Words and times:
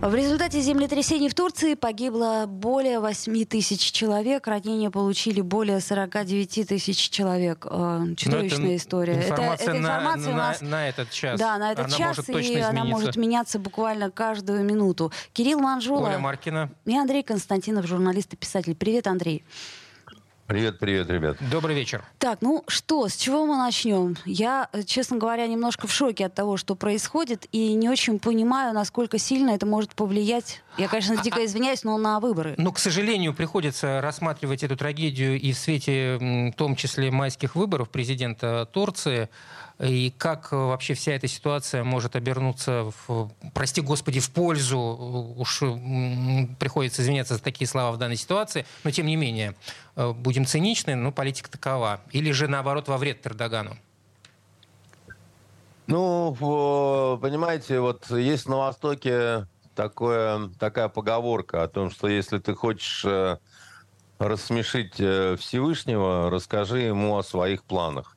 В 0.00 0.14
результате 0.14 0.60
землетрясений 0.60 1.28
в 1.30 1.34
Турции 1.34 1.74
погибло 1.74 2.44
более 2.46 3.00
8 3.00 3.44
тысяч 3.46 3.80
человек, 3.92 4.46
ранения 4.46 4.90
получили 4.90 5.40
более 5.40 5.80
49 5.80 6.68
тысяч 6.68 7.08
человек. 7.08 7.66
Э, 7.68 8.04
чудовищная 8.14 8.66
это 8.66 8.76
история. 8.76 9.14
Информация, 9.14 9.54
это, 9.54 9.64
эта 9.64 9.78
информация 9.78 10.32
на, 10.32 10.34
у 10.34 10.36
нас... 10.36 10.60
на, 10.60 10.68
на 10.68 10.88
этот 10.88 11.10
час. 11.10 11.40
Да, 11.40 11.56
на 11.58 11.72
этот 11.72 11.86
она 11.86 11.96
час, 11.96 12.08
может 12.08 12.28
и 12.28 12.32
точно 12.32 12.56
она 12.56 12.68
измениться. 12.68 12.84
может 12.84 13.16
меняться 13.16 13.58
буквально 13.58 14.10
каждую 14.10 14.64
минуту. 14.64 15.12
Кирилл 15.32 15.60
Манжула 15.60 16.08
Оля 16.08 16.18
Маркина. 16.18 16.70
и 16.84 16.96
Андрей 16.96 17.22
Константинов, 17.22 17.86
журналист 17.86 18.34
и 18.34 18.36
писатель. 18.36 18.74
Привет, 18.74 19.06
Андрей. 19.06 19.44
Привет, 20.46 20.78
привет, 20.78 21.10
ребят. 21.10 21.36
Добрый 21.50 21.74
вечер. 21.74 22.04
Так, 22.20 22.38
ну 22.40 22.62
что, 22.68 23.08
с 23.08 23.16
чего 23.16 23.46
мы 23.46 23.56
начнем? 23.56 24.16
Я, 24.24 24.68
э, 24.72 24.84
честно 24.84 25.16
говоря, 25.16 25.44
немножко 25.48 25.88
в 25.88 25.92
шоке 25.92 26.26
от 26.26 26.34
того, 26.34 26.56
что 26.56 26.76
происходит, 26.76 27.46
и 27.50 27.74
не 27.74 27.88
очень 27.88 28.20
понимаю, 28.20 28.72
насколько 28.72 29.18
сильно 29.18 29.50
это 29.50 29.66
может 29.66 29.96
повлиять. 29.96 30.62
Я, 30.78 30.86
конечно, 30.86 31.16
дико 31.20 31.44
извиняюсь, 31.44 31.82
но 31.82 31.98
на 31.98 32.20
выборы. 32.20 32.54
Но, 32.58 32.70
к 32.70 32.78
сожалению, 32.78 33.34
приходится 33.34 34.00
рассматривать 34.00 34.62
эту 34.62 34.76
трагедию 34.76 35.40
и 35.40 35.50
в 35.50 35.58
свете, 35.58 36.16
в 36.20 36.52
том 36.52 36.76
числе, 36.76 37.10
майских 37.10 37.56
выборов 37.56 37.90
президента 37.90 38.68
Турции. 38.72 39.28
И 39.78 40.10
как 40.16 40.52
э, 40.52 40.56
вообще 40.56 40.94
вся 40.94 41.12
эта 41.12 41.28
ситуация 41.28 41.84
может 41.84 42.16
обернуться, 42.16 42.92
в, 43.06 43.30
прости 43.52 43.82
господи, 43.82 44.20
в 44.20 44.30
пользу, 44.30 44.78
уж 44.78 45.60
приходится 46.58 47.02
извиняться 47.02 47.34
за 47.34 47.42
такие 47.42 47.68
слова 47.68 47.92
в 47.92 47.98
данной 47.98 48.16
ситуации, 48.16 48.64
но 48.84 48.90
тем 48.90 49.06
не 49.06 49.16
менее, 49.16 49.54
э, 49.96 50.12
будем 50.12 50.46
циничны, 50.46 50.94
но 50.94 51.12
политика 51.12 51.50
такова. 51.50 52.00
Или 52.10 52.32
же, 52.32 52.48
наоборот, 52.48 52.88
во 52.88 52.96
вред 52.96 53.26
Эрдогану. 53.26 53.76
Ну, 55.86 56.34
понимаете, 57.20 57.78
вот 57.80 58.10
есть 58.10 58.48
на 58.48 58.56
Востоке 58.56 59.46
такое, 59.74 60.48
такая 60.58 60.88
поговорка 60.88 61.62
о 61.62 61.68
том, 61.68 61.90
что 61.90 62.08
если 62.08 62.38
ты 62.38 62.54
хочешь 62.54 63.04
э, 63.04 63.36
рассмешить 64.18 64.94
Всевышнего, 64.94 66.30
расскажи 66.30 66.80
ему 66.80 67.18
о 67.18 67.22
своих 67.22 67.62
планах. 67.62 68.15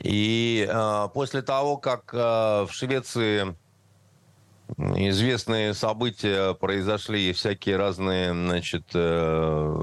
И 0.00 0.66
э, 0.68 1.08
после 1.12 1.42
того, 1.42 1.76
как 1.76 2.12
э, 2.12 2.16
в 2.16 2.68
Швеции 2.70 3.56
известные 4.76 5.74
события 5.74 6.54
произошли, 6.54 7.30
и 7.30 7.32
всякие 7.32 7.76
разные, 7.76 8.32
значит, 8.32 8.84
э, 8.94 9.74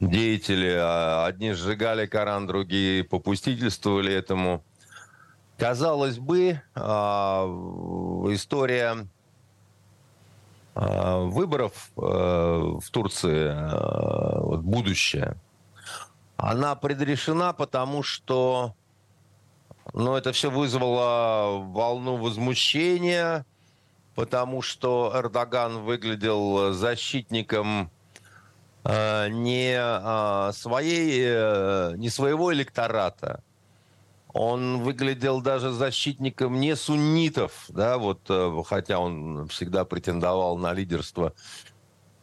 деятели, 0.00 0.76
а, 0.78 1.26
одни 1.26 1.52
сжигали 1.52 2.06
Коран, 2.06 2.46
другие 2.46 3.04
попустительствовали 3.04 4.12
этому. 4.12 4.64
Казалось 5.58 6.18
бы, 6.18 6.60
а, 6.74 7.46
история 8.30 9.06
а, 10.74 11.20
выборов 11.20 11.92
э, 11.96 12.00
в 12.00 12.90
Турции, 12.90 13.48
э, 13.48 14.40
вот 14.40 14.60
будущее, 14.60 15.36
она 16.42 16.74
предрешена, 16.74 17.52
потому 17.52 18.02
что 18.02 18.74
ну, 19.94 20.16
это 20.16 20.32
все 20.32 20.50
вызвало 20.50 21.60
волну 21.60 22.16
возмущения, 22.16 23.46
потому 24.16 24.60
что 24.60 25.12
Эрдоган 25.14 25.84
выглядел 25.84 26.72
защитником 26.72 27.92
э, 28.82 29.28
не 29.28 29.76
э, 29.78 30.52
своей, 30.52 31.22
э, 31.24 31.94
не 31.96 32.10
своего 32.10 32.52
электората. 32.52 33.44
Он 34.32 34.80
выглядел 34.80 35.42
даже 35.42 35.70
защитником 35.70 36.58
не 36.58 36.74
суннитов, 36.74 37.66
да, 37.68 37.98
вот, 37.98 38.18
э, 38.28 38.62
хотя 38.66 38.98
он 38.98 39.46
всегда 39.46 39.84
претендовал 39.84 40.58
на 40.58 40.72
лидерство 40.72 41.34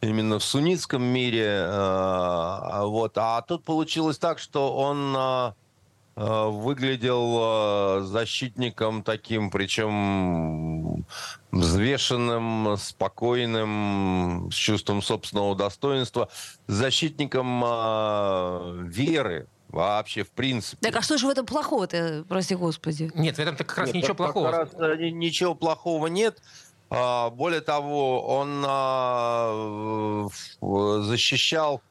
именно 0.00 0.38
в 0.38 0.44
суннитском 0.44 1.02
мире, 1.02 1.46
э, 1.46 2.82
вот. 2.84 3.12
А 3.16 3.42
тут 3.42 3.64
получилось 3.64 4.18
так, 4.18 4.38
что 4.38 4.74
он 4.76 5.14
э, 5.16 5.52
э, 6.16 6.48
выглядел 6.48 8.02
защитником 8.06 9.02
таким, 9.02 9.50
причем 9.50 11.04
взвешенным, 11.52 12.76
спокойным, 12.78 14.48
с 14.52 14.54
чувством 14.54 15.02
собственного 15.02 15.54
достоинства, 15.56 16.28
защитником 16.66 17.60
веры 18.88 19.48
вообще 19.68 20.24
в 20.24 20.30
принципе. 20.30 20.78
Так 20.82 20.96
а 20.96 21.02
что 21.02 21.16
же 21.16 21.26
в 21.26 21.30
этом 21.30 21.46
плохого-то, 21.46 22.24
прости 22.28 22.54
господи? 22.56 23.10
Нет, 23.14 23.36
в 23.36 23.38
этом-то 23.38 23.64
как 23.64 23.78
раз 23.78 23.86
Нет, 23.88 23.96
ничего 23.96 24.08
как- 24.14 24.16
плохого. 24.32 24.50
как 24.50 24.74
раз, 24.78 24.98
ни- 24.98 25.10
ничего 25.10 25.54
плохого 25.54 26.08
нет. 26.08 26.42
А, 26.90 27.30
Более 27.30 27.60
того, 27.60 28.26
он 28.26 28.64
а, 28.66 30.26
защищал 30.60 31.82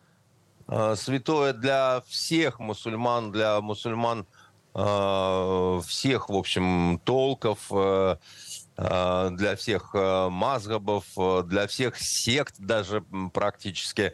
а, 0.67 0.95
святое 0.95 1.53
для 1.53 2.03
всех 2.07 2.59
мусульман, 2.59 3.31
для 3.31 3.61
мусульман 3.61 4.27
всех, 4.71 6.29
в 6.29 6.35
общем, 6.35 7.01
толков, 7.03 7.69
для 7.71 9.55
всех 9.57 9.93
мазгабов, 9.95 11.05
для 11.47 11.65
всех 11.65 11.97
сект 11.97 12.53
даже 12.59 13.03
практически. 13.33 14.13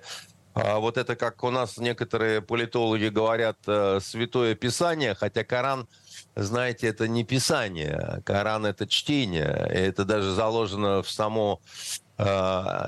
Вот 0.56 0.98
это, 0.98 1.18
как 1.18 1.44
у 1.44 1.50
нас 1.52 1.78
некоторые 1.78 2.42
политологи 2.42 3.10
говорят, 3.10 3.58
э, 3.68 4.00
святое 4.02 4.56
писание, 4.56 5.14
хотя 5.14 5.44
Коран, 5.44 5.90
знаете, 6.36 6.88
это 6.88 7.08
не 7.08 7.24
писание, 7.24 8.22
Коран 8.26 8.66
это 8.66 8.88
чтение, 8.88 9.70
и 9.74 9.78
это 9.78 10.04
даже 10.04 10.34
заложено 10.34 11.02
в 11.02 11.10
само 11.10 11.62
э, 12.18 12.24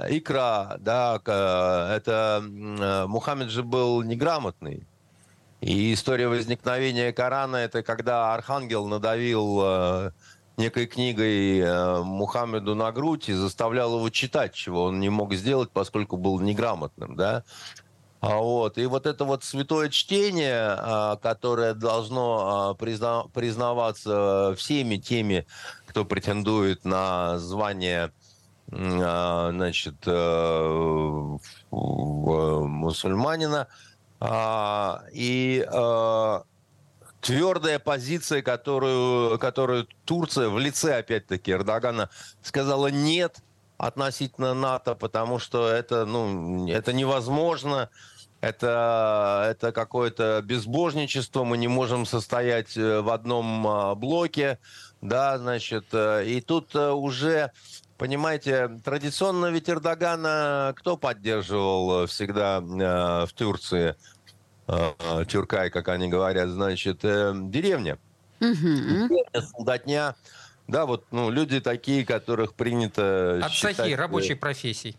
икра, 0.09 0.77
да, 0.79 1.15
это 1.15 2.43
э, 2.43 3.05
Мухаммед 3.07 3.49
же 3.49 3.63
был 3.63 4.03
неграмотный. 4.03 4.85
И 5.61 5.93
история 5.93 6.27
возникновения 6.27 7.11
Корана 7.13 7.55
это 7.55 7.81
когда 7.81 8.33
архангел 8.33 8.85
надавил 8.85 9.59
э, 9.63 10.11
некой 10.57 10.85
книгой 10.85 12.03
Мухаммеду 12.03 12.75
на 12.75 12.91
грудь 12.91 13.29
и 13.29 13.33
заставлял 13.33 13.95
его 13.95 14.09
читать, 14.09 14.53
чего 14.53 14.85
он 14.85 14.99
не 14.99 15.09
мог 15.09 15.33
сделать, 15.33 15.71
поскольку 15.71 16.17
был 16.17 16.39
неграмотным, 16.39 17.15
да. 17.15 17.43
А 18.19 18.37
вот. 18.37 18.77
И 18.77 18.85
вот 18.85 19.05
это 19.05 19.25
вот 19.25 19.43
святое 19.43 19.89
чтение, 19.89 20.75
а, 20.77 21.17
которое 21.17 21.73
должно 21.73 22.69
а, 22.69 22.73
призна- 22.73 23.29
признаваться 23.31 24.55
всеми 24.57 24.97
теми, 24.97 25.45
кто 25.85 26.03
претендует 26.05 26.85
на 26.85 27.37
звание 27.39 28.11
значит, 28.69 29.95
э, 30.05 30.11
в- 31.71 32.67
мусульманина, 32.67 33.67
и 35.13 35.65
э, 35.65 36.41
твердая 37.21 37.79
позиция, 37.79 38.41
которую, 38.41 39.39
которую 39.39 39.87
Турция 40.03 40.49
в 40.49 40.59
лице, 40.59 40.97
опять-таки, 40.97 41.51
Эрдогана 41.51 42.09
сказала 42.41 42.87
нет 42.87 43.37
относительно 43.77 44.53
НАТО, 44.53 44.95
потому 44.95 45.39
что 45.39 45.67
это, 45.67 46.05
ну, 46.05 46.67
это 46.67 46.93
невозможно, 46.93 47.89
это, 48.41 49.47
это 49.49 49.71
какое-то 49.71 50.41
безбожничество, 50.43 51.43
мы 51.43 51.57
не 51.57 51.67
можем 51.67 52.05
состоять 52.05 52.77
э, 52.77 53.01
в 53.01 53.09
одном 53.09 53.67
а, 53.67 53.95
блоке, 53.95 54.59
да, 55.01 55.37
значит, 55.37 55.85
э, 55.91 56.25
и 56.25 56.41
тут 56.41 56.75
э, 56.75 56.91
уже, 56.91 57.51
понимаете, 57.97 58.79
традиционно 58.83 59.47
ведь 59.47 59.69
Эрдогана 59.69 60.73
кто 60.77 60.97
поддерживал 60.97 62.05
всегда 62.07 62.61
в 62.61 63.29
Турции? 63.33 63.95
Тюркай, 65.29 65.69
как 65.69 65.87
они 65.87 66.09
говорят, 66.09 66.49
значит, 66.49 66.99
деревня. 66.99 67.97
Деревня, 68.41 69.23
солдатня. 69.53 70.15
Да, 70.67 70.85
вот, 70.85 71.05
ну, 71.11 71.29
люди 71.29 71.61
такие, 71.61 72.05
которых 72.05 72.53
принято 72.53 73.37
Отцахи 73.37 73.55
считать... 73.55 73.91
э, 73.91 73.95
рабочих 73.95 74.39
профессий. 74.39 74.97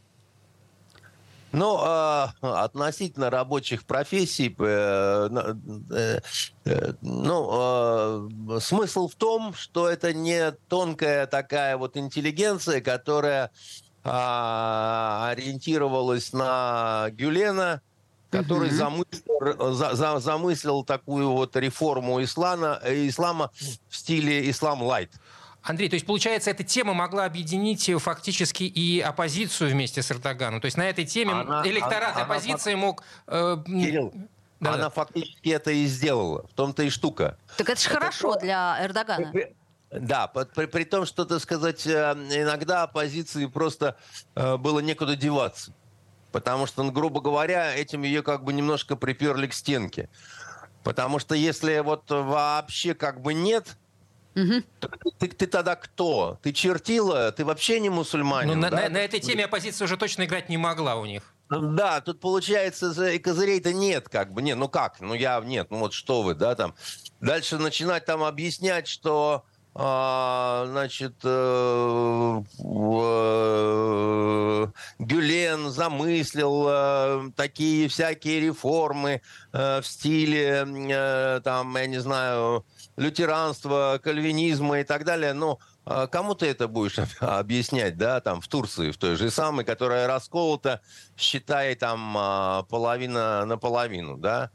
Ну, 1.52 1.78
э, 1.82 2.26
относительно 2.40 3.30
рабочих 3.30 3.84
профессий, 3.84 4.54
э, 4.58 5.28
э, 5.90 6.20
э, 6.64 6.92
ну, 7.00 8.28
э, 8.56 8.60
смысл 8.60 9.08
в 9.08 9.14
том, 9.14 9.54
что 9.54 9.88
это 9.88 10.12
не 10.12 10.52
тонкая 10.68 11.26
такая 11.26 11.76
вот 11.76 11.96
интеллигенция, 11.96 12.80
которая 12.80 13.50
а, 14.04 15.28
ориентировалась 15.30 16.32
на 16.32 17.08
Гюлена 17.12 17.82
который 18.30 18.70
замыслил, 18.70 19.72
за, 19.72 19.94
за, 19.94 20.18
замыслил 20.18 20.84
такую 20.84 21.30
вот 21.32 21.56
реформу 21.56 22.22
ислама, 22.22 22.78
ислама 22.84 23.50
в 23.88 23.96
стиле 23.96 24.50
ислам 24.50 24.82
лайт. 24.82 25.10
Андрей, 25.68 25.90
то 25.90 25.94
есть, 25.94 26.06
получается, 26.06 26.50
эта 26.50 26.64
тема 26.64 26.94
могла 26.94 27.26
объединить 27.26 27.90
фактически 28.00 28.62
и 28.62 29.00
оппозицию 29.00 29.70
вместе 29.70 30.02
с 30.02 30.10
Эрдоганом. 30.10 30.62
То 30.62 30.64
есть 30.64 30.78
на 30.78 30.88
этой 30.88 31.04
теме 31.04 31.32
она, 31.32 31.62
электорат 31.66 32.16
она, 32.16 32.24
оппозиции 32.24 32.72
она, 32.72 32.80
мог... 32.80 33.04
Э, 33.26 33.58
Кирилл, 33.66 34.12
да, 34.60 34.74
она 34.74 34.84
да. 34.84 34.90
фактически 34.90 35.50
это 35.50 35.70
и 35.70 35.84
сделала. 35.86 36.46
В 36.46 36.54
том-то 36.54 36.84
и 36.84 36.90
штука. 36.90 37.36
Так 37.58 37.68
это 37.68 37.80
же 37.80 37.90
хорошо 37.90 38.36
для 38.36 38.82
Эрдогана. 38.82 39.32
Да, 39.90 40.26
при, 40.26 40.66
при 40.66 40.84
том, 40.84 41.04
что, 41.04 41.26
так 41.26 41.40
сказать, 41.40 41.86
э, 41.86 41.90
иногда 41.90 42.84
оппозиции 42.84 43.44
просто 43.44 43.96
э, 44.36 44.56
было 44.56 44.80
некуда 44.80 45.16
деваться. 45.16 45.74
Потому 46.32 46.66
что, 46.66 46.82
ну, 46.82 46.92
грубо 46.92 47.20
говоря, 47.20 47.74
этим 47.74 48.04
ее 48.04 48.22
как 48.22 48.42
бы 48.42 48.54
немножко 48.54 48.96
приперли 48.96 49.46
к 49.46 49.52
стенке. 49.52 50.08
Потому 50.82 51.18
что 51.18 51.34
если 51.34 51.80
вот 51.80 52.04
вообще 52.08 52.94
как 52.94 53.20
бы 53.20 53.34
нет 53.34 53.76
Угу. 54.38 54.62
Ты, 55.18 55.28
ты 55.28 55.46
тогда 55.46 55.74
кто? 55.74 56.38
Ты 56.42 56.52
чертила? 56.52 57.32
Ты 57.32 57.44
вообще 57.44 57.80
не 57.80 57.90
мусульманин? 57.90 58.60
Ну, 58.60 58.70
да? 58.70 58.70
на, 58.70 58.88
на 58.88 58.98
этой 58.98 59.20
теме 59.20 59.46
оппозиция 59.46 59.86
уже 59.86 59.96
точно 59.96 60.24
играть 60.24 60.48
не 60.48 60.56
могла 60.56 60.96
у 60.96 61.06
них. 61.06 61.34
Да, 61.50 62.00
тут 62.00 62.20
получается 62.20 63.10
и 63.10 63.18
козырей-то 63.18 63.72
нет, 63.72 64.08
как 64.08 64.32
бы. 64.32 64.42
Нет, 64.42 64.58
ну 64.58 64.68
как? 64.68 65.00
Ну 65.00 65.14
я, 65.14 65.40
нет, 65.40 65.68
ну 65.70 65.78
вот 65.78 65.92
что 65.92 66.22
вы, 66.22 66.34
да, 66.34 66.54
там. 66.54 66.74
Дальше 67.20 67.58
начинать 67.58 68.04
там 68.04 68.22
объяснять, 68.22 68.86
что 68.86 69.44
а, 69.80 70.64
значит, 70.66 71.14
э, 71.22 72.42
э, 72.58 74.66
Гюлен 74.98 75.70
замыслил 75.70 76.66
э, 76.68 77.30
такие 77.36 77.88
всякие 77.88 78.40
реформы 78.40 79.22
в 79.52 79.82
стиле, 79.84 81.40
там, 81.44 81.76
я 81.76 81.86
не 81.86 81.98
знаю, 81.98 82.64
лютеранства, 82.98 84.00
кальвинизма 84.02 84.80
и 84.80 84.84
так 84.84 85.04
далее, 85.04 85.32
но 85.32 85.58
а 85.90 86.06
кому 86.06 86.34
ты 86.34 86.46
это 86.46 86.68
будешь 86.68 86.98
объяснять, 87.20 87.96
да, 87.96 88.20
там, 88.20 88.42
в 88.42 88.48
Турции, 88.48 88.90
в 88.90 88.98
той 88.98 89.16
же 89.16 89.30
самой, 89.30 89.64
которая 89.64 90.06
расколота, 90.06 90.82
считай, 91.16 91.74
там, 91.76 92.14
а, 92.18 92.62
половина 92.64 93.46
на 93.46 93.56
половину, 93.56 94.18
да? 94.18 94.50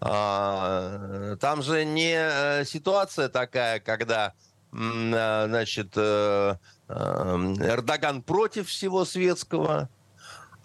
А, 0.00 1.36
там 1.40 1.62
же 1.62 1.84
не 1.84 2.14
э, 2.14 2.64
ситуация 2.64 3.28
такая, 3.28 3.80
когда, 3.80 4.32
значит, 4.70 5.92
э, 5.96 6.54
э, 6.88 6.94
Эрдоган 6.94 8.22
против 8.22 8.68
всего 8.68 9.04
светского, 9.04 9.90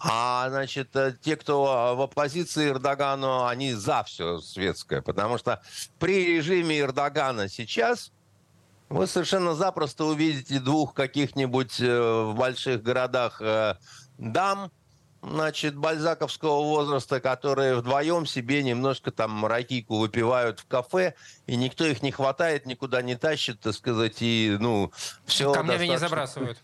а, 0.04 0.48
значит, 0.50 0.94
те, 1.22 1.36
кто 1.36 1.94
в 1.96 2.02
оппозиции 2.02 2.70
Эрдогану, 2.70 3.46
они 3.46 3.72
за 3.72 4.02
все 4.04 4.40
светское. 4.40 5.00
Потому 5.00 5.38
что 5.38 5.62
при 5.98 6.36
режиме 6.36 6.80
Эрдогана 6.80 7.48
сейчас 7.48 8.12
вы 8.88 9.06
совершенно 9.06 9.54
запросто 9.54 10.04
увидите 10.04 10.60
двух 10.60 10.94
каких-нибудь 10.94 11.80
э, 11.80 12.22
в 12.22 12.34
больших 12.34 12.82
городах 12.82 13.40
э, 13.40 13.74
дам, 14.18 14.70
значит, 15.22 15.74
бальзаковского 15.74 16.62
возраста, 16.62 17.20
которые 17.20 17.76
вдвоем 17.76 18.26
себе 18.26 18.62
немножко 18.62 19.10
там 19.10 19.44
ракийку 19.46 19.96
выпивают 19.98 20.60
в 20.60 20.66
кафе, 20.66 21.14
и 21.46 21.56
никто 21.56 21.84
их 21.84 22.02
не 22.02 22.12
хватает, 22.12 22.66
никуда 22.66 23.02
не 23.02 23.16
тащит, 23.16 23.60
так 23.60 23.74
сказать, 23.74 24.18
и, 24.20 24.56
ну, 24.60 24.92
все... 25.24 25.52
Камнями 25.52 25.88
достаточно... 25.88 25.92
не 25.92 25.98
забрасывают. 25.98 26.58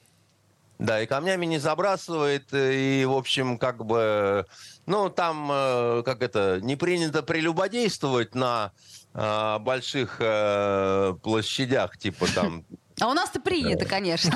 Да, 0.80 1.02
и 1.02 1.06
камнями 1.06 1.44
не 1.44 1.58
забрасывает, 1.58 2.54
и, 2.54 3.04
в 3.06 3.12
общем, 3.12 3.58
как 3.58 3.84
бы, 3.84 4.46
ну, 4.86 5.10
там, 5.10 5.50
э, 5.52 6.02
как 6.06 6.22
это, 6.22 6.58
не 6.62 6.74
принято 6.74 7.22
прелюбодействовать 7.22 8.34
на 8.34 8.72
э, 9.12 9.58
больших 9.58 10.16
э, 10.20 11.14
площадях, 11.22 11.98
типа 11.98 12.26
там 12.34 12.64
а 12.98 13.08
у 13.08 13.14
нас-то 13.14 13.40
принято, 13.40 13.86
конечно. 13.86 14.30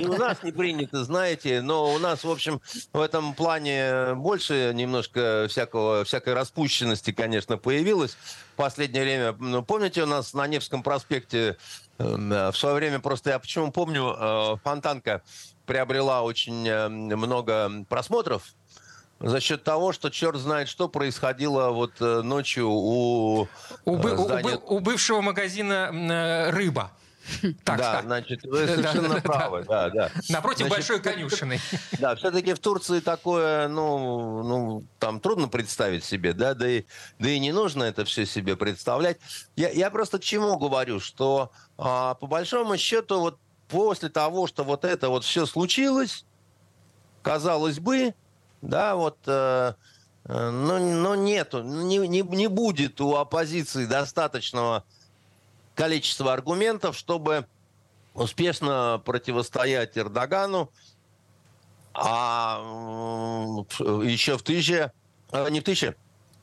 И 0.00 0.06
у 0.06 0.16
нас 0.16 0.42
не 0.42 0.50
принято, 0.50 1.04
знаете, 1.04 1.60
но 1.60 1.92
у 1.92 1.98
нас, 1.98 2.24
в 2.24 2.30
общем, 2.30 2.62
в 2.94 3.00
этом 3.02 3.34
плане 3.34 4.14
больше 4.14 4.72
немножко 4.74 5.44
всякого, 5.50 6.04
всякой 6.04 6.32
распущенности, 6.32 7.12
конечно, 7.12 7.58
появилось 7.58 8.12
в 8.54 8.56
последнее 8.56 9.02
время. 9.02 9.36
Ну, 9.38 9.62
помните, 9.62 10.04
у 10.04 10.06
нас 10.06 10.32
на 10.32 10.46
Невском 10.46 10.82
проспекте 10.82 11.58
в 11.98 12.54
свое 12.54 12.74
время, 12.76 12.98
просто 13.00 13.28
я 13.28 13.38
почему 13.38 13.72
помню, 13.72 14.58
Фонтанка 14.64 15.22
приобрела 15.68 16.22
очень 16.22 16.66
э, 16.66 16.88
много 16.88 17.70
просмотров 17.88 18.42
за 19.20 19.40
счет 19.40 19.62
того, 19.62 19.92
что 19.92 20.10
черт 20.10 20.38
знает, 20.38 20.68
что 20.68 20.88
происходило 20.88 21.70
вот 21.70 21.92
э, 22.00 22.22
ночью 22.22 22.68
у, 22.68 23.48
у, 23.84 23.96
бы, 23.96 24.16
здания... 24.16 24.56
у, 24.56 24.76
у 24.76 24.80
бывшего 24.80 25.20
магазина 25.20 25.90
э, 25.92 26.50
«Рыба». 26.50 26.90
Так, 27.62 27.78
да, 27.78 27.92
так. 27.92 28.04
значит, 28.04 28.44
вы 28.44 28.66
совершенно 28.66 29.14
да, 29.16 29.20
правы, 29.20 29.64
да, 29.68 29.90
да. 29.90 30.10
Напротив 30.30 30.66
значит, 30.66 30.76
большой 30.76 31.00
конюшины. 31.00 31.60
Да, 31.98 32.16
все-таки 32.16 32.54
в 32.54 32.58
Турции 32.58 33.00
такое, 33.00 33.68
ну, 33.68 34.42
ну, 34.42 34.84
там 34.98 35.20
трудно 35.20 35.48
представить 35.48 36.04
себе, 36.04 36.32
да, 36.32 36.54
да 36.54 36.66
и, 36.70 36.84
да 37.18 37.28
и 37.28 37.38
не 37.38 37.52
нужно 37.52 37.84
это 37.84 38.06
все 38.06 38.24
себе 38.24 38.56
представлять. 38.56 39.18
Я, 39.56 39.68
я 39.68 39.90
просто 39.90 40.18
к 40.18 40.22
чему 40.22 40.56
говорю, 40.58 41.00
что 41.00 41.52
а, 41.76 42.14
по 42.14 42.26
большому 42.26 42.78
счету 42.78 43.20
вот 43.20 43.38
после 43.68 44.08
того, 44.08 44.46
что 44.46 44.64
вот 44.64 44.84
это 44.84 45.08
вот 45.08 45.24
все 45.24 45.46
случилось, 45.46 46.24
казалось 47.22 47.78
бы, 47.78 48.14
да, 48.62 48.96
вот, 48.96 49.18
э, 49.26 49.74
э, 50.24 50.50
но, 50.50 50.78
но 50.78 51.14
нету, 51.14 51.62
не, 51.62 51.98
не, 51.98 52.22
не 52.22 52.48
будет 52.48 53.00
у 53.00 53.14
оппозиции 53.16 53.84
достаточного 53.86 54.84
количества 55.74 56.32
аргументов, 56.32 56.96
чтобы 56.96 57.46
успешно 58.14 59.00
противостоять 59.04 59.96
Эрдогану, 59.96 60.72
а 61.94 62.60
еще 64.02 64.38
в 64.38 64.42
тысяче, 64.42 64.92
э, 65.30 65.50
не 65.50 65.60
в 65.60 65.64
тысяче, 65.64 65.94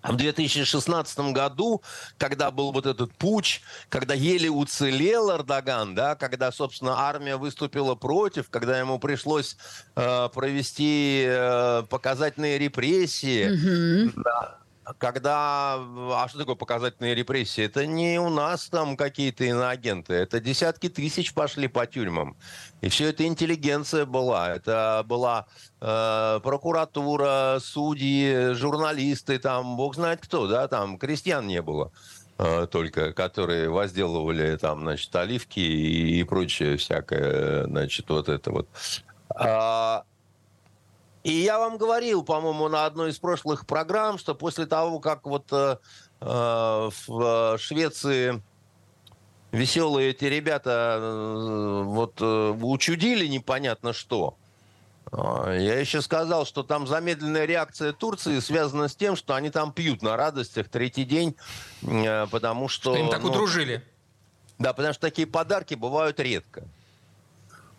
в 0.08 0.16
2016 0.16 1.20
году, 1.32 1.82
когда 2.18 2.52
был 2.52 2.72
вот 2.72 2.86
этот 2.86 3.14
путь, 3.14 3.62
когда 3.90 4.14
еле 4.14 4.50
уцелел 4.50 5.32
Эрдоган, 5.32 5.96
да, 5.96 6.16
когда, 6.16 6.52
собственно, 6.52 7.00
армия 7.00 7.38
выступила 7.38 7.96
против, 7.96 8.50
когда 8.50 8.80
ему 8.80 9.00
пришлось 9.00 9.58
э, 9.96 10.30
провести 10.34 11.26
э, 11.28 11.84
показательные 11.90 12.58
репрессии, 12.58 13.48
mm-hmm. 13.50 14.14
да, 14.24 14.58
когда... 14.98 15.76
А 15.78 16.26
что 16.30 16.40
такое 16.40 16.56
показательные 16.56 17.16
репрессии? 17.16 17.64
Это 17.64 17.86
не 17.86 18.20
у 18.20 18.30
нас 18.30 18.70
там 18.70 18.96
какие-то 18.98 19.44
иноагенты. 19.44 20.14
Это 20.14 20.40
десятки 20.40 20.90
тысяч 20.90 21.34
пошли 21.34 21.68
по 21.68 21.86
тюрьмам. 21.86 22.36
И 22.82 22.90
все 22.90 23.10
это 23.10 23.26
интеллигенция 23.26 24.06
была. 24.06 24.54
Это 24.56 25.04
была 25.06 25.48
э, 25.82 26.40
прокуратура, 26.44 27.58
судьи, 27.62 28.54
журналисты, 28.54 29.40
там, 29.40 29.78
бог 29.78 29.96
знает 29.96 30.22
кто, 30.22 30.48
да, 30.48 30.68
там 30.68 30.98
крестьян 30.98 31.48
не 31.48 31.62
было 31.62 31.92
э, 32.38 32.68
только, 32.70 33.14
которые 33.14 33.70
возделывали 33.70 34.56
там, 34.58 34.82
значит, 34.82 35.16
оливки 35.16 35.60
и, 35.60 36.20
и 36.20 36.24
прочее 36.24 36.78
всякое, 36.78 37.66
значит, 37.66 38.10
вот 38.10 38.30
это 38.30 38.52
вот. 38.52 38.70
А, 39.30 40.04
и 41.26 41.32
я 41.32 41.58
вам 41.58 41.80
говорил, 41.80 42.22
по-моему, 42.24 42.70
на 42.70 42.86
одной 42.86 43.10
из 43.10 43.18
прошлых 43.18 43.66
программ, 43.66 44.20
что 44.20 44.36
после 44.36 44.68
того, 44.68 45.00
как 45.00 45.26
вот 45.26 45.48
э, 45.52 45.78
э 46.22 46.90
в 47.08 47.58
Швеции 47.58 48.44
веселые 49.52 50.12
эти 50.12 50.26
ребята 50.26 51.00
э, 51.00 51.82
вот 51.84 52.22
э, 52.22 52.50
учудили 52.62 53.26
непонятно 53.26 53.92
что, 53.92 54.38
я 55.12 55.80
еще 55.80 56.04
сказал, 56.04 56.46
что 56.46 56.62
там 56.62 56.86
замедленная 56.86 57.46
реакция 57.46 57.92
Турции 57.92 58.38
связана 58.38 58.88
с 58.88 58.96
тем, 58.96 59.16
что 59.16 59.34
они 59.34 59.50
там 59.50 59.74
пьют 59.74 60.04
на 60.04 60.18
радостях 60.18 60.70
третий 60.70 61.06
день, 61.06 61.36
потому 61.82 62.68
что... 62.68 62.94
Что 62.94 63.04
им 63.04 63.10
так 63.10 63.24
ну, 63.24 63.30
удружили. 63.30 63.84
Да, 64.60 64.74
потому 64.74 64.94
что 64.94 65.02
такие 65.02 65.28
подарки 65.28 65.74
бывают 65.74 66.20
редко. 66.20 66.68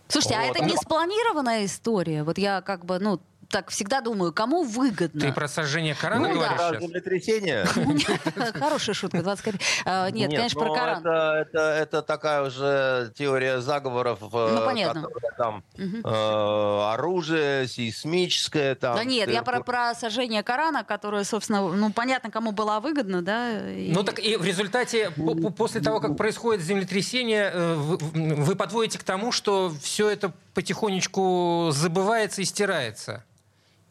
Слушайте, 0.08 0.36
вот. 0.38 0.44
а 0.44 0.46
это 0.46 0.64
не 0.64 0.76
спланированная 0.76 1.64
история? 1.64 2.22
Вот 2.22 2.38
я 2.38 2.60
как 2.60 2.84
бы, 2.84 2.98
ну, 2.98 3.20
так 3.48 3.70
всегда 3.70 4.00
думаю, 4.00 4.32
кому 4.32 4.62
выгодно. 4.62 5.20
Ты 5.20 5.32
про 5.32 5.48
сожжение 5.48 5.94
Корана 5.94 6.28
ну, 6.28 6.34
говоришь 6.34 6.58
да. 6.58 6.68
сейчас? 6.70 6.82
землетрясение. 6.82 7.64
Хорошая 8.58 8.94
шутка, 8.94 9.22
20 9.22 9.44
копеек. 9.44 9.62
А, 9.84 10.10
нет, 10.10 10.30
конечно, 10.30 10.60
про 10.60 10.68
ну, 10.68 10.74
Коран. 10.74 11.06
Это 11.52 12.02
такая 12.02 12.42
уже 12.42 13.12
теория 13.16 13.60
заговоров. 13.60 14.20
Э, 14.22 14.54
ну, 14.54 14.64
понятно. 14.64 15.08
Там 15.36 15.64
э, 15.76 16.92
оружие 16.92 17.68
сейсмическое. 17.68 18.76
Да 18.80 19.04
нет, 19.04 19.30
я 19.30 19.42
про 19.42 19.94
сожжение 19.94 20.42
Корана, 20.42 20.84
которое, 20.84 21.24
собственно, 21.24 21.68
ну, 21.68 21.92
понятно, 21.92 22.30
кому 22.30 22.52
было 22.52 22.80
выгодно, 22.80 23.22
да. 23.22 23.60
Ну, 23.62 24.02
так 24.02 24.18
и 24.18 24.36
в 24.36 24.44
результате, 24.44 25.10
после 25.56 25.80
того, 25.80 26.00
как 26.00 26.16
происходит 26.16 26.62
землетрясение, 26.62 27.50
э, 27.52 27.74
вы 27.74 28.54
подводите 28.54 28.98
к 28.98 29.02
тому, 29.04 29.32
что 29.32 29.72
все 29.80 30.08
это 30.08 30.32
потихонечку 30.54 31.70
забывается 31.72 32.42
и 32.42 32.44
стирается. 32.44 33.24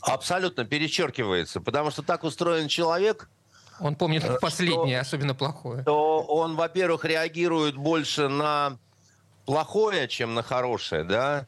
Абсолютно 0.05 0.65
перечеркивается, 0.65 1.61
потому 1.61 1.91
что 1.91 2.03
так 2.03 2.23
устроен 2.23 2.67
человек, 2.67 3.29
он 3.79 3.95
помнит 3.95 4.23
что, 4.23 4.37
последнее, 4.39 4.99
особенно 4.99 5.35
плохое. 5.35 5.83
То 5.83 6.21
он, 6.21 6.55
во-первых, 6.55 7.03
реагирует 7.05 7.75
больше 7.75 8.29
на 8.29 8.77
плохое, 9.45 10.07
чем 10.07 10.33
на 10.33 10.43
хорошее, 10.43 11.03
да? 11.03 11.47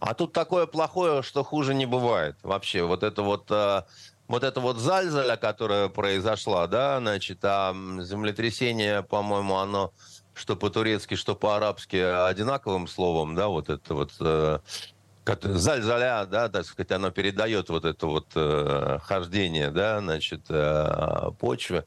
А 0.00 0.14
тут 0.14 0.32
такое 0.32 0.66
плохое, 0.66 1.22
что 1.22 1.44
хуже 1.44 1.74
не 1.74 1.86
бывает 1.86 2.36
вообще. 2.42 2.82
Вот 2.82 3.02
это 3.02 3.22
вот, 3.22 3.46
э, 3.50 3.82
вот 4.28 4.42
это 4.42 4.60
вот 4.60 4.78
зальзаля, 4.78 5.36
которая 5.36 5.88
произошла, 5.88 6.66
да, 6.66 6.98
значит, 6.98 7.38
а 7.42 7.72
землетрясение, 8.00 9.02
по-моему, 9.02 9.56
оно 9.56 9.92
что 10.34 10.56
по-турецки, 10.56 11.14
что 11.14 11.36
по-арабски 11.36 11.96
одинаковым 11.96 12.88
словом, 12.88 13.36
да, 13.36 13.46
вот 13.46 13.68
это 13.68 13.94
вот 13.94 14.10
э, 14.20 14.58
зальзаля, 15.26 16.26
да, 16.26 16.48
так 16.48 16.66
сказать, 16.66 16.92
оно 16.92 17.10
передает 17.10 17.68
вот 17.68 17.84
это 17.84 18.06
вот 18.06 18.26
э, 18.34 18.98
хождение, 19.02 19.70
да, 19.70 20.00
значит, 20.00 20.42
э, 20.48 21.30
почвы. 21.38 21.84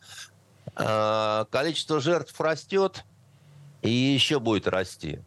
Э, 0.75 1.46
количество 1.50 2.00
жертв 2.00 2.39
растет 2.39 3.06
и 3.82 3.89
еще 3.89 4.39
будет 4.39 4.67
расти. 4.67 5.20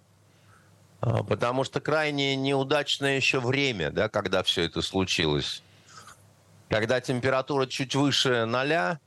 Э, 1.02 1.22
потому 1.26 1.64
что 1.64 1.80
крайне 1.80 2.36
неудачное 2.36 3.16
еще 3.16 3.40
время, 3.40 3.90
да, 3.90 4.08
когда 4.08 4.42
все 4.42 4.64
это 4.64 4.82
случилось. 4.82 5.62
Когда 6.68 7.00
температура 7.00 7.66
чуть 7.66 7.94
выше 7.94 8.44
ноля, 8.44 9.00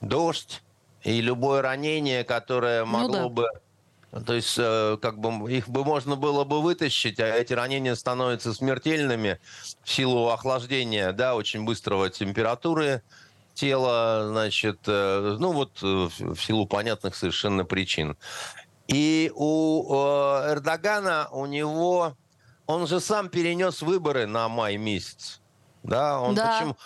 дождь 0.00 0.62
и 1.02 1.20
любое 1.20 1.62
ранение, 1.62 2.24
которое 2.24 2.84
ну 2.84 2.90
могло 2.90 3.18
ну, 3.20 3.28
да. 3.28 3.34
бы 3.34 3.48
то 4.10 4.32
есть, 4.32 4.54
э, 4.58 4.96
как 5.02 5.18
бы 5.18 5.52
их 5.52 5.68
бы 5.68 5.84
можно 5.84 6.16
было 6.16 6.44
бы 6.44 6.62
вытащить, 6.62 7.20
а 7.20 7.26
эти 7.26 7.52
ранения 7.52 7.94
становятся 7.94 8.54
смертельными 8.54 9.38
в 9.84 9.90
силу 9.90 10.28
охлаждения, 10.28 11.12
да, 11.12 11.34
очень 11.34 11.64
быстрого 11.64 12.08
температуры 12.08 13.02
тела, 13.52 14.28
значит, 14.28 14.80
э, 14.86 15.36
ну 15.38 15.52
вот 15.52 15.82
э, 15.82 16.08
в 16.18 16.36
силу 16.36 16.66
понятных 16.66 17.16
совершенно 17.16 17.64
причин. 17.66 18.16
И 18.86 19.30
у 19.34 19.92
Эрдогана, 19.92 21.28
у 21.30 21.44
него, 21.44 22.16
он 22.66 22.86
же 22.86 23.00
сам 23.00 23.28
перенес 23.28 23.82
выборы 23.82 24.26
на 24.26 24.48
май 24.48 24.78
месяц. 24.78 25.42
Да, 25.82 26.18
он 26.18 26.34
да. 26.34 26.58
почему? 26.58 26.76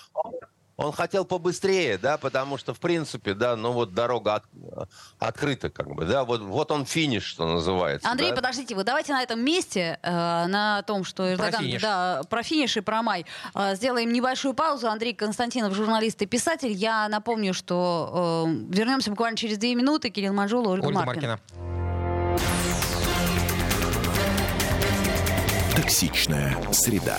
Он 0.76 0.92
хотел 0.92 1.24
побыстрее, 1.24 1.98
да, 1.98 2.16
потому 2.16 2.56
что, 2.56 2.72
в 2.72 2.80
принципе, 2.80 3.34
да, 3.34 3.56
ну 3.56 3.72
вот 3.72 3.92
дорога 3.92 4.36
от, 4.36 4.44
открыта, 5.18 5.68
как 5.70 5.94
бы, 5.94 6.06
да, 6.06 6.24
вот, 6.24 6.40
вот 6.40 6.70
он 6.70 6.86
финиш, 6.86 7.24
что 7.24 7.46
называется. 7.46 8.08
Андрей, 8.08 8.30
да? 8.30 8.36
подождите, 8.36 8.74
вы 8.74 8.82
давайте 8.82 9.12
на 9.12 9.22
этом 9.22 9.44
месте, 9.44 9.98
э, 10.02 10.10
на 10.46 10.82
том, 10.82 11.04
что 11.04 11.30
Эрдоган, 11.30 11.52
про 11.52 11.60
финиш. 11.60 11.82
да, 11.82 12.22
про 12.28 12.42
финиш 12.42 12.76
и 12.78 12.80
про 12.80 13.02
май, 13.02 13.26
э, 13.54 13.74
сделаем 13.76 14.12
небольшую 14.12 14.54
паузу. 14.54 14.88
Андрей 14.88 15.14
Константинов, 15.14 15.74
журналист 15.74 16.22
и 16.22 16.26
писатель. 16.26 16.72
Я 16.72 17.08
напомню, 17.08 17.52
что 17.52 18.46
э, 18.48 18.52
вернемся 18.70 19.10
буквально 19.10 19.36
через 19.36 19.58
две 19.58 19.74
минуты. 19.74 20.08
Кирилл 20.10 20.32
Манжула, 20.32 20.70
Ольга, 20.70 20.86
Ольга 20.86 21.04
Маркина. 21.04 21.28
Маркина. 21.28 21.62
Токсичная 25.76 26.56
среда. 26.72 27.18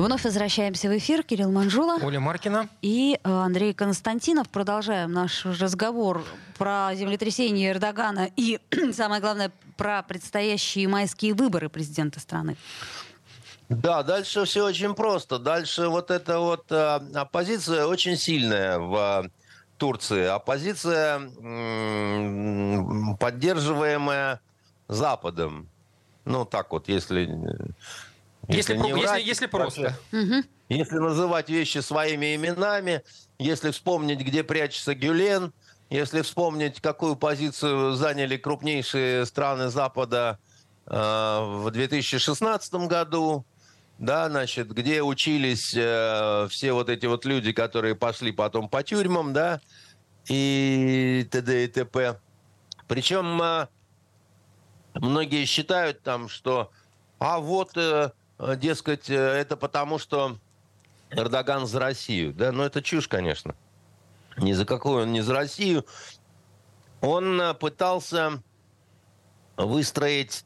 Вновь 0.00 0.24
возвращаемся 0.24 0.88
в 0.88 0.96
эфир. 0.96 1.22
Кирилл 1.22 1.52
Манжула. 1.52 1.98
Оля 2.02 2.20
Маркина. 2.20 2.68
И 2.80 3.20
э, 3.22 3.30
Андрей 3.30 3.74
Константинов. 3.74 4.48
Продолжаем 4.48 5.12
наш 5.12 5.44
разговор 5.44 6.24
про 6.56 6.94
землетрясение 6.94 7.70
Эрдогана 7.70 8.30
и, 8.34 8.60
самое 8.94 9.20
главное, 9.20 9.52
про 9.76 10.02
предстоящие 10.02 10.88
майские 10.88 11.34
выборы 11.34 11.68
президента 11.68 12.18
страны. 12.18 12.56
Да, 13.68 14.02
дальше 14.02 14.46
все 14.46 14.64
очень 14.64 14.94
просто. 14.94 15.38
Дальше 15.38 15.88
вот 15.88 16.10
эта 16.10 16.38
вот 16.38 16.72
э, 16.72 17.00
оппозиция 17.14 17.84
очень 17.84 18.16
сильная 18.16 18.78
в 18.78 19.30
Турции. 19.76 20.24
Оппозиция, 20.24 21.20
поддерживаемая 23.18 24.40
Западом. 24.88 25.68
Ну, 26.24 26.46
так 26.46 26.72
вот, 26.72 26.88
если 26.88 27.38
если, 28.56 28.74
если, 28.74 28.92
врать, 28.92 29.18
если, 29.18 29.28
если 29.28 29.46
просто. 29.46 29.96
Вообще, 30.12 30.44
если 30.68 30.98
называть 30.98 31.48
вещи 31.48 31.78
своими 31.78 32.34
именами, 32.34 33.02
если 33.38 33.70
вспомнить, 33.70 34.20
где 34.20 34.44
прячется 34.44 34.94
Гюлен, 34.94 35.52
если 35.90 36.22
вспомнить, 36.22 36.80
какую 36.80 37.16
позицию 37.16 37.92
заняли 37.94 38.36
крупнейшие 38.36 39.26
страны 39.26 39.68
Запада 39.68 40.38
э, 40.86 40.92
в 40.94 41.70
2016 41.70 42.74
году, 42.86 43.44
да, 43.98 44.28
значит, 44.28 44.70
где 44.72 45.02
учились 45.02 45.74
э, 45.76 46.46
все 46.48 46.72
вот 46.72 46.88
эти 46.88 47.06
вот 47.06 47.24
люди, 47.24 47.52
которые 47.52 47.96
пошли 47.96 48.30
потом 48.30 48.68
по 48.68 48.82
тюрьмам, 48.82 49.32
да, 49.32 49.60
и 50.28 51.26
т.д. 51.30 51.64
и 51.64 51.66
т.п. 51.66 52.20
Причем 52.86 53.42
э, 53.42 53.66
многие 54.94 55.44
считают 55.44 56.02
там, 56.02 56.28
что 56.28 56.70
а 57.20 57.38
вот 57.38 57.76
Э, 57.76 58.12
дескать, 58.56 59.10
э, 59.10 59.14
это 59.14 59.56
потому, 59.56 59.98
что 59.98 60.36
Эрдоган 61.10 61.66
за 61.66 61.80
Россию. 61.80 62.32
Да, 62.32 62.52
но 62.52 62.64
это 62.64 62.82
чушь, 62.82 63.08
конечно. 63.08 63.54
Ни 64.36 64.52
за 64.52 64.64
какую 64.64 65.02
он 65.02 65.12
не 65.12 65.20
за 65.20 65.34
Россию. 65.34 65.84
Он 67.00 67.40
э, 67.40 67.54
пытался 67.54 68.42
выстроить 69.56 70.44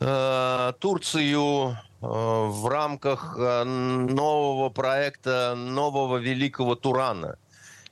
э, 0.00 0.72
Турцию 0.78 1.70
э, 1.72 1.76
в 2.00 2.68
рамках 2.68 3.36
нового 3.36 4.68
проекта, 4.70 5.54
нового 5.56 6.18
великого 6.18 6.74
Турана. 6.74 7.38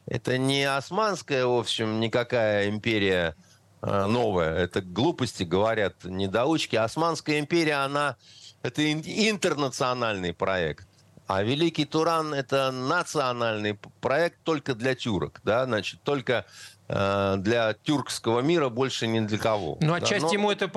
Это 0.06 0.36
не 0.36 0.64
османская, 0.64 1.46
в 1.46 1.56
общем, 1.56 2.00
никакая 2.00 2.68
империя 2.68 3.36
э, 3.82 4.06
новая. 4.06 4.54
Это 4.54 4.80
глупости, 4.80 5.44
говорят 5.44 6.04
недоучки. 6.04 6.76
Османская 6.76 7.38
империя, 7.38 7.84
она 7.84 8.16
это 8.62 8.92
интернациональный 8.92 10.32
проект. 10.32 10.86
А 11.26 11.42
Великий 11.42 11.84
Туран– 11.84 12.34
это 12.34 12.70
национальный 12.72 13.78
проект 14.00 14.42
только 14.42 14.74
для 14.74 14.94
тюрок, 14.94 15.40
да, 15.44 15.64
значит, 15.64 16.02
только 16.02 16.44
э, 16.88 17.36
для 17.38 17.74
тюркского 17.74 18.40
мира, 18.40 18.68
больше 18.68 19.06
ни 19.06 19.20
для 19.20 19.38
кого. 19.38 19.78
Ну, 19.80 19.88
да? 19.88 19.94
отчасти 19.94 20.26
Но... 20.26 20.32
ему 20.32 20.50
это, 20.50 20.70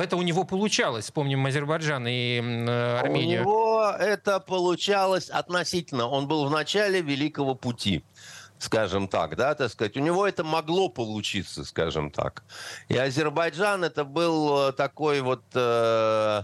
это 0.00 0.16
у 0.16 0.22
него 0.22 0.44
получалось, 0.44 1.06
вспомним 1.06 1.44
Азербайджан 1.44 2.06
и 2.06 2.40
э, 2.40 2.98
Армению. 3.00 3.42
У 3.42 3.44
него 3.44 3.90
это 3.98 4.40
получалось 4.40 5.28
относительно. 5.28 6.08
Он 6.08 6.28
был 6.28 6.46
в 6.46 6.50
начале 6.50 7.02
Великого 7.02 7.54
Пути 7.54 8.02
скажем 8.58 9.08
так, 9.08 9.36
да, 9.36 9.54
так 9.54 9.70
сказать, 9.70 9.96
у 9.96 10.00
него 10.00 10.26
это 10.26 10.44
могло 10.44 10.88
получиться, 10.88 11.64
скажем 11.64 12.10
так. 12.10 12.42
И 12.88 12.96
Азербайджан 12.96 13.84
это 13.84 14.04
был 14.04 14.68
э, 14.68 14.72
такой 14.72 15.20
вот 15.20 15.42
э, 15.54 16.42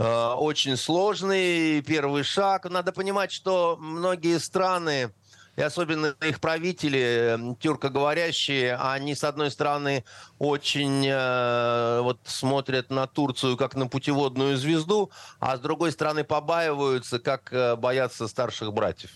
Э, 0.00 0.32
очень 0.32 0.78
сложный 0.78 1.82
первый 1.82 2.22
шаг. 2.22 2.64
Надо 2.70 2.90
понимать, 2.90 3.30
что 3.30 3.76
многие 3.78 4.38
страны, 4.38 5.12
и 5.56 5.62
особенно 5.62 6.14
их 6.22 6.40
правители, 6.40 7.38
тюркоговорящие, 7.60 8.76
они, 8.76 9.14
с 9.14 9.24
одной 9.24 9.50
стороны, 9.50 10.04
очень 10.38 11.06
э, 11.06 12.00
вот, 12.00 12.18
смотрят 12.24 12.88
на 12.88 13.06
Турцию 13.06 13.58
как 13.58 13.74
на 13.74 13.88
путеводную 13.88 14.56
звезду, 14.56 15.10
а 15.38 15.58
с 15.58 15.60
другой 15.60 15.92
стороны 15.92 16.24
побаиваются, 16.24 17.18
как 17.18 17.52
э, 17.52 17.76
боятся 17.76 18.26
старших 18.26 18.72
братьев 18.72 19.10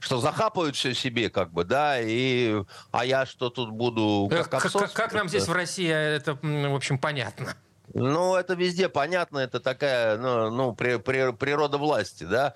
что 0.00 0.20
захапают 0.20 0.76
все 0.76 0.94
себе, 0.94 1.28
как 1.28 1.52
бы, 1.52 1.64
да, 1.64 2.00
и 2.00 2.62
а 2.92 3.04
я 3.04 3.26
что 3.26 3.50
тут 3.50 3.70
буду 3.70 4.28
как 4.30 4.48
Как, 4.48 4.72
как, 4.72 4.92
как 4.92 5.12
нам 5.12 5.28
здесь 5.28 5.48
в 5.48 5.52
России 5.52 5.88
это, 5.88 6.38
в 6.40 6.74
общем, 6.74 6.98
понятно. 6.98 7.56
Ну, 7.94 8.34
это 8.36 8.54
везде 8.54 8.88
понятно, 8.88 9.38
это 9.38 9.60
такая, 9.60 10.18
ну, 10.18 10.50
ну 10.50 10.74
при, 10.74 10.96
при, 10.96 11.32
природа 11.32 11.78
власти, 11.78 12.24
да. 12.24 12.54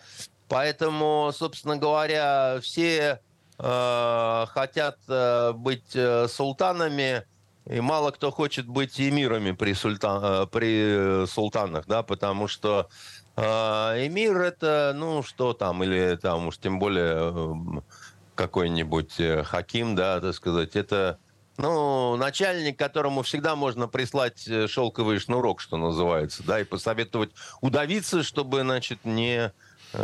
Поэтому, 0.49 1.31
собственно 1.35 1.77
говоря, 1.77 2.59
все 2.61 3.21
э, 3.59 4.47
хотят 4.49 4.99
э, 5.09 5.53
быть 5.53 5.95
э, 5.95 6.29
султанами, 6.29 7.25
и 7.65 7.81
мало 7.81 8.11
кто 8.11 8.31
хочет 8.31 8.67
быть 8.67 9.01
эмирами 9.01 9.53
при, 9.53 9.73
султан, 9.73 10.23
э, 10.23 10.47
при 10.47 11.27
султанах, 11.27 11.87
да, 11.87 12.03
потому 12.03 12.49
что 12.49 12.89
э, 13.37 13.43
эмир 13.43 14.37
это, 14.43 14.93
ну, 14.95 15.23
что 15.23 15.55
там, 15.55 15.83
или 15.83 16.17
там 16.17 16.49
уж 16.49 16.59
тем 16.59 16.79
более 16.79 17.33
э, 17.33 17.81
какой-нибудь 18.35 19.21
э, 19.21 19.45
хаким, 19.45 19.95
да, 19.95 20.21
так 20.21 20.35
сказать, 20.35 20.77
это 20.77 21.19
ну, 21.59 22.17
начальник, 22.17 22.79
которому 22.79 23.23
всегда 23.23 23.57
можно 23.57 23.89
прислать 23.89 24.47
э, 24.49 24.67
шелковый 24.69 25.19
шнурок, 25.19 25.61
что 25.61 25.77
называется, 25.77 26.43
да, 26.45 26.61
и 26.61 26.65
посоветовать 26.65 27.31
удавиться, 27.61 28.23
чтобы, 28.23 28.63
значит, 28.63 29.05
не 29.05 29.53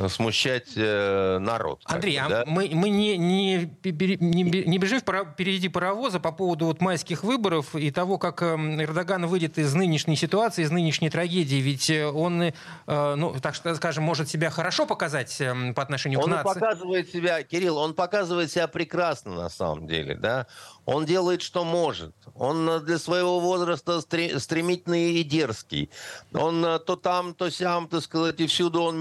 смущать 0.08 0.72
э, 0.76 1.38
народ. 1.38 1.80
Андрей, 1.84 2.18
а 2.18 2.28
да? 2.28 2.44
мы, 2.46 2.70
мы 2.72 2.90
не, 2.90 3.16
не, 3.16 3.70
не, 3.84 4.42
не 4.42 4.78
бежим 4.78 5.00
впереди 5.00 5.68
паровоза 5.68 6.20
по 6.20 6.32
поводу 6.32 6.66
вот 6.66 6.80
майских 6.80 7.24
выборов 7.24 7.74
и 7.74 7.90
того, 7.90 8.18
как 8.18 8.42
эм, 8.42 8.82
Эрдоган 8.82 9.26
выйдет 9.26 9.58
из 9.58 9.74
нынешней 9.74 10.16
ситуации, 10.16 10.62
из 10.62 10.70
нынешней 10.70 11.10
трагедии. 11.10 11.56
Ведь 11.56 11.90
э, 11.90 12.06
он, 12.06 12.52
ну, 12.86 13.34
так 13.40 13.54
скажем, 13.54 14.04
может 14.04 14.28
себя 14.28 14.50
хорошо 14.50 14.86
показать 14.86 15.40
эм, 15.40 15.74
по 15.74 15.82
отношению 15.82 16.20
он 16.20 16.26
к 16.26 16.28
нации. 16.28 16.48
Он 16.48 16.54
показывает 16.54 17.10
себя, 17.10 17.42
Кирилл, 17.42 17.78
он 17.78 17.94
показывает 17.94 18.50
себя 18.50 18.68
прекрасно 18.68 19.34
на 19.34 19.48
самом 19.48 19.86
деле, 19.86 20.14
да. 20.14 20.46
Он 20.84 21.04
делает, 21.04 21.42
что 21.42 21.64
может. 21.64 22.14
Он 22.34 22.82
для 22.84 22.98
своего 22.98 23.40
возраста 23.40 24.00
стремительный 24.00 25.12
и 25.14 25.22
дерзкий. 25.22 25.90
Он 26.32 26.62
то 26.86 26.96
там, 26.96 27.34
то 27.34 27.50
сям, 27.50 27.88
так 27.88 28.02
сказать, 28.02 28.40
и 28.40 28.46
всюду 28.46 28.82
он 28.82 28.98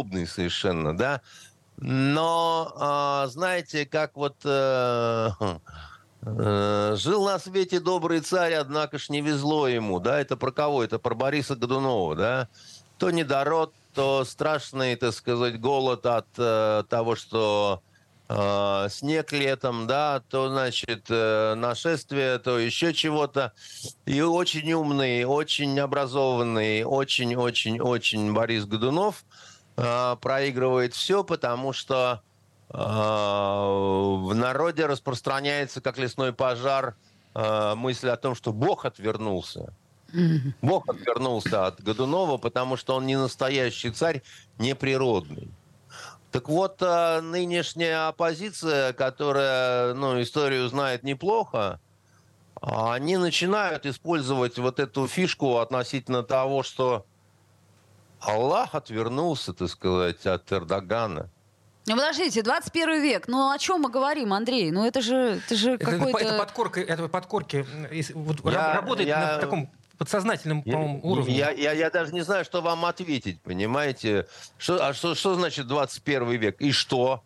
метеороподобный 0.00 0.26
совершенно, 0.26 0.96
да. 0.96 1.20
Но, 1.76 2.72
а, 2.76 3.26
знаете, 3.28 3.86
как 3.86 4.16
вот 4.16 4.36
э, 4.44 5.30
э, 6.22 6.96
жил 6.96 7.24
на 7.24 7.38
свете 7.38 7.80
добрый 7.80 8.20
царь, 8.20 8.52
однако 8.54 8.98
ж 8.98 9.08
не 9.08 9.22
везло 9.22 9.66
ему, 9.66 9.98
да, 9.98 10.20
это 10.20 10.36
про 10.36 10.52
кого? 10.52 10.84
Это 10.84 10.98
про 10.98 11.14
Бориса 11.14 11.56
Годунова, 11.56 12.16
да. 12.16 12.48
То 12.98 13.10
недород, 13.10 13.72
то 13.94 14.24
страшный, 14.26 14.94
так 14.96 15.14
сказать, 15.14 15.58
голод 15.58 16.04
от 16.04 16.26
э, 16.36 16.84
того, 16.90 17.16
что 17.16 17.82
э, 18.28 18.88
снег 18.90 19.32
летом, 19.32 19.86
да, 19.86 20.22
то, 20.28 20.50
значит, 20.50 21.06
э, 21.08 21.54
нашествие, 21.54 22.38
то 22.40 22.58
еще 22.58 22.92
чего-то. 22.92 23.54
И 24.04 24.20
очень 24.20 24.70
умный, 24.74 25.24
очень 25.24 25.80
образованный, 25.80 26.84
очень-очень-очень 26.84 28.34
Борис 28.34 28.66
Годунов 28.66 29.24
э, 29.76 30.16
проигрывает 30.20 30.94
все, 30.94 31.24
потому 31.24 31.72
что 31.72 32.22
э, 32.68 32.76
в 32.76 34.34
народе 34.34 34.86
распространяется, 34.86 35.80
как 35.80 35.98
лесной 35.98 36.32
пожар, 36.32 36.96
э, 37.34 37.74
мысль 37.74 38.08
о 38.08 38.16
том, 38.16 38.34
что 38.34 38.52
Бог 38.52 38.84
отвернулся. 38.84 39.72
Бог 40.60 40.88
отвернулся 40.88 41.66
от 41.66 41.80
Годунова, 41.82 42.36
потому 42.36 42.76
что 42.76 42.96
он 42.96 43.06
не 43.06 43.16
настоящий 43.16 43.90
царь, 43.90 44.22
не 44.58 44.74
природный. 44.74 45.50
Так 46.30 46.48
вот, 46.48 46.80
а, 46.80 47.20
нынешняя 47.20 48.08
оппозиция, 48.08 48.92
которая 48.92 49.94
ну, 49.94 50.20
историю 50.20 50.68
знает 50.68 51.02
неплохо, 51.02 51.80
они 52.60 53.16
начинают 53.16 53.86
использовать 53.86 54.58
вот 54.58 54.78
эту 54.78 55.06
фишку 55.08 55.58
относительно 55.58 56.22
того, 56.22 56.62
что 56.62 57.06
Аллах 58.20 58.74
отвернулся, 58.74 59.52
так 59.52 59.68
сказать, 59.68 60.26
от 60.26 60.52
Эрдогана. 60.52 61.30
Ну, 61.86 61.96
подождите, 61.96 62.42
21 62.42 63.02
век. 63.02 63.26
Ну, 63.26 63.50
о 63.50 63.58
чем 63.58 63.80
мы 63.80 63.90
говорим, 63.90 64.32
Андрей? 64.32 64.70
Ну, 64.70 64.86
это 64.86 65.00
же, 65.00 65.40
это 65.44 65.56
же 65.56 65.78
какой-то... 65.78 66.18
Это, 66.18 66.28
это 66.28 66.38
подкорка, 66.38 66.80
это 66.80 67.08
подкорки 67.08 67.66
вот, 68.14 68.52
я, 68.52 68.74
работает 68.74 69.08
я... 69.08 69.20
на 69.20 69.38
таком 69.38 69.70
подсознательном, 69.98 70.62
по-моему, 70.62 71.00
уровне. 71.02 71.36
Я, 71.36 71.50
я, 71.50 71.72
я 71.72 71.90
даже 71.90 72.12
не 72.12 72.20
знаю, 72.22 72.44
что 72.44 72.62
вам 72.62 72.84
ответить, 72.84 73.40
понимаете? 73.42 74.26
Что, 74.56 74.86
а 74.86 74.94
что, 74.94 75.14
что 75.14 75.34
значит 75.34 75.66
21 75.66 76.30
век? 76.30 76.60
И 76.60 76.72
что? 76.72 77.22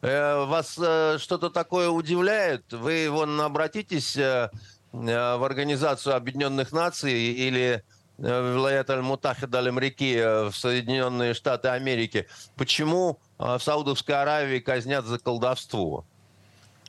Э, 0.00 0.44
вас 0.44 0.78
э, 0.78 1.18
что-то 1.18 1.50
такое 1.50 1.88
удивляет? 1.88 2.72
Вы 2.72 3.08
вон 3.10 3.40
обратитесь 3.40 4.16
э, 4.16 4.50
э, 4.92 5.36
в 5.36 5.44
Организацию 5.44 6.14
Объединенных 6.14 6.72
Наций 6.72 7.12
или 7.12 7.84
э, 8.18 8.54
в 8.54 8.58
Лаят 8.58 8.90
Аль-Мутахид 8.90 9.54
Аль-Амрики 9.54 10.16
э, 10.16 10.44
в 10.50 10.56
Соединенные 10.56 11.34
Штаты 11.34 11.68
Америки. 11.68 12.26
Почему 12.56 13.18
в 13.38 13.58
Саудовской 13.58 14.14
Аравии 14.14 14.58
казнят 14.60 15.04
за 15.04 15.18
колдовство? 15.18 16.04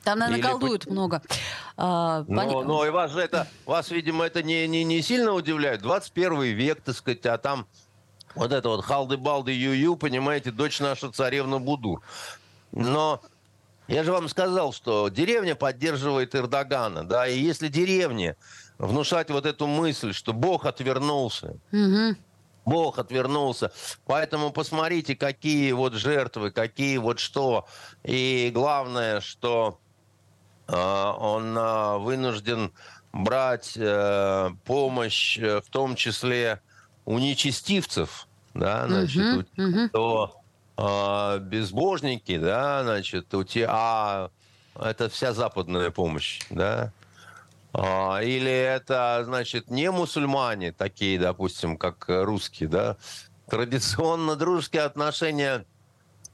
Там, 0.06 0.20
наверное, 0.20 0.38
Или... 0.38 0.46
колдуют 0.46 0.86
много. 0.86 1.20
А, 1.76 2.24
но, 2.28 2.48
пон... 2.48 2.66
но 2.68 2.86
и 2.86 2.90
вас 2.90 3.10
же 3.10 3.20
это, 3.20 3.48
вас, 3.64 3.90
видимо, 3.90 4.24
это 4.24 4.40
не, 4.44 4.68
не, 4.68 4.84
не 4.84 5.02
сильно 5.02 5.32
удивляет. 5.32 5.82
21 5.82 6.42
век, 6.42 6.80
так 6.80 6.94
сказать, 6.94 7.26
а 7.26 7.38
там 7.38 7.66
вот 8.36 8.52
это 8.52 8.68
вот 8.68 8.84
халды-балды 8.84 9.50
ю-ю, 9.50 9.96
понимаете, 9.96 10.52
дочь 10.52 10.78
наша 10.78 11.10
царевна 11.10 11.58
Будур. 11.58 12.02
Но 12.70 13.20
я 13.88 14.04
же 14.04 14.12
вам 14.12 14.28
сказал, 14.28 14.72
что 14.72 15.08
деревня 15.08 15.56
поддерживает 15.56 16.36
Эрдогана, 16.36 17.02
да, 17.02 17.26
и 17.26 17.36
если 17.38 17.66
деревне 17.66 18.36
внушать 18.78 19.30
вот 19.30 19.46
эту 19.46 19.66
мысль, 19.66 20.12
что 20.12 20.32
Бог 20.32 20.66
отвернулся, 20.66 21.56
угу. 21.72 22.16
Бог 22.64 22.98
отвернулся. 22.98 23.72
Поэтому 24.06 24.50
посмотрите, 24.50 25.14
какие 25.14 25.72
вот 25.72 25.94
жертвы, 25.94 26.50
какие 26.50 26.98
вот 26.98 27.20
что. 27.20 27.66
И 28.02 28.50
главное, 28.52 29.20
что 29.20 29.78
а, 30.66 31.12
он 31.12 31.54
а, 31.56 31.98
вынужден 31.98 32.72
брать 33.12 33.72
э, 33.76 34.50
помощь, 34.64 35.38
э, 35.38 35.60
в 35.62 35.70
том 35.70 35.96
числе 35.96 36.60
у 37.06 37.18
нечестивцев, 37.18 38.28
да, 38.52 38.86
значит, 38.86 39.22
uh-huh, 39.22 39.46
uh-huh. 39.56 39.88
то 39.88 40.42
а, 40.76 41.38
безбожники, 41.38 42.36
да, 42.36 42.82
значит, 42.82 43.32
у 43.34 43.42
тебя, 43.44 43.68
а 43.70 44.30
это 44.78 45.08
вся 45.08 45.32
западная 45.32 45.90
помощь, 45.90 46.40
да, 46.50 46.92
или 47.76 48.50
это, 48.50 49.22
значит, 49.24 49.70
не 49.70 49.90
мусульмане 49.90 50.72
такие, 50.72 51.18
допустим, 51.18 51.76
как 51.76 52.06
русские, 52.08 52.68
да, 52.68 52.96
традиционно 53.48 54.36
дружеские 54.36 54.82
отношения 54.82 55.66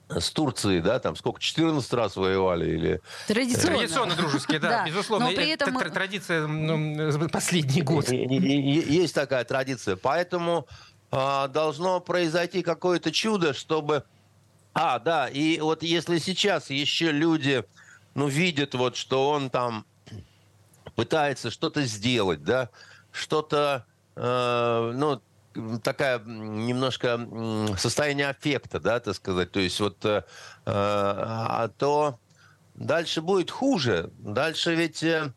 с 0.09 0.31
Турцией, 0.31 0.81
да, 0.81 0.99
там 0.99 1.17
сколько, 1.17 1.41
14 1.41 1.93
раз 1.95 2.17
воевали 2.17 2.71
или... 2.71 3.01
Традиционно. 3.27 3.79
Традиционно 3.79 4.15
дружеские, 4.17 4.59
да, 4.59 4.69
да. 4.71 4.87
безусловно. 4.87 5.29
Но 5.29 5.35
при 5.35 5.49
этом... 5.49 5.77
Традиция 5.91 6.47
ну, 6.47 7.29
последний 7.29 7.83
год. 7.83 8.11
Есть 8.11 9.15
такая 9.15 9.45
традиция. 9.45 9.97
Поэтому 9.97 10.67
а, 11.11 11.49
должно 11.49 12.01
произойти 12.01 12.63
какое-то 12.63 13.11
чудо, 13.11 13.53
чтобы... 13.55 14.05
А, 14.75 14.99
да, 14.99 15.29
и 15.29 15.61
вот 15.61 15.83
если 15.83 16.19
сейчас 16.19 16.71
еще 16.71 17.11
люди, 17.11 17.65
ну, 18.15 18.27
видят 18.29 18.75
вот, 18.75 18.97
что 18.97 19.31
он 19.31 19.51
там 19.51 19.85
пытается 20.95 21.51
что-то 21.51 21.83
сделать, 21.85 22.43
да, 22.43 22.71
что-то, 23.13 23.87
э, 24.17 24.93
ну, 24.95 25.21
такая 25.83 26.19
немножко 26.21 27.21
состояние 27.77 28.29
аффекта, 28.29 28.81
да, 28.81 29.01
так 29.01 29.15
сказать. 29.15 29.53
То 29.53 29.61
есть 29.61 29.79
вот 29.81 30.05
э, 30.05 30.23
а 30.67 31.69
то 31.77 32.19
дальше 32.75 33.21
будет 33.21 33.51
хуже. 33.51 34.11
Дальше 34.19 34.75
ведь 34.75 35.03
э, 35.03 35.33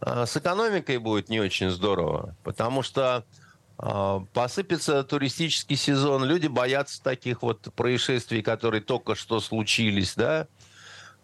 с 0.00 0.36
экономикой 0.36 0.98
будет 0.98 1.28
не 1.28 1.40
очень 1.40 1.70
здорово, 1.70 2.34
потому 2.42 2.82
что 2.82 3.24
э, 3.78 4.20
посыпется 4.32 5.04
туристический 5.04 5.76
сезон, 5.76 6.24
люди 6.24 6.48
боятся 6.48 7.02
таких 7.02 7.42
вот 7.42 7.72
происшествий, 7.74 8.42
которые 8.42 8.82
только 8.82 9.14
что 9.14 9.40
случились, 9.40 10.14
да, 10.16 10.48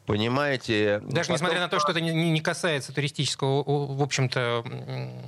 Понимаете? 0.06 1.00
Даже 1.04 1.28
потом... 1.28 1.34
несмотря 1.34 1.60
на 1.60 1.68
то, 1.68 1.78
что 1.78 1.92
это 1.92 2.00
не, 2.00 2.40
касается 2.40 2.92
туристического, 2.92 3.62
в 3.62 4.02
общем-то, 4.02 4.64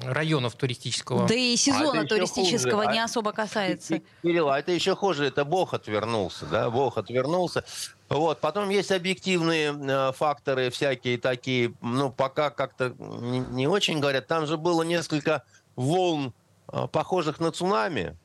районов 0.04 0.56
туристического. 0.56 1.28
Да 1.28 1.34
и 1.34 1.54
сезона 1.56 2.00
а 2.00 2.04
туристического 2.04 2.82
хуже. 2.82 2.92
не 2.92 2.98
а 2.98 3.04
особо 3.04 3.32
касается. 3.32 4.00
Кирилл, 4.22 4.50
а 4.50 4.58
это 4.58 4.72
еще 4.72 4.96
хуже, 4.96 5.26
это 5.26 5.44
Бог 5.44 5.74
отвернулся, 5.74 6.46
да, 6.46 6.70
Бог 6.70 6.98
отвернулся. 6.98 7.64
Вот, 8.08 8.40
потом 8.40 8.68
есть 8.68 8.90
объективные 8.90 9.72
э, 9.72 10.12
факторы 10.12 10.70
всякие 10.70 11.18
такие, 11.18 11.72
ну, 11.80 12.10
пока 12.10 12.50
как-то 12.50 12.94
не, 12.98 13.38
не 13.38 13.66
очень 13.68 14.00
говорят. 14.00 14.26
Там 14.26 14.46
же 14.46 14.56
было 14.56 14.82
несколько 14.82 15.44
волн, 15.76 16.34
э, 16.72 16.86
похожих 16.90 17.38
на 17.38 17.52
цунами. 17.52 18.16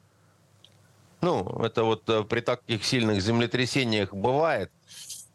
Ну, 1.22 1.44
это 1.64 1.84
вот 1.84 2.10
э, 2.10 2.24
при 2.24 2.42
таких 2.42 2.84
сильных 2.84 3.22
землетрясениях 3.22 4.14
бывает. 4.14 4.72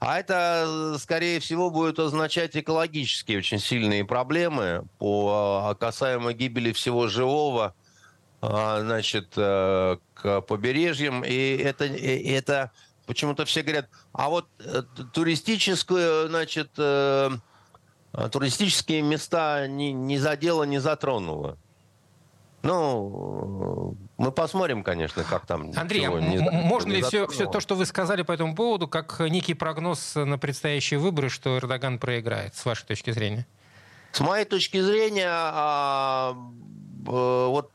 А 0.07 0.19
это, 0.19 0.97
скорее 0.99 1.41
всего, 1.41 1.71
будет 1.71 1.99
означать 1.99 2.55
экологические 2.55 3.39
очень 3.39 3.59
сильные 3.59 4.05
проблемы 4.05 4.85
по 4.99 5.71
а, 5.71 5.75
касаемо 5.75 6.35
гибели 6.35 6.73
всего 6.73 7.09
живого, 7.09 7.75
а, 8.43 8.81
значит, 8.83 9.33
э, 9.37 9.97
к 10.13 10.43
побережьям. 10.43 11.25
И 11.25 11.57
это, 11.57 11.87
это 11.87 12.71
почему-то 13.07 13.47
все 13.47 13.63
говорят, 13.63 13.89
а 14.13 14.29
вот 14.29 14.47
э, 14.59 14.83
туристическую, 15.15 16.29
значит, 16.29 16.73
э, 16.77 17.31
туристические 18.31 19.01
места 19.01 19.67
не, 19.69 19.95
не 19.95 20.19
задело, 20.19 20.65
не 20.65 20.81
затронуло. 20.81 21.57
Ну, 22.63 23.97
мы 24.17 24.31
посмотрим, 24.31 24.85
конечно, 24.85 25.25
как 25.25 25.45
там. 25.45 25.73
Андрей, 25.77 26.07
а 26.07 26.21
не, 26.21 26.39
можно 26.39 26.91
не 26.91 26.97
ли 26.97 27.03
все, 27.03 27.27
все 27.27 27.47
то, 27.47 27.59
что 27.61 27.75
вы 27.75 27.85
сказали 27.85 28.23
по 28.23 28.33
этому 28.33 28.55
поводу, 28.55 28.87
как 28.87 29.19
некий 29.21 29.55
прогноз 29.55 30.15
на 30.15 30.39
предстоящие 30.39 31.01
выборы, 31.01 31.29
что 31.29 31.59
Эрдоган 31.59 31.99
проиграет, 31.99 32.55
с 32.55 32.65
вашей 32.65 32.87
точки 32.87 33.11
зрения? 33.11 33.47
С 34.13 34.21
моей 34.21 34.45
точки 34.45 34.81
зрения, 34.81 35.29
а, 35.29 36.37
вот 37.05 37.73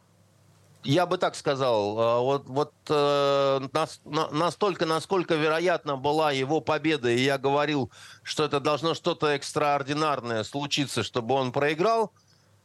я 0.83 1.05
бы 1.05 1.17
так 1.17 1.35
сказал, 1.35 1.99
а, 1.99 2.19
вот, 2.21 2.47
вот 2.47 2.73
э, 2.87 3.67
нас, 3.73 3.99
настолько, 4.05 4.85
насколько 4.85 5.35
вероятно 5.35 5.97
была 5.97 6.31
его 6.31 6.61
победа, 6.61 7.09
и 7.09 7.19
я 7.19 7.37
говорил, 7.37 7.91
что 8.23 8.45
это 8.45 8.61
должно 8.61 8.93
что-то 8.93 9.27
экстраординарное 9.27 10.45
случиться, 10.45 11.03
чтобы 11.03 11.35
он 11.35 11.51
проиграл, 11.51 12.13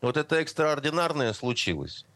вот 0.00 0.16
это 0.16 0.36
экстраординарное 0.36 1.32
случилось. 1.32 2.06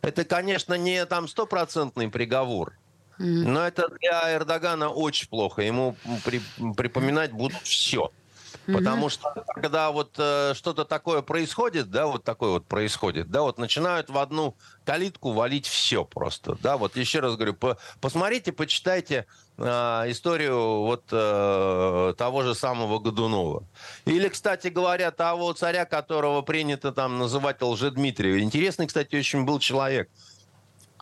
Это, 0.00 0.24
конечно, 0.24 0.74
не 0.74 1.04
там 1.06 1.28
стопроцентный 1.28 2.08
приговор, 2.08 2.72
но 3.18 3.66
это 3.66 3.88
для 4.00 4.36
Эрдогана 4.36 4.90
очень 4.90 5.28
плохо. 5.28 5.62
Ему 5.62 5.96
при, 6.24 6.40
припоминать 6.76 7.32
будут 7.32 7.60
все. 7.62 8.12
Потому 8.66 9.08
что 9.08 9.44
когда 9.54 9.90
вот 9.90 10.14
э, 10.18 10.52
что-то 10.54 10.84
такое 10.84 11.22
происходит, 11.22 11.90
да, 11.90 12.06
вот 12.06 12.24
такое 12.24 12.50
вот 12.50 12.66
происходит, 12.66 13.30
да, 13.30 13.42
вот 13.42 13.58
начинают 13.58 14.10
в 14.10 14.18
одну 14.18 14.56
калитку 14.84 15.32
валить 15.32 15.66
все 15.66 16.04
просто, 16.04 16.56
да, 16.62 16.76
вот 16.76 16.96
еще 16.96 17.20
раз 17.20 17.36
говорю, 17.36 17.54
по, 17.54 17.78
посмотрите, 18.00 18.52
почитайте 18.52 19.26
э, 19.56 19.64
историю 20.08 20.82
вот 20.82 21.04
э, 21.10 22.14
того 22.16 22.42
же 22.42 22.54
самого 22.54 22.98
Годунова. 22.98 23.64
Или, 24.04 24.28
кстати 24.28 24.68
говоря, 24.68 25.10
того 25.10 25.52
царя, 25.52 25.84
которого 25.84 26.42
принято 26.42 26.92
там 26.92 27.18
называть 27.18 27.62
Лжедмитрием. 27.62 28.40
Интересный, 28.40 28.86
кстати, 28.86 29.16
очень 29.16 29.44
был 29.44 29.58
человек. 29.58 30.10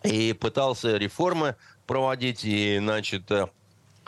И 0.04 0.32
пытался 0.34 0.96
реформы 0.96 1.56
проводить, 1.86 2.44
и, 2.44 2.78
значит, 2.78 3.30
э, 3.30 3.48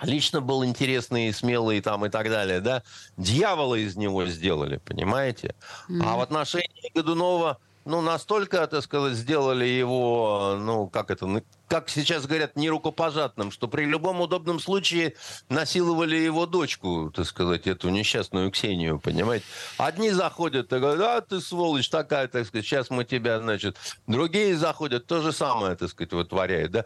лично 0.02 0.40
был 0.40 0.64
интересный, 0.64 1.32
смелый 1.32 1.80
там 1.80 2.06
и 2.06 2.08
так 2.08 2.28
далее, 2.28 2.60
да, 2.60 2.82
дьявола 3.16 3.76
из 3.76 3.96
него 3.96 4.26
сделали, 4.26 4.78
понимаете? 4.78 5.54
Mm-hmm. 5.88 6.02
А 6.04 6.16
в 6.16 6.20
отношении 6.20 6.92
Годунова, 6.94 7.58
ну, 7.84 8.02
настолько, 8.02 8.66
так 8.66 8.82
сказать, 8.82 9.14
сделали 9.14 9.64
его, 9.64 10.56
ну, 10.60 10.88
как 10.88 11.10
это, 11.10 11.26
ну, 11.26 11.42
как 11.68 11.88
сейчас 11.88 12.26
говорят, 12.26 12.54
нерукопожатным, 12.54 13.50
что 13.50 13.66
при 13.66 13.84
любом 13.84 14.20
удобном 14.20 14.60
случае 14.60 15.14
насиловали 15.48 16.16
его 16.16 16.44
дочку, 16.44 17.10
так 17.14 17.24
сказать, 17.24 17.66
эту 17.66 17.88
несчастную 17.88 18.50
Ксению, 18.50 18.98
понимаете? 18.98 19.46
Одни 19.78 20.10
заходят 20.10 20.70
и 20.72 20.78
говорят, 20.78 21.24
а 21.24 21.26
ты 21.26 21.40
сволочь 21.40 21.88
такая, 21.88 22.28
так 22.28 22.46
сказать, 22.46 22.66
сейчас 22.66 22.90
мы 22.90 23.04
тебя, 23.04 23.40
значит... 23.40 23.76
Другие 24.06 24.56
заходят, 24.56 25.06
то 25.06 25.22
же 25.22 25.32
самое, 25.32 25.74
так 25.74 25.88
сказать, 25.88 26.12
вытворяют, 26.12 26.72
да? 26.72 26.84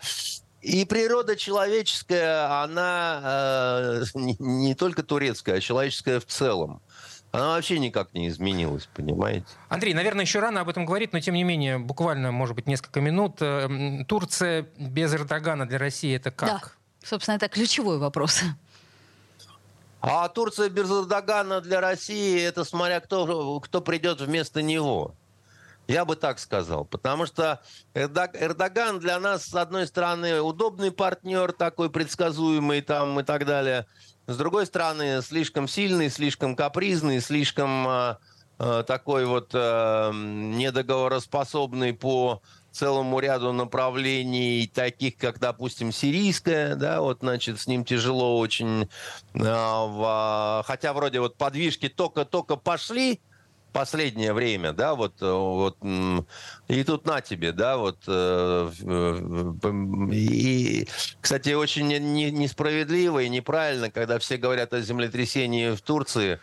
И 0.63 0.85
природа 0.85 1.35
человеческая, 1.35 2.63
она 2.63 3.21
э, 3.25 4.05
не, 4.15 4.37
не 4.39 4.75
только 4.77 5.03
турецкая, 5.03 5.57
а 5.57 5.61
человеческая 5.61 6.21
в 6.21 6.27
целом. 6.27 6.81
Она 7.33 7.55
вообще 7.55 7.79
никак 7.79 8.13
не 8.15 8.29
изменилась, 8.29 8.89
понимаете? 8.95 9.47
Андрей, 9.71 9.95
наверное, 9.95 10.25
еще 10.25 10.39
рано 10.39 10.61
об 10.61 10.69
этом 10.69 10.85
говорить, 10.85 11.13
но 11.13 11.21
тем 11.21 11.35
не 11.35 11.45
менее, 11.45 11.79
буквально, 11.79 12.31
может 12.31 12.55
быть, 12.55 12.67
несколько 12.67 13.01
минут. 13.01 13.39
Э, 13.41 14.05
Турция 14.07 14.69
без 14.79 15.13
Эрдогана 15.13 15.67
для 15.67 15.79
России 15.79 16.15
это 16.15 16.31
как? 16.31 16.49
Да, 16.49 16.63
собственно, 17.03 17.37
это 17.37 17.49
ключевой 17.49 17.99
вопрос. 17.99 18.43
А 20.01 20.29
Турция 20.29 20.69
без 20.69 20.91
Эрдогана 20.91 21.61
для 21.61 21.81
России, 21.81 22.41
это 22.41 22.65
смотря 22.65 23.01
кто, 23.01 23.59
кто 23.61 23.81
придет 23.81 24.21
вместо 24.21 24.63
него. 24.63 25.17
Я 25.89 26.05
бы 26.05 26.17
так 26.17 26.39
сказал. 26.39 26.85
Потому 26.85 27.27
что 27.27 27.61
Эрдоган 27.95 28.99
для 28.99 29.19
нас, 29.19 29.47
с 29.47 29.55
одной 29.55 29.87
стороны, 29.87 30.41
удобный 30.41 30.93
партнер, 30.93 31.53
такой 31.53 31.91
предсказуемый 31.91 32.83
там 32.83 33.21
и 33.21 33.23
так 33.23 33.45
далее. 33.47 33.87
С 34.27 34.37
другой 34.37 34.67
стороны, 34.67 35.21
слишком 35.23 35.67
сильный, 35.67 36.09
слишком 36.09 36.55
капризный, 36.55 37.21
слишком 37.21 37.89
э, 37.89 38.85
такой 38.87 39.27
вот 39.27 39.51
э, 39.53 40.11
недоговороспособный 40.13 41.93
по 41.93 42.41
целому 42.71 43.19
ряду 43.19 43.53
направлений, 43.53 44.71
таких 44.73 45.17
как, 45.17 45.39
допустим, 45.39 45.93
сирийская, 45.93 46.75
да, 46.75 47.01
вот, 47.01 47.19
значит, 47.21 47.61
с 47.61 47.67
ним 47.67 47.85
тяжело 47.85 48.39
очень, 48.39 48.85
э, 48.85 48.89
в, 49.35 50.65
хотя 50.67 50.93
вроде 50.93 51.21
вот 51.21 51.37
подвижки 51.37 51.89
только-только 51.89 52.57
пошли, 52.57 53.21
последнее 53.73 54.33
время, 54.33 54.73
да, 54.73 54.95
вот, 54.95 55.15
э, 55.21 55.31
вот 55.31 55.79
и 56.69 56.85
тут 56.85 57.07
на 57.07 57.21
тебе, 57.21 57.53
да, 57.53 57.77
вот, 57.77 57.99
э, 58.07 58.71
и, 60.13 60.89
кстати, 61.21 61.55
очень 61.55 61.89
несправедливо 61.89 63.21
и 63.21 63.29
неправильно, 63.29 63.91
когда 63.91 64.19
все 64.19 64.37
говорят 64.37 64.73
о 64.75 64.81
землетрясении 64.81 65.75
в 65.75 65.81
Турции, 65.81 66.39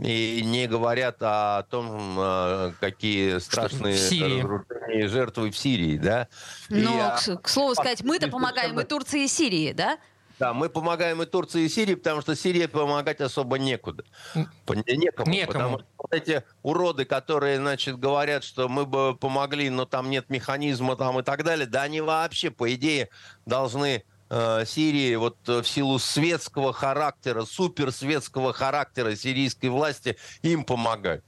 и 0.00 0.42
не 0.44 0.66
говорят 0.66 1.18
о 1.20 1.62
том, 1.70 2.16
э, 2.18 2.72
какие 2.80 3.38
страшные 3.38 3.94
разрушения 3.94 5.02
и 5.04 5.06
жертвы 5.06 5.50
в 5.50 5.56
Сирии, 5.56 5.96
да. 5.98 6.26
Но, 6.68 6.96
и, 6.96 7.00
а 7.00 7.16
к, 7.16 7.42
к 7.42 7.48
слову 7.48 7.74
сказать, 7.74 8.02
мы-то 8.02 8.28
помогаем 8.28 8.78
и 8.80 8.84
Турции, 8.84 9.24
и 9.24 9.28
Сирии, 9.28 9.72
да? 9.72 9.98
Да, 10.38 10.52
мы 10.52 10.68
помогаем 10.68 11.22
и 11.22 11.26
Турции, 11.26 11.62
и 11.62 11.68
Сирии, 11.68 11.94
потому 11.94 12.20
что 12.20 12.34
Сирии 12.34 12.66
помогать 12.66 13.20
особо 13.20 13.58
некуда. 13.58 14.04
Некому. 14.34 15.30
Некому. 15.30 15.46
Потому 15.46 15.78
что 15.78 15.86
вот 15.98 16.12
эти 16.12 16.42
уроды, 16.62 17.04
которые, 17.04 17.58
значит, 17.58 17.98
говорят, 17.98 18.42
что 18.42 18.68
мы 18.68 18.84
бы 18.84 19.16
помогли, 19.16 19.70
но 19.70 19.84
там 19.84 20.10
нет 20.10 20.30
механизма 20.30 20.96
там 20.96 21.20
и 21.20 21.22
так 21.22 21.44
далее, 21.44 21.66
да 21.66 21.82
они 21.82 22.00
вообще, 22.00 22.50
по 22.50 22.72
идее, 22.74 23.10
должны 23.46 24.04
э, 24.30 24.64
Сирии 24.66 25.14
вот 25.14 25.36
э, 25.48 25.62
в 25.62 25.68
силу 25.68 25.98
светского 26.00 26.72
характера, 26.72 27.44
суперсветского 27.44 28.52
характера 28.52 29.14
сирийской 29.14 29.68
власти 29.68 30.16
им 30.42 30.64
помогать. 30.64 31.22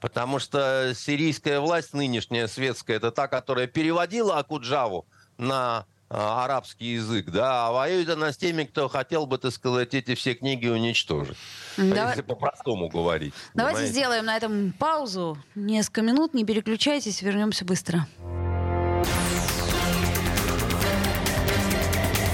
Потому 0.00 0.38
что 0.38 0.92
сирийская 0.94 1.60
власть 1.60 1.94
нынешняя 1.94 2.46
светская, 2.46 2.98
это 2.98 3.10
та, 3.10 3.26
которая 3.26 3.66
переводила 3.66 4.38
Акуджаву 4.38 5.06
на 5.38 5.86
арабский 6.14 6.94
язык, 6.94 7.30
да, 7.30 7.68
а 7.68 7.72
воюет 7.72 8.08
она 8.08 8.32
с 8.32 8.36
теми, 8.36 8.64
кто 8.64 8.88
хотел 8.88 9.26
бы, 9.26 9.38
так 9.38 9.52
сказать, 9.52 9.94
эти 9.94 10.14
все 10.14 10.34
книги 10.34 10.66
уничтожить. 10.68 11.36
Давай... 11.76 12.10
Если 12.10 12.22
по-простому 12.22 12.88
говорить. 12.88 13.34
Давайте 13.54 13.78
понимаете? 13.78 13.98
сделаем 13.98 14.24
на 14.26 14.36
этом 14.36 14.72
паузу. 14.78 15.36
Несколько 15.54 16.02
минут, 16.02 16.34
не 16.34 16.44
переключайтесь, 16.44 17.22
вернемся 17.22 17.64
быстро. 17.64 18.06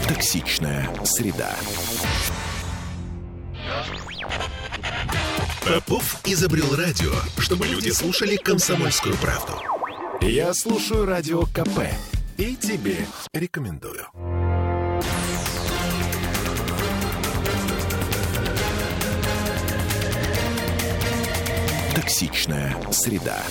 Токсичная 0.09 0.89
среда. 1.05 1.55
Попов 5.67 6.21
изобрел 6.27 6.75
радио, 6.75 7.13
чтобы 7.39 7.67
люди 7.67 7.91
слушали 7.91 8.37
комсомольскую 8.37 9.17
правду. 9.17 9.55
Я 10.21 10.53
слушаю 10.53 11.07
радио 11.07 11.43
КП 11.47 11.81
и 12.41 12.57
тебе 12.57 12.97
рекомендую. 13.35 14.07
Токсичная 21.95 22.75
среда. 22.93 23.43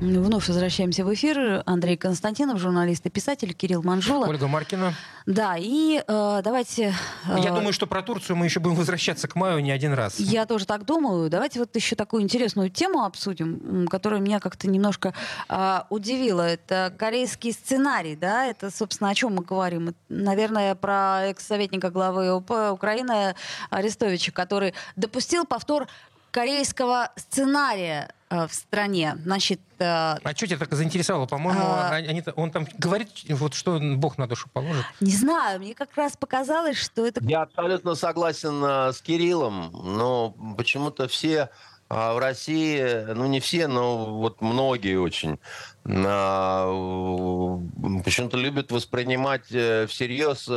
Вновь 0.00 0.46
возвращаемся 0.46 1.04
в 1.04 1.12
эфир. 1.12 1.64
Андрей 1.66 1.96
Константинов, 1.96 2.60
журналист 2.60 3.04
и 3.06 3.10
писатель, 3.10 3.52
Кирилл 3.52 3.82
Манжула. 3.82 4.28
Ольга 4.28 4.46
Маркина. 4.46 4.94
Да, 5.26 5.56
и 5.58 6.00
э, 6.06 6.40
давайте... 6.44 6.94
Э, 7.26 7.36
Я 7.40 7.50
думаю, 7.50 7.72
что 7.72 7.88
про 7.88 8.02
Турцию 8.02 8.36
мы 8.36 8.44
еще 8.44 8.60
будем 8.60 8.76
возвращаться 8.76 9.26
к 9.26 9.34
маю 9.34 9.58
не 9.58 9.72
один 9.72 9.92
раз. 9.94 10.20
Я 10.20 10.46
тоже 10.46 10.66
так 10.66 10.84
думаю. 10.84 11.28
Давайте 11.28 11.58
вот 11.58 11.74
еще 11.74 11.96
такую 11.96 12.22
интересную 12.22 12.70
тему 12.70 13.02
обсудим, 13.04 13.88
которая 13.88 14.20
меня 14.20 14.38
как-то 14.38 14.70
немножко 14.70 15.14
э, 15.48 15.80
удивила. 15.90 16.42
Это 16.42 16.94
корейский 16.96 17.52
сценарий, 17.52 18.14
да? 18.14 18.46
Это, 18.46 18.70
собственно, 18.70 19.10
о 19.10 19.14
чем 19.16 19.34
мы 19.34 19.42
говорим? 19.42 19.96
Наверное, 20.08 20.76
про 20.76 21.26
экс-советника 21.26 21.90
главы 21.90 22.30
ОП 22.30 22.72
Украины 22.72 23.34
Арестовича, 23.70 24.30
который 24.30 24.74
допустил 24.94 25.44
повтор 25.44 25.88
корейского 26.30 27.10
сценария 27.16 28.10
в 28.30 28.50
стране. 28.52 29.16
Значит, 29.22 29.60
э, 29.78 29.84
а 29.84 30.34
что 30.36 30.46
тебя 30.46 30.58
так 30.58 30.74
заинтересовало? 30.74 31.26
По-моему, 31.26 31.62
а... 31.62 31.90
они, 31.90 32.22
он 32.36 32.50
там 32.50 32.66
говорит, 32.76 33.08
вот 33.30 33.54
что 33.54 33.78
Бог 33.80 34.18
на 34.18 34.26
душу 34.26 34.48
положит. 34.52 34.84
Не 35.00 35.12
знаю, 35.12 35.60
мне 35.60 35.74
как 35.74 35.96
раз 35.96 36.16
показалось, 36.16 36.76
что 36.76 37.06
это... 37.06 37.24
Я 37.24 37.42
абсолютно 37.42 37.94
согласен 37.94 38.62
э, 38.62 38.92
с 38.92 39.00
Кириллом, 39.00 39.70
но 39.72 40.34
почему-то 40.56 41.08
все 41.08 41.48
в 41.88 42.18
России, 42.18 43.14
ну 43.14 43.26
не 43.26 43.40
все, 43.40 43.66
но 43.66 44.18
вот 44.18 44.42
многие 44.42 44.98
очень, 44.98 45.38
почему-то 45.84 48.36
любят 48.36 48.70
воспринимать 48.70 49.46
всерьез 49.46 50.50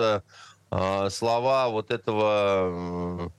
слова 1.13 1.69
вот 1.69 1.91
этого 1.91 3.31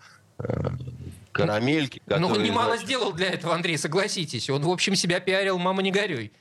карамельки. 1.32 2.02
Ну, 2.06 2.28
он 2.28 2.42
немало 2.42 2.76
сделал 2.76 3.12
для 3.12 3.30
этого, 3.30 3.54
Андрей, 3.54 3.78
согласитесь. 3.78 4.48
Он, 4.50 4.62
в 4.62 4.70
общем, 4.70 4.94
себя 4.94 5.20
пиарил, 5.20 5.58
мама, 5.58 5.82
не 5.82 5.90
горюй. 5.90 6.32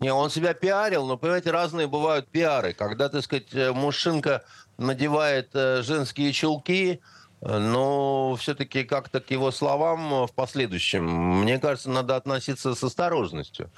Не, 0.00 0.12
он 0.12 0.30
себя 0.30 0.54
пиарил, 0.54 1.06
но, 1.06 1.16
понимаете, 1.16 1.50
разные 1.50 1.88
бывают 1.88 2.28
пиары. 2.28 2.72
Когда, 2.72 3.08
так 3.08 3.24
сказать, 3.24 3.52
э, 3.52 3.72
мужчинка 3.72 4.44
надевает 4.76 5.50
э, 5.54 5.82
женские 5.82 6.32
чулки, 6.32 7.00
но 7.40 8.36
все-таки 8.36 8.84
как-то 8.84 9.20
к 9.20 9.30
его 9.30 9.50
словам 9.50 10.26
в 10.26 10.32
последующем, 10.34 11.04
мне 11.40 11.58
кажется, 11.58 11.90
надо 11.90 12.16
относиться 12.16 12.74
с 12.74 12.82
осторожностью. 12.82 13.70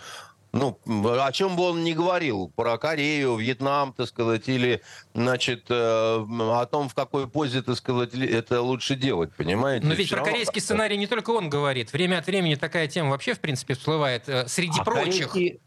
Ну, 0.53 0.79
о 0.87 1.31
чем 1.33 1.55
бы 1.55 1.63
он 1.63 1.85
ни 1.85 1.93
говорил, 1.93 2.53
про 2.57 2.77
Корею, 2.77 3.37
Вьетнам, 3.37 3.93
так 3.93 4.09
сказать, 4.09 4.49
или, 4.49 4.83
значит, 5.15 5.67
э, 5.69 5.75
о 5.75 6.67
том, 6.67 6.89
в 6.89 6.95
какой 6.95 7.29
позе, 7.29 7.63
так 7.63 7.77
сказать, 7.77 8.15
это 8.15 8.61
лучше 8.61 8.97
делать, 8.97 9.33
понимаете? 9.37 9.87
Но 9.87 9.95
ведь 9.95 10.09
Все 10.09 10.17
про 10.17 10.21
равно... 10.21 10.33
корейский 10.33 10.61
сценарий 10.61 10.97
не 10.97 11.07
только 11.07 11.31
он 11.31 11.51
говорит. 11.51 11.93
Время 11.93 12.19
от 12.19 12.27
времени 12.27 12.57
такая 12.57 12.89
тема 12.89 13.11
вообще, 13.11 13.35
в 13.35 13.41
принципе, 13.41 13.75
всплывает 13.75 14.29
э, 14.29 14.49
среди 14.49 14.81
а 14.81 14.85
прочих. 14.85 15.31
Корейский... 15.31 15.61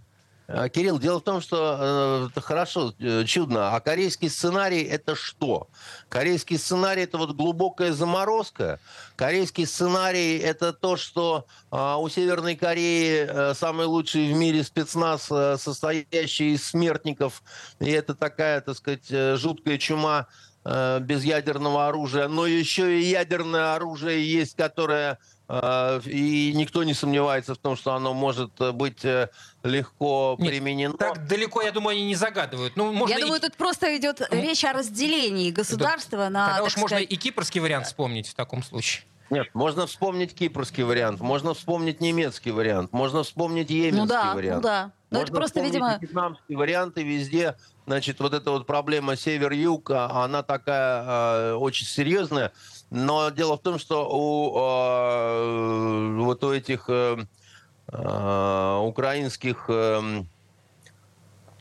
А, 0.48 0.68
Кирилл, 0.68 1.00
дело 1.00 1.20
в 1.20 1.24
том, 1.24 1.40
что 1.40 2.30
э, 2.36 2.40
хорошо, 2.42 2.94
э, 3.00 3.24
чудно, 3.26 3.76
а 3.76 3.80
корейский 3.80 4.30
сценарий 4.30 4.84
это 4.84 5.16
что? 5.16 5.70
Корейский 6.10 6.58
сценарий 6.58 7.04
это 7.04 7.18
вот 7.18 7.32
глубокая 7.34 7.94
заморозка. 7.94 8.80
Корейский 9.16 9.66
сценарий 9.66 10.38
это 10.38 10.74
то, 10.74 10.98
что 10.98 11.46
э, 11.72 11.96
у 11.98 12.10
Северной 12.10 12.56
Кореи 12.56 13.26
э, 13.26 13.54
самый 13.54 13.86
лучший 13.86 14.34
в 14.34 14.36
мире 14.36 14.64
спецназ, 14.64 15.30
э, 15.32 15.56
состоящий 15.58 16.56
из 16.56 16.66
смертников, 16.68 17.42
и 17.80 17.90
это 17.90 18.14
такая, 18.14 18.60
так 18.60 18.76
сказать, 18.76 19.10
э, 19.12 19.38
жуткая 19.38 19.78
чума 19.78 20.28
э, 20.66 21.00
без 21.00 21.24
ядерного 21.24 21.88
оружия, 21.88 22.28
но 22.28 22.46
еще 22.48 23.00
и 23.00 23.06
ядерное 23.06 23.76
оружие 23.76 24.30
есть, 24.30 24.58
которое 24.58 25.20
и 25.50 26.54
никто 26.56 26.84
не 26.84 26.94
сомневается 26.94 27.54
в 27.54 27.58
том, 27.58 27.76
что 27.76 27.94
оно 27.94 28.14
может 28.14 28.60
э, 28.62 28.72
быть 28.72 29.04
э, 29.04 29.30
легко 29.64 30.36
Нет, 30.40 30.50
применено. 30.50 30.94
Так 30.94 31.28
далеко, 31.28 31.62
я 31.62 31.72
думаю, 31.72 31.98
они 31.98 32.06
не 32.06 32.16
загадывают. 32.16 32.76
Ну, 32.78 32.94
можно 32.94 33.14
Я 33.14 33.20
и... 33.20 33.24
думаю, 33.24 33.42
тут 33.42 33.56
просто 33.56 33.96
идет 33.98 34.22
ну, 34.32 34.42
речь 34.42 34.64
о 34.64 34.74
разделении 34.74 35.52
государства 35.52 36.18
да. 36.18 36.30
на... 36.30 36.48
Тогда 36.48 36.64
уж 36.64 36.72
сказать... 36.72 36.92
можно 36.92 36.98
и 37.04 37.16
кипрский 37.18 37.60
вариант 37.60 37.88
вспомнить 37.88 38.30
в 38.30 38.36
таком 38.36 38.64
случае. 38.64 39.04
Нет, 39.30 39.48
можно 39.54 39.88
вспомнить 39.88 40.36
кипрский 40.36 40.84
вариант, 40.84 41.20
можно 41.20 41.54
вспомнить 41.54 42.02
немецкий 42.02 42.52
вариант, 42.52 42.94
можно 42.94 43.24
вспомнить 43.24 43.70
йеменский 43.70 44.02
ну 44.02 44.08
да, 44.08 44.36
вариант. 44.36 44.64
Ну 44.64 44.70
да, 44.70 44.92
но 45.10 45.20
можно 45.20 45.32
это 45.32 45.34
просто, 45.34 45.62
видимо... 45.62 45.98
вьетнамские 46.00 46.58
варианты 46.58 47.04
везде. 47.04 47.56
Значит, 47.86 48.20
вот 48.20 48.34
эта 48.34 48.52
вот 48.52 48.66
проблема 48.66 49.16
север-юг, 49.16 49.92
а, 49.92 50.24
она 50.24 50.42
такая 50.42 51.04
э, 51.04 51.54
очень 51.56 51.86
серьезная. 51.86 52.52
Но 52.94 53.32
дело 53.32 53.58
в 53.58 53.62
том, 53.62 53.80
что 53.80 54.08
у 54.08 54.56
э, 54.56 56.16
вот 56.20 56.44
у 56.44 56.54
этих 56.54 56.86
э, 56.90 57.18
э, 57.92 58.80
украинских 58.84 59.66
э, 59.68 60.24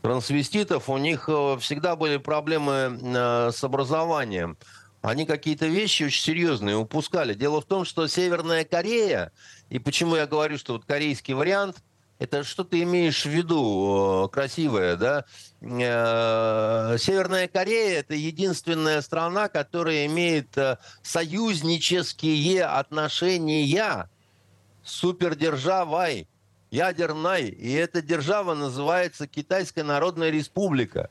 трансвеститов 0.02 0.90
у 0.90 0.98
них 0.98 1.24
э, 1.28 1.56
всегда 1.58 1.96
были 1.96 2.18
проблемы 2.18 2.98
э, 3.00 3.50
с 3.50 3.64
образованием. 3.64 4.58
Они 5.00 5.24
какие-то 5.24 5.64
вещи 5.68 6.02
очень 6.02 6.22
серьезные 6.22 6.76
упускали. 6.76 7.32
Дело 7.32 7.62
в 7.62 7.64
том, 7.64 7.86
что 7.86 8.06
Северная 8.08 8.66
Корея, 8.66 9.32
и 9.70 9.78
почему 9.78 10.16
я 10.16 10.26
говорю, 10.26 10.58
что 10.58 10.74
вот 10.74 10.84
корейский 10.84 11.32
вариант– 11.32 11.78
это 12.22 12.44
что 12.44 12.62
ты 12.62 12.82
имеешь 12.82 13.24
в 13.24 13.28
виду, 13.28 14.30
красивое, 14.32 14.96
да? 14.96 15.24
Э, 15.60 16.96
Северная 16.98 17.48
Корея– 17.48 17.98
это 18.00 18.14
единственная 18.14 19.00
страна, 19.02 19.48
которая 19.48 20.06
имеет 20.06 20.56
э, 20.56 20.78
союзнические 21.02 22.64
отношения 22.64 24.08
с 24.84 24.92
супердержавой 24.92 26.28
ядерной. 26.70 27.48
И 27.48 27.72
эта 27.72 28.00
держава 28.02 28.54
называется 28.54 29.26
Китайская 29.26 29.82
Народная 29.82 30.30
Республика. 30.30 31.10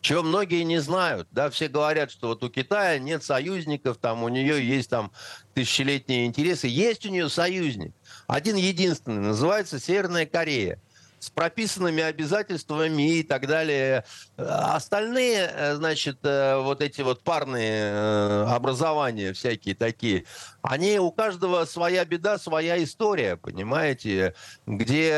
Чего 0.00 0.22
многие 0.22 0.62
не 0.62 0.78
знают. 0.78 1.28
Да, 1.32 1.50
все 1.50 1.68
говорят, 1.68 2.10
что 2.10 2.28
вот 2.28 2.44
у 2.44 2.48
Китая 2.48 2.98
нет 2.98 3.24
союзников, 3.24 3.98
там 3.98 4.22
у 4.22 4.28
нее 4.28 4.64
есть 4.66 4.90
там 4.90 5.12
тысячелетние 5.54 6.26
интересы. 6.26 6.68
Есть 6.68 7.04
у 7.04 7.10
нее 7.10 7.28
союзник. 7.28 7.94
Один 8.26 8.56
единственный, 8.56 9.20
называется 9.20 9.80
Северная 9.80 10.26
Корея 10.26 10.80
с 11.18 11.30
прописанными 11.30 12.02
обязательствами 12.02 13.18
и 13.18 13.22
так 13.22 13.46
далее. 13.46 14.04
Остальные, 14.36 15.50
э, 15.52 15.74
значит, 15.74 16.18
э, 16.22 16.56
вот 16.58 16.80
эти 16.80 17.02
вот 17.02 17.22
парные 17.22 17.90
э, 17.90 18.44
образования 18.48 19.32
всякие 19.32 19.74
такие, 19.74 20.24
они 20.68 20.98
у 20.98 21.10
каждого 21.10 21.64
своя 21.64 22.04
беда, 22.04 22.38
своя 22.38 22.82
история, 22.84 23.36
понимаете, 23.36 24.34
где 24.66 25.14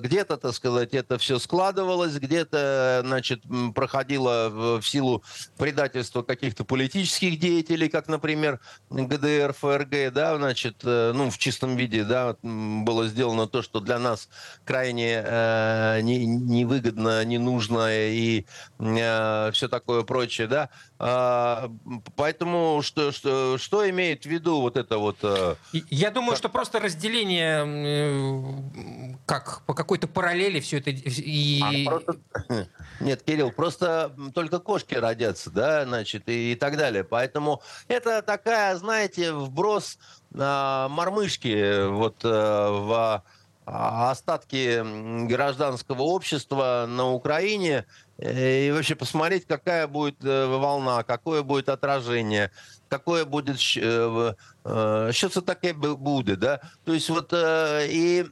где-то, 0.00 0.36
так 0.36 0.52
сказать, 0.52 0.92
это 0.92 1.16
все 1.16 1.38
складывалось, 1.38 2.14
где-то, 2.16 3.02
значит, 3.06 3.42
проходило 3.74 4.50
в 4.50 4.82
силу 4.82 5.22
предательства 5.56 6.22
каких-то 6.22 6.64
политических 6.64 7.38
деятелей, 7.38 7.88
как, 7.88 8.06
например, 8.08 8.60
ГДР, 8.90 9.54
ФРГ, 9.58 10.12
да, 10.12 10.36
значит, 10.36 10.76
ну, 10.82 11.30
в 11.30 11.38
чистом 11.38 11.76
виде, 11.76 12.04
да, 12.04 12.36
было 12.42 13.08
сделано 13.08 13.46
то, 13.46 13.62
что 13.62 13.80
для 13.80 13.98
нас 13.98 14.28
крайне 14.66 15.22
э, 15.24 16.00
невыгодно, 16.02 17.24
не 17.24 17.38
нужно 17.38 17.88
и 17.90 18.44
э, 18.78 19.50
все 19.52 19.68
такое 19.68 20.02
прочее, 20.02 20.48
да, 20.48 20.68
а, 20.93 20.93
поэтому 20.96 22.80
что, 22.82 23.10
что, 23.10 23.58
что 23.58 23.88
имеет 23.90 24.22
в 24.22 24.26
виду 24.26 24.60
вот 24.60 24.76
это 24.76 24.98
вот... 24.98 25.18
Э, 25.22 25.56
Я 25.72 26.10
думаю, 26.10 26.30
как... 26.30 26.38
что 26.38 26.48
просто 26.48 26.78
разделение 26.78 27.64
э, 27.66 29.14
как 29.26 29.62
по 29.66 29.74
какой-то 29.74 30.06
параллели 30.06 30.60
все 30.60 30.78
это... 30.78 30.90
И... 30.90 31.60
А, 31.62 31.90
просто... 31.90 32.16
Нет, 33.00 33.22
Кирилл, 33.22 33.50
просто 33.50 34.14
только 34.34 34.60
кошки 34.60 34.94
родятся, 34.94 35.50
да, 35.50 35.84
значит, 35.84 36.28
и, 36.28 36.52
и 36.52 36.54
так 36.54 36.76
далее. 36.76 37.02
Поэтому 37.02 37.60
это 37.88 38.22
такая, 38.22 38.76
знаете, 38.76 39.32
вброс 39.32 39.98
э, 40.32 40.86
мормышки 40.90 41.88
вот 41.88 42.24
э, 42.24 42.28
в 42.28 42.92
а, 42.92 43.22
остатки 43.64 45.26
гражданского 45.26 46.02
общества 46.02 46.86
на 46.88 47.10
Украине 47.12 47.86
э, 48.18 48.66
и 48.66 48.72
вообще 48.72 48.94
посмотреть, 48.94 49.46
какая 49.46 49.86
будет 49.86 50.22
э, 50.22 50.46
волна, 50.46 51.02
какое 51.02 51.42
будет 51.42 51.68
отражение, 51.68 52.50
какое 52.88 53.24
будет 53.24 53.58
что 53.60 55.28
це 55.30 55.40
таке 55.40 55.72
будет, 55.72 56.38
да? 56.38 56.60
То 56.84 56.92
есть 56.92 57.10
вот 57.10 57.32
э, 57.32 57.86
и 57.88 58.24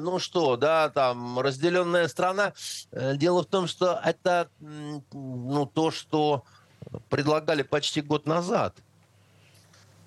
ну 0.00 0.18
что, 0.18 0.56
да, 0.56 0.88
там 0.88 1.38
разделенная 1.38 2.08
страна. 2.08 2.52
Дело 2.92 3.42
в 3.42 3.46
том, 3.46 3.66
что 3.66 4.00
это 4.04 4.48
ну 5.12 5.66
то, 5.66 5.90
что 5.90 6.44
предлагали 7.08 7.62
почти 7.62 8.00
год 8.00 8.26
назад 8.26 8.74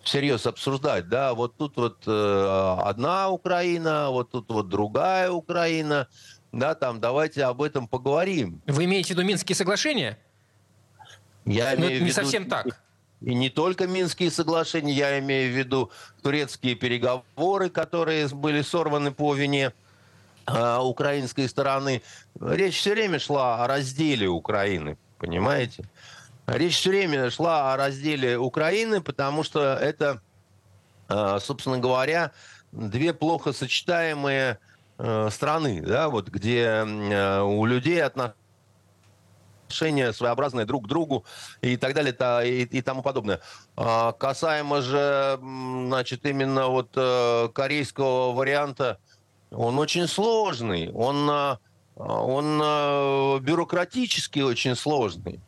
всерьез 0.04 0.46
обсуждать, 0.46 1.08
да, 1.08 1.34
вот 1.34 1.56
тут 1.58 1.78
вот 1.78 2.04
э, 2.06 2.78
одна 2.84 3.30
Украина, 3.30 4.10
вот 4.10 4.32
тут 4.32 4.50
вот 4.50 4.70
другая 4.70 5.32
Украина, 5.32 6.08
да, 6.52 6.76
там 6.76 7.00
давайте 7.00 7.44
об 7.46 7.62
этом 7.62 7.88
поговорим. 7.88 8.62
Вы 8.68 8.86
имеете 8.86 9.14
в 9.14 9.18
виду 9.18 9.28
Минские 9.28 9.56
соглашения? 9.56 10.20
Я 11.46 11.72
Но 11.72 11.86
имею 11.86 11.92
это 11.92 12.00
не 12.00 12.10
виду... 12.10 12.14
совсем 12.14 12.50
так. 12.50 12.68
И 13.22 13.34
не 13.34 13.50
только 13.50 13.88
Минские 13.88 14.30
соглашения, 14.32 14.94
я 14.94 15.20
имею 15.20 15.54
в 15.54 15.58
виду 15.58 15.92
турецкие 16.22 16.76
переговоры, 16.76 17.70
которые 17.70 18.28
были 18.28 18.62
сорваны 18.62 19.12
по 19.12 19.34
вине 19.34 19.72
э, 20.46 20.78
украинской 20.80 21.48
стороны. 21.48 22.02
Речь 22.40 22.78
все 22.78 22.92
время 22.92 23.20
шла 23.20 23.64
о 23.64 23.68
разделе 23.68 24.28
Украины, 24.28 24.98
понимаете? 25.20 25.86
Речь 26.46 26.78
все 26.78 26.90
время 26.90 27.30
шла 27.30 27.74
о 27.74 27.78
разделе 27.78 28.38
Украины, 28.38 29.02
потому 29.02 29.44
что 29.44 29.76
это, 29.76 30.22
а, 31.08 31.40
собственно 31.40 31.78
говоря, 31.78 32.34
две 32.74 33.14
плохо 33.14 33.54
сочетаемые 33.54 34.60
а, 34.98 35.30
страны, 35.30 35.82
да, 35.82 36.10
вот 36.10 36.28
где 36.28 36.84
а, 36.86 37.44
у 37.44 37.66
людей 37.66 38.04
отношения 38.04 40.12
своеобразные 40.12 40.66
друг 40.66 40.84
к 40.84 40.88
другу 40.88 41.24
и 41.62 41.78
так 41.78 41.94
далее 41.94 42.14
и, 42.46 42.64
и 42.64 42.82
тому 42.82 43.04
подобное. 43.04 43.40
А 43.78 44.12
касаемо 44.12 44.82
же, 44.82 45.40
значит, 45.42 46.26
именно 46.26 46.68
вот 46.68 46.90
корейского 47.54 48.34
варианта, 48.34 49.00
он 49.50 49.80
очень 49.80 50.10
сложный, 50.10 50.92
он, 50.92 51.58
он 51.96 53.42
бюрократически 53.42 54.42
очень 54.42 54.76
сложный 54.76 55.40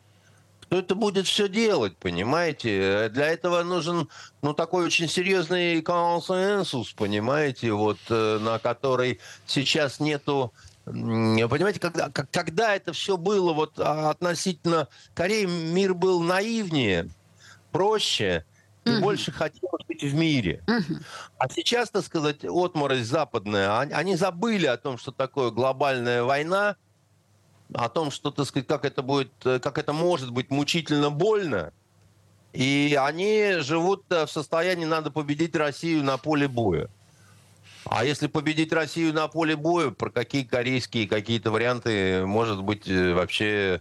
кто 0.66 0.78
это 0.78 0.94
будет 0.94 1.26
все 1.26 1.48
делать, 1.48 1.96
понимаете? 1.96 3.08
Для 3.10 3.26
этого 3.28 3.62
нужен, 3.62 4.08
ну, 4.42 4.52
такой 4.52 4.86
очень 4.86 5.08
серьезный 5.08 5.80
консенсус, 5.80 6.92
понимаете, 6.92 7.72
вот, 7.72 7.98
э, 8.08 8.38
на 8.40 8.58
который 8.58 9.20
сейчас 9.46 10.00
нету 10.00 10.52
Понимаете, 10.86 11.80
когда, 11.80 12.10
когда 12.10 12.76
это 12.76 12.92
все 12.92 13.16
было 13.16 13.52
вот 13.52 13.72
а, 13.80 14.10
относительно 14.10 14.86
Кореи, 15.14 15.44
мир 15.44 15.94
был 15.94 16.22
наивнее, 16.22 17.10
проще, 17.72 18.44
и 18.84 18.90
mm 18.90 19.00
больше 19.00 19.32
хотелось 19.32 19.84
быть 19.88 20.04
в 20.04 20.14
мире. 20.14 20.62
mm 20.68 21.02
А 21.38 21.48
сейчас, 21.48 21.90
так 21.90 22.04
сказать, 22.04 22.44
отморозь 22.44 23.04
западная, 23.04 23.80
они 23.80 24.14
забыли 24.14 24.66
о 24.66 24.76
том, 24.76 24.96
что 24.96 25.10
такое 25.10 25.50
глобальная 25.50 26.22
война, 26.22 26.76
о 27.74 27.88
том, 27.88 28.10
что, 28.10 28.30
так 28.30 28.46
сказать, 28.46 28.66
как 28.66 28.84
это 28.84 29.02
будет, 29.02 29.32
э, 29.44 29.58
как 29.58 29.78
это 29.78 29.92
может 29.92 30.30
быть 30.30 30.50
мучительно 30.50 31.10
больно, 31.10 31.72
И 32.52 32.98
они 32.98 33.56
живут 33.58 34.04
в 34.08 34.28
состоянии, 34.28 34.86
надо 34.86 35.10
победить 35.10 35.54
Россию 35.54 36.02
на 36.02 36.16
поле 36.16 36.48
боя. 36.48 36.88
А 37.88 38.04
если 38.04 38.26
победить 38.26 38.72
Россию 38.72 39.14
на 39.14 39.28
поле 39.28 39.54
боя, 39.54 39.90
про 39.90 40.10
какие 40.10 40.42
корейские 40.42 41.06
какие-то 41.06 41.50
варианты, 41.50 42.26
может 42.26 42.62
быть, 42.62 42.88
э, 42.88 43.14
вообще... 43.14 43.80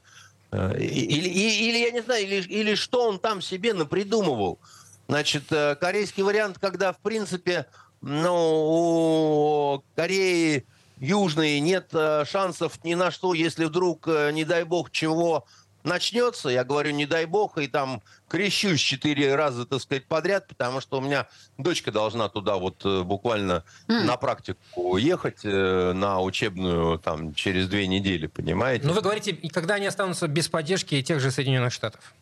Э, 0.51 0.77
или, 0.77 1.27
или 1.27 1.77
я 1.79 1.91
не 1.91 2.01
знаю, 2.01 2.23
или, 2.23 2.41
или 2.41 2.75
что 2.75 3.09
он 3.09 3.17
там 3.17 3.41
себе 3.41 3.73
напридумывал. 3.73 4.59
Значит, 5.07 5.45
э, 5.51 5.75
корейский 5.75 6.21
вариант, 6.21 6.59
когда, 6.59 6.93
в 6.93 6.99
принципе, 6.99 7.65
ну, 8.01 8.35
у 8.35 9.83
Кореи 9.95 10.65
Южной 10.99 11.60
нет 11.60 11.93
шансов 12.25 12.84
ни 12.84 12.93
на 12.93 13.12
что, 13.12 13.34
если 13.34 13.65
вдруг, 13.65 14.08
не 14.08 14.45
дай 14.45 14.63
бог, 14.63 14.91
чего 14.91 15.45
начнется, 15.86 16.49
я 16.49 16.63
говорю, 16.63 16.91
не 16.91 17.05
дай 17.05 17.25
бог, 17.25 17.58
и 17.58 17.67
там 17.67 18.01
крещусь 18.27 18.81
четыре 18.81 19.36
раза, 19.36 19.65
так 19.65 19.79
сказать, 19.79 20.05
подряд, 20.05 20.47
потому 20.47 20.81
что 20.81 20.97
у 20.97 21.01
меня 21.01 21.27
дочка 21.58 21.91
должна 21.91 22.27
туда 22.27 22.58
вот 22.58 22.84
э, 22.86 23.03
буквально 23.03 23.63
mm. 23.88 24.03
на 24.03 24.17
практику 24.17 24.97
ехать, 24.97 25.39
э, 25.43 25.93
на 25.93 26.21
учебную 26.21 26.99
там 26.99 27.34
через 27.34 27.69
две 27.69 27.88
недели, 27.88 28.27
понимаете? 28.27 28.86
Ну, 28.86 28.93
вы 28.93 29.01
говорите, 29.01 29.34
когда 29.53 29.75
они 29.75 29.86
останутся 29.86 30.27
без 30.27 30.49
поддержки 30.49 31.01
тех 31.01 31.19
же 31.19 31.31
Соединенных 31.31 31.71
Штатов? 31.71 32.13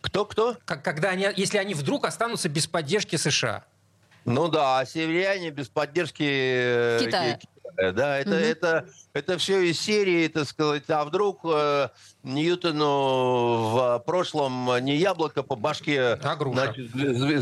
Кто-кто? 0.00 0.56
Когда 0.64 1.10
они, 1.10 1.28
если 1.36 1.58
они 1.58 1.74
вдруг 1.74 2.04
останутся 2.04 2.48
без 2.48 2.66
поддержки 2.66 3.16
США? 3.16 3.64
Ну 4.24 4.48
да, 4.48 4.80
а 4.80 4.86
северяне 4.86 5.50
без 5.50 5.68
поддержки 5.68 6.24
э, 6.26 7.00
Китая. 7.00 7.38
Э, 7.78 7.92
да, 7.92 8.18
это, 8.18 8.30
угу. 8.30 8.38
это, 8.38 8.88
это 9.12 9.38
все 9.38 9.60
из 9.60 9.80
серии, 9.80 10.28
так 10.28 10.46
сказать, 10.46 10.84
а 10.88 11.04
вдруг 11.04 11.40
э, 11.44 11.88
Ньютону 12.22 13.68
в 13.68 14.02
прошлом 14.06 14.70
не 14.80 14.96
яблоко 14.96 15.42
по 15.42 15.56
башке 15.56 16.18
а 16.22 16.36
груша. 16.36 16.74
Значит, 16.74 16.90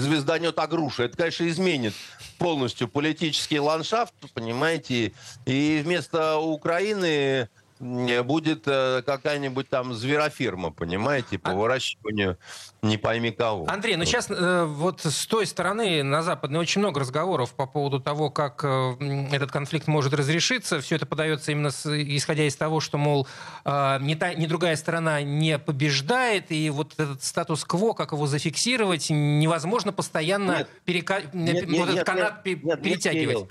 звезданет, 0.01 0.59
а 0.59 0.67
груша. 0.67 1.05
Это, 1.05 1.17
конечно, 1.17 1.49
изменит 1.49 1.95
полностью 2.39 2.89
политический 2.89 3.61
ландшафт, 3.61 4.15
понимаете, 4.35 5.13
и 5.47 5.81
вместо 5.85 6.39
Украины 6.39 7.49
будет 7.81 8.63
э, 8.67 9.03
какая-нибудь 9.05 9.69
там 9.69 9.95
зверофирма, 9.95 10.71
понимаете, 10.71 11.39
по 11.39 11.51
а... 11.51 11.55
выращиванию 11.55 12.39
не 12.83 12.99
пойми 12.99 13.31
кого. 13.31 13.67
Андрей, 13.69 13.97
ну 13.97 14.05
сейчас 14.05 14.31
э, 14.31 14.65
вот 14.65 15.01
с 15.01 15.27
той 15.27 15.47
стороны 15.47 16.03
на 16.03 16.23
Западной 16.23 16.61
очень 16.61 16.81
много 16.81 17.01
разговоров 17.01 17.55
по 17.55 17.67
поводу 17.67 18.01
того, 18.01 18.31
как 18.31 18.63
э, 18.65 19.29
этот 19.33 19.51
конфликт 19.51 19.89
может 19.89 20.15
разрешиться. 20.15 20.81
Все 20.81 20.97
это 20.97 21.07
подается 21.07 21.53
именно 21.53 21.71
с, 21.71 21.87
исходя 21.87 22.45
из 22.45 22.57
того, 22.57 22.81
что, 22.81 22.99
мол, 22.99 23.27
ни, 23.65 24.15
та, 24.15 24.35
ни 24.35 24.47
другая 24.47 24.77
сторона 24.77 25.23
не 25.23 25.59
побеждает, 25.59 26.53
и 26.53 26.71
вот 26.71 26.95
этот 26.99 27.23
статус-кво, 27.23 27.95
как 27.95 28.13
его 28.13 28.27
зафиксировать, 28.27 29.09
невозможно 29.11 29.93
постоянно 29.93 30.59
нет, 30.59 30.69
перека... 30.85 31.23
нет, 31.33 31.65
вот 31.65 31.71
нет, 31.71 31.89
этот 31.89 32.07
канат 32.07 32.47
нет, 32.47 32.83
перетягивать. 32.83 33.39
Нет, 33.39 33.49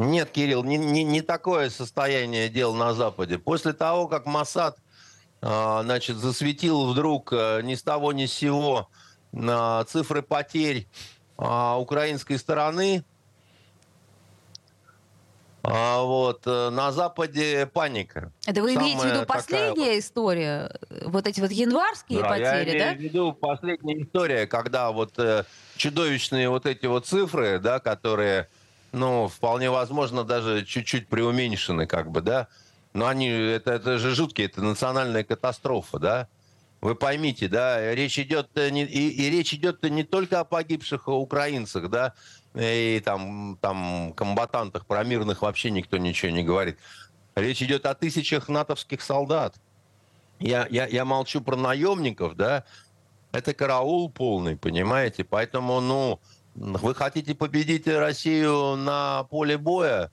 нет, 0.00 0.30
Кирилл, 0.30 0.64
не, 0.64 0.78
не, 0.78 1.04
не 1.04 1.20
такое 1.20 1.68
состояние 1.68 2.48
дел 2.48 2.74
на 2.74 2.94
Западе. 2.94 3.38
После 3.38 3.74
того, 3.74 4.08
как 4.08 4.24
Масад 4.24 4.78
э, 5.42 5.80
значит, 5.82 6.16
засветил 6.16 6.90
вдруг 6.90 7.32
э, 7.32 7.60
ни 7.62 7.74
с 7.74 7.82
того 7.82 8.12
ни 8.12 8.24
с 8.24 8.32
сего 8.32 8.88
э, 9.32 9.84
цифры 9.86 10.22
потерь 10.22 10.88
э, 11.36 11.74
украинской 11.76 12.38
стороны, 12.38 13.04
а 15.62 16.02
вот 16.02 16.46
э, 16.46 16.70
на 16.70 16.92
Западе 16.92 17.66
паника. 17.66 18.32
Это 18.46 18.62
вы 18.62 18.76
имеете 18.76 19.00
в 19.00 19.04
виду 19.04 19.26
последняя 19.26 19.92
вот. 19.92 19.98
история, 19.98 20.80
вот 21.04 21.26
эти 21.26 21.40
вот 21.40 21.50
январские 21.50 22.22
да, 22.22 22.28
потери, 22.28 22.70
я 22.70 22.78
да? 22.78 22.84
Я 22.86 22.94
имею 22.94 22.96
в 22.96 23.00
виду 23.00 23.32
последняя 23.34 24.02
история, 24.02 24.46
когда 24.46 24.90
вот 24.92 25.18
э, 25.18 25.44
чудовищные 25.76 26.48
вот 26.48 26.64
эти 26.64 26.86
вот 26.86 27.06
цифры, 27.06 27.58
да, 27.58 27.80
которые 27.80 28.48
ну, 28.92 29.28
вполне 29.28 29.70
возможно, 29.70 30.24
даже 30.24 30.64
чуть-чуть 30.64 31.08
преуменьшены, 31.08 31.86
как 31.86 32.10
бы, 32.10 32.20
да. 32.20 32.48
Но 32.92 33.06
они, 33.06 33.28
это, 33.28 33.72
это 33.72 33.98
же 33.98 34.14
жуткие, 34.14 34.48
это 34.48 34.62
национальная 34.62 35.24
катастрофа, 35.24 35.98
да. 35.98 36.28
Вы 36.80 36.94
поймите, 36.94 37.46
да, 37.46 37.94
речь 37.94 38.18
идет 38.18 38.48
не, 38.56 38.84
и, 38.84 39.10
и 39.10 39.30
речь 39.30 39.52
идет 39.52 39.82
не 39.82 40.02
только 40.02 40.40
о 40.40 40.44
погибших 40.44 41.08
украинцах, 41.08 41.90
да, 41.90 42.14
и 42.54 43.02
там, 43.04 43.58
там 43.60 44.14
комбатантах, 44.14 44.86
про 44.86 45.04
мирных 45.04 45.42
вообще 45.42 45.70
никто 45.70 45.98
ничего 45.98 46.32
не 46.32 46.42
говорит. 46.42 46.78
Речь 47.34 47.62
идет 47.62 47.84
о 47.84 47.94
тысячах 47.94 48.48
натовских 48.48 49.02
солдат. 49.02 49.56
Я, 50.38 50.66
я, 50.70 50.86
я 50.86 51.04
молчу 51.04 51.42
про 51.42 51.54
наемников, 51.54 52.34
да, 52.34 52.64
это 53.30 53.52
караул 53.52 54.10
полный, 54.10 54.56
понимаете? 54.56 55.22
Поэтому, 55.22 55.80
ну, 55.80 56.18
вы 56.60 56.94
хотите 56.94 57.34
победить 57.34 57.88
Россию 57.88 58.76
на 58.76 59.24
поле 59.24 59.56
боя? 59.56 60.10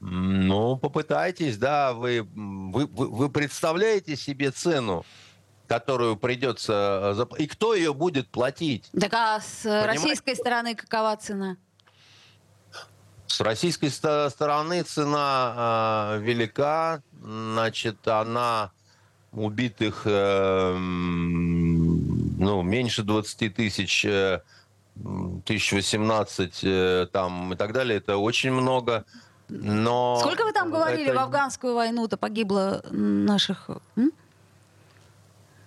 Ну, 0.00 0.76
попытайтесь, 0.76 1.56
да. 1.56 1.94
Вы, 1.94 2.22
вы, 2.22 2.86
вы 2.86 3.30
представляете 3.30 4.14
себе 4.14 4.50
цену, 4.50 5.06
которую 5.66 6.16
придется... 6.16 7.16
И 7.38 7.46
кто 7.46 7.74
ее 7.74 7.94
будет 7.94 8.28
платить? 8.28 8.90
Так 9.00 9.14
а 9.14 9.40
с 9.40 9.62
Понимаете? 9.62 9.86
российской 9.86 10.36
стороны 10.36 10.74
какова 10.74 11.16
цена? 11.16 11.56
С 13.26 13.40
российской 13.40 13.88
стороны 13.88 14.82
цена 14.82 16.14
э, 16.16 16.20
велика. 16.20 17.02
Значит, 17.22 18.06
она 18.06 18.70
убитых 19.32 20.02
э, 20.04 20.76
ну, 20.76 22.62
меньше 22.62 23.02
20 23.02 23.54
тысяч 23.54 24.04
э, 24.04 24.42
1018 25.02 26.60
э, 26.62 27.06
там 27.12 27.52
и 27.52 27.56
так 27.56 27.72
далее, 27.72 27.98
это 27.98 28.16
очень 28.16 28.52
много. 28.52 29.04
Но 29.48 30.18
Сколько 30.20 30.44
вы 30.44 30.52
там 30.52 30.70
говорили, 30.70 31.10
это... 31.10 31.20
в 31.20 31.22
афганскую 31.22 31.74
войну-то 31.74 32.16
погибло 32.16 32.82
наших... 32.90 33.70
М? 33.96 34.12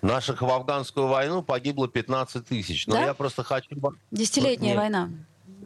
Наших 0.02 0.42
в 0.42 0.50
афганскую 0.50 1.08
войну 1.08 1.44
погибло 1.44 1.88
15 1.88 2.46
тысяч. 2.46 2.88
Но 2.88 2.96
да? 2.96 3.06
я 3.06 3.14
просто 3.14 3.44
хочу... 3.44 3.70
Десятилетняя 4.12 4.74
Нет. 4.74 4.78
война. 4.78 5.10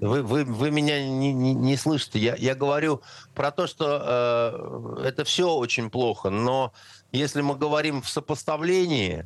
Вы, 0.02 0.22
вы, 0.24 0.44
вы 0.44 0.72
меня 0.72 1.08
не, 1.08 1.34
не, 1.34 1.54
не 1.54 1.78
слышите. 1.78 2.20
Я, 2.20 2.36
я 2.36 2.56
говорю 2.56 3.02
про 3.36 3.52
то, 3.52 3.68
что 3.68 4.98
э, 5.02 5.08
это 5.08 5.24
все 5.24 5.54
очень 5.54 5.90
плохо. 5.90 6.30
Но 6.30 6.74
если 7.12 7.42
мы 7.42 7.56
говорим 7.56 8.02
в 8.02 8.10
сопоставлении, 8.10 9.26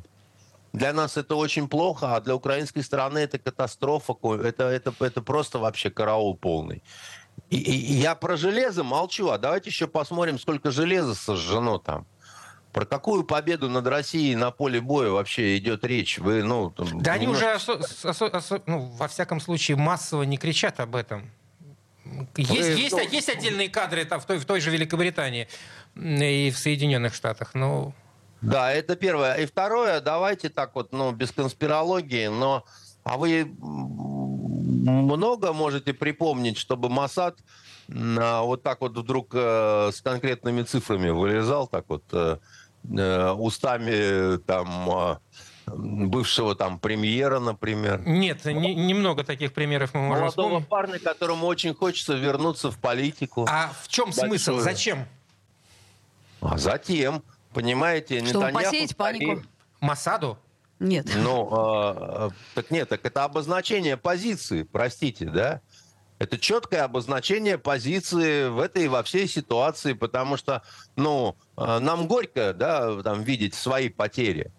для 0.78 0.92
нас 0.92 1.16
это 1.16 1.34
очень 1.34 1.68
плохо, 1.68 2.16
а 2.16 2.20
для 2.20 2.34
украинской 2.34 2.82
стороны 2.82 3.18
это 3.18 3.38
катастрофа. 3.38 4.14
Это, 4.42 4.64
это, 4.64 4.94
это 5.00 5.22
просто 5.22 5.58
вообще 5.58 5.90
караул 5.90 6.36
полный. 6.36 6.82
И, 7.50 7.56
и, 7.56 7.94
я 7.94 8.14
про 8.14 8.36
железо 8.36 8.84
молчу, 8.84 9.28
а 9.28 9.38
давайте 9.38 9.70
еще 9.70 9.86
посмотрим, 9.86 10.38
сколько 10.38 10.70
железа 10.70 11.14
сожжено 11.14 11.78
там. 11.78 12.06
Про 12.72 12.84
какую 12.84 13.24
победу 13.24 13.68
над 13.68 13.86
Россией 13.86 14.34
на 14.34 14.50
поле 14.50 14.80
боя 14.80 15.10
вообще 15.10 15.56
идет 15.56 15.84
речь? 15.84 16.18
Вы, 16.18 16.42
ну, 16.42 16.70
да 16.76 16.84
немножко... 16.84 17.12
они 17.12 17.26
уже, 17.26 17.44
осо- 17.46 17.80
осо- 18.04 18.30
осо- 18.30 18.62
ну, 18.66 18.80
во 18.80 19.08
всяком 19.08 19.40
случае, 19.40 19.76
массово 19.76 20.24
не 20.24 20.36
кричат 20.36 20.78
об 20.80 20.94
этом. 20.94 21.30
Есть, 22.36 22.50
Вы, 22.50 22.56
есть, 22.56 23.12
есть 23.12 23.28
отдельные 23.28 23.68
кадры 23.68 24.04
там, 24.04 24.20
в, 24.20 24.26
той, 24.26 24.38
в 24.38 24.44
той 24.44 24.60
же 24.60 24.70
Великобритании 24.70 25.48
и 25.96 26.50
в 26.50 26.58
Соединенных 26.58 27.14
Штатах, 27.14 27.54
но... 27.54 27.92
Да, 28.40 28.72
это 28.72 28.96
первое. 28.96 29.34
И 29.34 29.46
второе, 29.46 30.00
давайте 30.00 30.48
так 30.48 30.74
вот, 30.74 30.92
ну, 30.92 31.12
без 31.12 31.32
конспирологии, 31.32 32.28
но 32.28 32.64
а 33.04 33.16
вы 33.16 33.44
много 33.60 35.52
можете 35.52 35.92
припомнить, 35.94 36.58
чтобы 36.58 36.88
Масад 36.88 37.38
а, 37.90 38.42
вот 38.42 38.62
так 38.62 38.80
вот 38.80 38.96
вдруг 38.96 39.30
э, 39.32 39.90
с 39.92 40.00
конкретными 40.02 40.62
цифрами 40.62 41.08
вылезал, 41.08 41.66
так 41.66 41.86
вот 41.88 42.04
э, 42.12 42.36
э, 42.96 43.30
устами 43.32 44.36
там 44.38 44.90
а, 44.90 45.20
бывшего 45.66 46.54
там 46.54 46.78
премьера, 46.78 47.38
например. 47.38 48.02
Нет, 48.06 48.44
не, 48.44 48.74
немного 48.74 49.24
таких 49.24 49.54
примеров 49.54 49.94
мы 49.94 50.02
можем 50.02 50.24
Молодого 50.24 50.48
вспомнить. 50.48 50.68
парня, 50.68 50.98
которому 50.98 51.46
очень 51.46 51.74
хочется 51.74 52.14
вернуться 52.14 52.70
в 52.70 52.78
политику. 52.78 53.46
А 53.48 53.72
в 53.82 53.88
чем 53.88 54.06
Большую. 54.06 54.28
смысл? 54.28 54.58
Зачем? 54.58 55.06
А 56.40 56.58
затем, 56.58 57.22
Понимаете, 57.52 58.18
Чтобы 58.20 58.46
Нетаньяху... 58.46 58.64
посеять 58.64 58.96
панику. 58.96 59.42
Масаду? 59.80 60.38
Нет. 60.80 61.06
Ну, 61.16 61.48
э, 61.50 62.30
так 62.54 62.70
нет, 62.70 62.88
так 62.88 63.04
это 63.04 63.24
обозначение 63.24 63.96
позиции, 63.96 64.62
простите, 64.62 65.26
да? 65.26 65.60
Это 66.18 66.38
четкое 66.38 66.84
обозначение 66.84 67.58
позиции 67.58 68.48
в 68.48 68.58
этой 68.58 68.88
во 68.88 69.02
всей 69.02 69.28
ситуации, 69.28 69.92
потому 69.92 70.36
что, 70.36 70.62
ну, 70.96 71.36
нам 71.56 72.08
горько, 72.08 72.52
да, 72.52 73.02
там 73.02 73.22
видеть 73.22 73.54
свои 73.54 73.88
потери. 73.88 74.52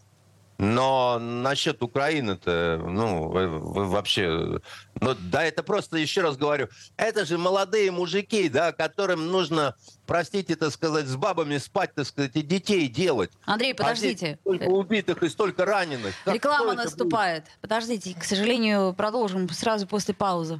Но 0.59 1.19
насчет 1.19 1.81
Украины-то, 1.81 2.83
ну, 2.85 3.29
вы, 3.29 3.47
вы 3.47 3.85
вообще... 3.85 4.59
Ну, 4.99 5.15
да, 5.17 5.45
это 5.45 5.63
просто, 5.63 5.95
еще 5.97 6.19
раз 6.19 6.35
говорю, 6.35 6.67
это 6.97 7.23
же 7.23 7.37
молодые 7.37 7.91
мужики, 7.91 8.49
да, 8.49 8.73
которым 8.73 9.27
нужно, 9.27 9.75
простите, 10.05 10.57
так 10.57 10.71
сказать, 10.71 11.05
с 11.05 11.15
бабами 11.15 11.57
спать, 11.59 11.95
так 11.95 12.05
сказать, 12.05 12.35
и 12.35 12.41
детей 12.41 12.89
делать. 12.89 13.31
Андрей, 13.45 13.73
подождите. 13.73 14.33
А 14.33 14.41
столько 14.41 14.63
убитых 14.63 15.23
и 15.23 15.29
столько 15.29 15.63
раненых. 15.63 16.13
Как 16.25 16.35
Реклама 16.35 16.73
наступает. 16.73 17.45
Будет? 17.45 17.57
Подождите, 17.61 18.13
к 18.19 18.25
сожалению, 18.25 18.93
продолжим 18.93 19.47
сразу 19.47 19.87
после 19.87 20.13
паузы. 20.13 20.59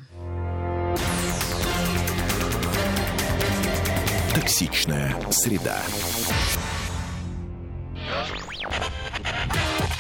Токсичная 4.34 5.14
среда. 5.30 5.82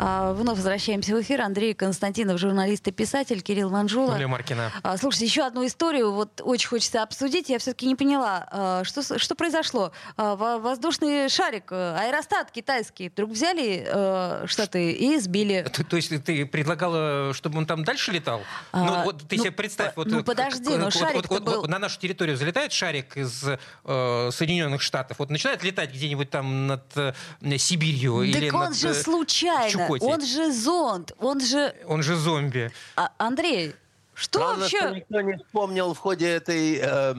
А, 0.00 0.32
вновь 0.32 0.58
возвращаемся 0.58 1.12
в 1.12 1.20
эфир. 1.20 1.40
Андрей 1.40 1.74
Константинов, 1.74 2.38
журналист 2.38 2.86
и 2.86 2.92
писатель, 2.92 3.42
Кирилл 3.42 3.68
Манжула. 3.68 4.14
Оля 4.14 4.28
Маркина. 4.28 4.70
А, 4.84 4.96
слушайте, 4.96 5.26
еще 5.26 5.42
одну 5.42 5.66
историю 5.66 6.12
вот 6.12 6.40
очень 6.44 6.68
хочется 6.68 7.02
обсудить. 7.02 7.48
Я 7.48 7.58
все-таки 7.58 7.86
не 7.86 7.96
поняла, 7.96 8.46
а, 8.50 8.84
что, 8.84 9.18
что 9.18 9.34
произошло. 9.34 9.90
Воздушный 10.16 11.28
шарик, 11.28 11.72
э, 11.72 11.96
аэростат 11.98 12.52
китайский, 12.52 13.08
вдруг 13.08 13.30
взяли 13.30 13.84
э, 13.86 14.44
Штаты 14.46 14.92
и 14.92 15.18
сбили. 15.18 15.66
То, 15.72 15.82
то 15.82 15.96
есть 15.96 16.12
ты 16.24 16.46
предлагала, 16.46 17.34
чтобы 17.34 17.58
он 17.58 17.66
там 17.66 17.82
дальше 17.82 18.12
летал? 18.12 18.42
А, 18.70 18.84
ну, 18.84 19.04
вот 19.04 19.28
ты 19.28 19.36
ну, 19.36 19.42
себе 19.42 19.52
представь, 19.52 19.94
вот, 19.96 20.06
ну, 20.06 20.22
подожди, 20.22 20.76
но 20.76 20.90
шарик 20.90 21.28
вот, 21.28 21.28
вот, 21.28 21.42
был... 21.42 21.66
на 21.66 21.80
нашу 21.80 21.98
территорию 21.98 22.36
залетает 22.36 22.72
шарик 22.72 23.16
из 23.16 23.44
э, 23.44 24.30
Соединенных 24.30 24.80
Штатов, 24.80 25.18
вот 25.18 25.30
начинает 25.30 25.64
летать 25.64 25.92
где-нибудь 25.92 26.30
там 26.30 26.68
над 26.68 26.84
э, 26.96 27.12
Сибирью 27.58 28.24
так 28.32 28.42
или 28.42 28.50
он 28.50 28.60
над... 28.66 28.76
же 28.76 28.94
случайно 28.94 29.87
Котик. 29.88 30.06
Он 30.06 30.20
же 30.20 30.52
зонд, 30.52 31.12
он 31.18 31.40
же... 31.40 31.74
Он 31.86 32.02
же 32.02 32.16
зомби. 32.16 32.70
А, 32.96 33.10
Андрей, 33.18 33.74
что 34.14 34.40
Правда, 34.40 34.60
вообще? 34.62 34.78
Что 34.78 34.90
никто 34.90 35.20
не 35.20 35.36
вспомнил 35.36 35.94
в 35.94 35.98
ходе 35.98 36.28
этой 36.28 36.80
э, 36.82 37.14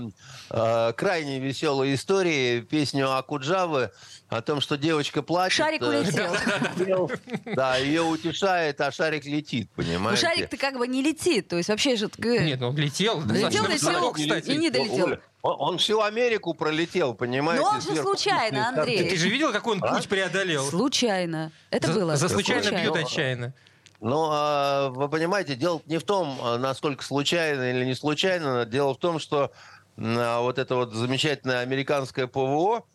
э, 0.49 0.93
крайне 0.93 1.39
веселой 1.39 1.93
истории 1.93 2.61
песню 2.61 3.15
Акуджавы 3.15 3.91
о 4.29 4.41
том, 4.41 4.61
что 4.61 4.77
девочка 4.77 5.21
плачет. 5.21 5.57
Шарик 5.57 5.81
э, 5.81 5.87
улетел. 5.87 7.09
Да, 7.55 7.77
ее 7.77 8.03
утешает, 8.03 8.79
а 8.81 8.91
шарик 8.91 9.25
летит, 9.25 9.69
понимаете? 9.75 10.25
Ну, 10.25 10.29
шарик-то 10.29 10.57
как 10.57 10.77
бы 10.77 10.87
не 10.87 11.01
летит, 11.01 11.47
то 11.47 11.57
есть 11.57 11.69
вообще 11.69 11.95
же... 11.95 12.09
Нет, 12.17 12.61
он 12.61 12.75
летел. 12.77 13.21
Летел, 13.21 13.65
летел, 13.67 14.11
кстати. 14.11 14.51
и 14.51 14.57
не 14.57 14.69
долетел. 14.69 15.17
Он, 15.41 15.55
он 15.59 15.77
всю 15.77 16.01
Америку 16.01 16.53
пролетел, 16.53 17.13
понимаете? 17.13 17.63
Но 17.63 17.69
он 17.69 17.81
же 17.81 17.95
случайно, 17.95 18.69
Андрей. 18.69 19.09
Ты, 19.09 19.15
же 19.15 19.29
видел, 19.29 19.53
какой 19.53 19.77
он 19.77 19.83
а? 19.83 19.95
путь 19.95 20.09
преодолел? 20.09 20.65
Случайно. 20.65 21.51
Это 21.71 21.91
было. 21.93 22.17
За 22.17 22.27
случайно, 22.27 22.69
бьют 22.71 22.95
отчаянно. 22.95 23.53
Ну, 24.01 24.29
а, 24.31 24.89
вы 24.89 25.09
понимаете, 25.09 25.55
дело 25.55 25.81
не 25.85 25.97
в 25.97 26.03
том, 26.03 26.39
а, 26.41 26.57
насколько 26.57 27.03
случайно 27.03 27.71
или 27.71 27.85
не 27.85 27.95
случайно. 27.95 28.65
Дело 28.65 28.93
в 28.93 28.97
том, 28.97 29.19
что 29.19 29.51
вот 29.99 30.57
это 30.57 30.75
вот 30.75 30.93
замечательное 30.93 31.59
американское 31.59 32.25
ПВО, 32.25 32.85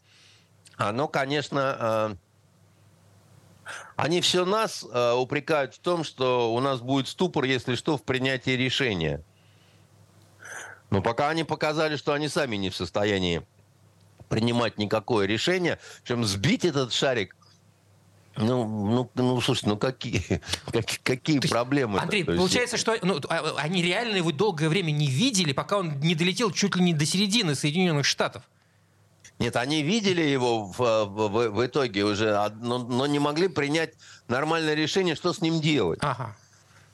оно, 0.76 1.06
конечно, 1.06 2.16
они 3.96 4.20
все 4.22 4.44
нас 4.46 4.82
упрекают 4.82 5.74
в 5.74 5.80
том, 5.80 6.02
что 6.02 6.54
у 6.54 6.60
нас 6.60 6.80
будет 6.80 7.08
ступор, 7.08 7.44
если 7.44 7.74
что, 7.74 7.98
в 7.98 8.04
принятии 8.04 8.52
решения. 8.52 9.22
Но 10.90 11.02
пока 11.02 11.28
они 11.28 11.44
показали, 11.44 11.96
что 11.96 12.12
они 12.14 12.28
сами 12.28 12.56
не 12.56 12.70
в 12.70 12.76
состоянии 12.76 13.46
принимать 14.28 14.78
никакое 14.78 15.26
решение, 15.26 15.78
чем 16.04 16.24
сбить 16.24 16.64
этот 16.64 16.92
шарик 16.92 17.36
ну, 18.36 18.66
ну, 18.66 19.10
ну, 19.14 19.40
слушай, 19.40 19.66
ну 19.66 19.76
какие, 19.76 20.22
какие, 20.72 20.98
какие 21.02 21.36
есть, 21.36 21.50
проблемы? 21.50 22.00
Андрей, 22.00 22.24
есть... 22.24 22.36
получается, 22.36 22.76
что 22.76 22.96
ну, 23.02 23.20
а, 23.28 23.54
они 23.58 23.82
реально 23.82 24.16
его 24.16 24.32
долгое 24.32 24.68
время 24.68 24.90
не 24.90 25.06
видели, 25.06 25.52
пока 25.52 25.78
он 25.78 26.00
не 26.00 26.14
долетел 26.14 26.50
чуть 26.50 26.76
ли 26.76 26.82
не 26.82 26.94
до 26.94 27.06
середины 27.06 27.54
Соединенных 27.54 28.06
Штатов. 28.06 28.42
Нет, 29.38 29.56
они 29.56 29.82
видели 29.82 30.22
его 30.22 30.64
в, 30.66 30.78
в, 30.78 31.48
в 31.50 31.66
итоге 31.66 32.04
уже, 32.04 32.36
но, 32.60 32.78
но 32.78 33.06
не 33.06 33.18
могли 33.18 33.48
принять 33.48 33.94
нормальное 34.28 34.74
решение, 34.74 35.16
что 35.16 35.32
с 35.32 35.40
ним 35.40 35.60
делать. 35.60 35.98
Ага. 36.02 36.36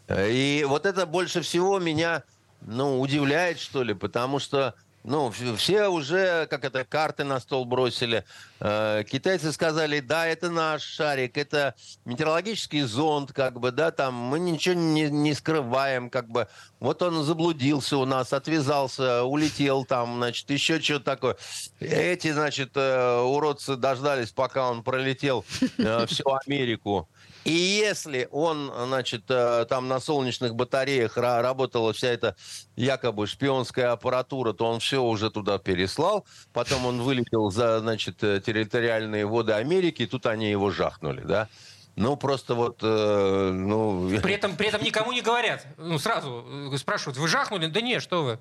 И 0.08 0.64
вот 0.68 0.86
это 0.86 1.06
больше 1.06 1.42
всего 1.42 1.78
меня 1.78 2.24
ну, 2.62 3.00
удивляет, 3.00 3.60
что 3.60 3.82
ли, 3.82 3.94
потому 3.94 4.38
что 4.38 4.74
ну, 5.02 5.30
все 5.30 5.88
уже, 5.88 6.46
как 6.48 6.64
это, 6.64 6.84
карты 6.84 7.24
на 7.24 7.40
стол 7.40 7.64
бросили. 7.64 8.24
Э, 8.60 9.02
китайцы 9.10 9.50
сказали, 9.50 10.00
да, 10.00 10.26
это 10.26 10.50
наш 10.50 10.82
шарик, 10.82 11.38
это 11.38 11.74
метеорологический 12.04 12.82
зонд, 12.82 13.32
как 13.32 13.60
бы, 13.60 13.72
да, 13.72 13.92
там 13.92 14.14
мы 14.14 14.38
ничего 14.38 14.74
не, 14.74 15.08
не 15.08 15.32
скрываем, 15.32 16.10
как 16.10 16.28
бы. 16.28 16.48
Вот 16.80 17.00
он 17.02 17.24
заблудился 17.24 17.96
у 17.96 18.04
нас, 18.04 18.34
отвязался, 18.34 19.24
улетел 19.24 19.86
там, 19.86 20.16
значит, 20.16 20.50
еще 20.50 20.80
что-то 20.80 21.04
такое. 21.06 21.36
Эти, 21.78 22.30
значит, 22.32 22.72
э, 22.74 23.20
уродцы 23.20 23.76
дождались, 23.76 24.32
пока 24.32 24.70
он 24.70 24.82
пролетел 24.82 25.46
э, 25.78 26.06
всю 26.06 26.24
Америку. 26.44 27.08
И 27.44 27.52
если 27.52 28.28
он, 28.30 28.70
значит, 28.86 29.24
э, 29.28 29.64
там 29.68 29.88
на 29.88 29.98
солнечных 29.98 30.54
батареях 30.54 31.16
работала 31.16 31.92
вся 31.92 32.08
эта 32.08 32.36
якобы 32.76 33.26
шпионская 33.26 33.92
аппаратура, 33.92 34.52
то 34.52 34.66
он 34.66 34.80
все 34.80 35.02
уже 35.02 35.30
туда 35.30 35.58
переслал. 35.58 36.26
Потом 36.52 36.84
он 36.84 37.00
вылетел 37.00 37.50
за, 37.50 37.80
значит, 37.80 38.22
э, 38.22 38.40
территориальные 38.44 39.26
воды 39.26 39.52
Америки, 39.52 40.02
и 40.02 40.06
тут 40.06 40.26
они 40.26 40.50
его 40.50 40.70
жахнули, 40.70 41.22
да. 41.22 41.48
Ну, 41.96 42.16
просто 42.16 42.54
вот, 42.54 42.78
э, 42.82 43.50
ну... 43.52 44.08
При 44.22 44.34
этом, 44.34 44.56
при 44.56 44.68
этом 44.68 44.82
никому 44.82 45.12
не 45.12 45.22
говорят. 45.22 45.66
Ну, 45.76 45.98
сразу 45.98 46.44
э, 46.72 46.76
спрашивают, 46.78 47.18
вы 47.18 47.28
жахнули? 47.28 47.66
Да 47.66 47.80
не, 47.80 48.00
что 48.00 48.22
вы. 48.22 48.38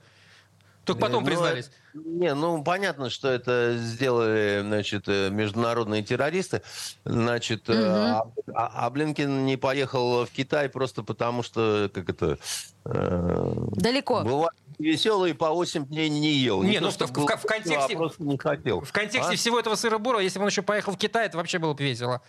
Только 0.93 1.05
потом 1.05 1.23
ну, 1.23 1.27
признались. 1.27 1.71
Не, 1.93 2.33
ну 2.33 2.63
понятно, 2.63 3.09
что 3.09 3.29
это 3.29 3.75
сделали, 3.77 4.61
значит, 4.61 5.07
э, 5.07 5.29
международные 5.29 6.03
террористы, 6.03 6.61
значит, 7.05 7.69
угу. 7.69 7.77
а, 7.77 8.25
а 8.53 8.89
Блинкин 8.89 9.45
не 9.45 9.57
поехал 9.57 10.25
в 10.25 10.29
Китай 10.29 10.69
просто 10.69 11.03
потому, 11.03 11.43
что 11.43 11.89
как 11.93 12.09
это 12.09 12.37
э, 12.85 13.53
далеко. 13.73 14.23
Бывает 14.23 14.53
веселый 14.79 15.35
по 15.35 15.49
8 15.49 15.85
дней 15.87 16.09
не 16.09 16.31
ел. 16.33 16.63
Не, 16.63 16.71
не 16.71 16.79
ну 16.79 16.89
в, 16.89 16.97
в, 16.97 17.11
в, 17.11 17.25
контексте, 17.45 17.97
а 17.97 18.09
не 18.19 18.37
хотел. 18.37 18.81
В 18.81 18.91
контексте 18.91 19.33
а? 19.33 19.35
всего 19.35 19.59
этого 19.59 19.75
сыробора, 19.75 20.19
если 20.19 20.39
бы 20.39 20.43
он 20.43 20.49
еще 20.49 20.61
поехал 20.61 20.93
в 20.93 20.97
Китай, 20.97 21.27
это 21.27 21.37
вообще 21.37 21.59
было 21.59 21.73
бы 21.73 21.83
весело. 21.83 22.21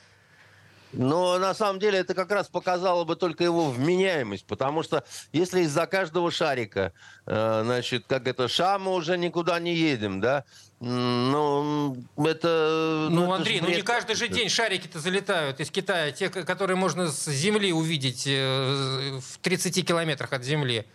Но 0.93 1.39
на 1.39 1.55
самом 1.55 1.79
деле 1.79 1.99
это 1.99 2.15
как 2.15 2.31
раз 2.33 2.49
показало 2.49 3.05
бы 3.05 3.15
только 3.15 3.45
его 3.45 3.71
вменяемость, 3.71 4.45
потому 4.45 4.83
что 4.83 5.05
если 5.33 5.61
из-за 5.63 5.87
каждого 5.87 6.31
шарика, 6.31 6.93
э, 7.27 7.63
значит, 7.65 8.05
как 8.09 8.27
это, 8.27 8.49
ша, 8.49 8.79
мы 8.79 8.95
уже 8.95 9.17
никуда 9.17 9.61
не 9.61 9.75
едем, 9.75 10.21
да, 10.21 10.45
ну, 10.81 11.97
это... 12.17 13.09
Ну, 13.11 13.27
ну 13.27 13.33
Андрей, 13.33 13.59
это 13.59 13.67
ну 13.67 13.75
не 13.75 13.83
каждый 13.83 14.17
же 14.17 14.29
день 14.29 14.49
шарики-то 14.49 14.99
залетают 14.99 15.61
из 15.61 15.71
Китая, 15.71 16.11
те, 16.11 16.29
которые 16.31 16.77
можно 16.77 17.09
с 17.09 17.27
Земли 17.31 17.73
увидеть 17.73 18.25
э, 18.27 19.21
в 19.21 19.39
30 19.39 19.87
километрах 19.87 20.33
от 20.33 20.43
Земли. 20.43 20.87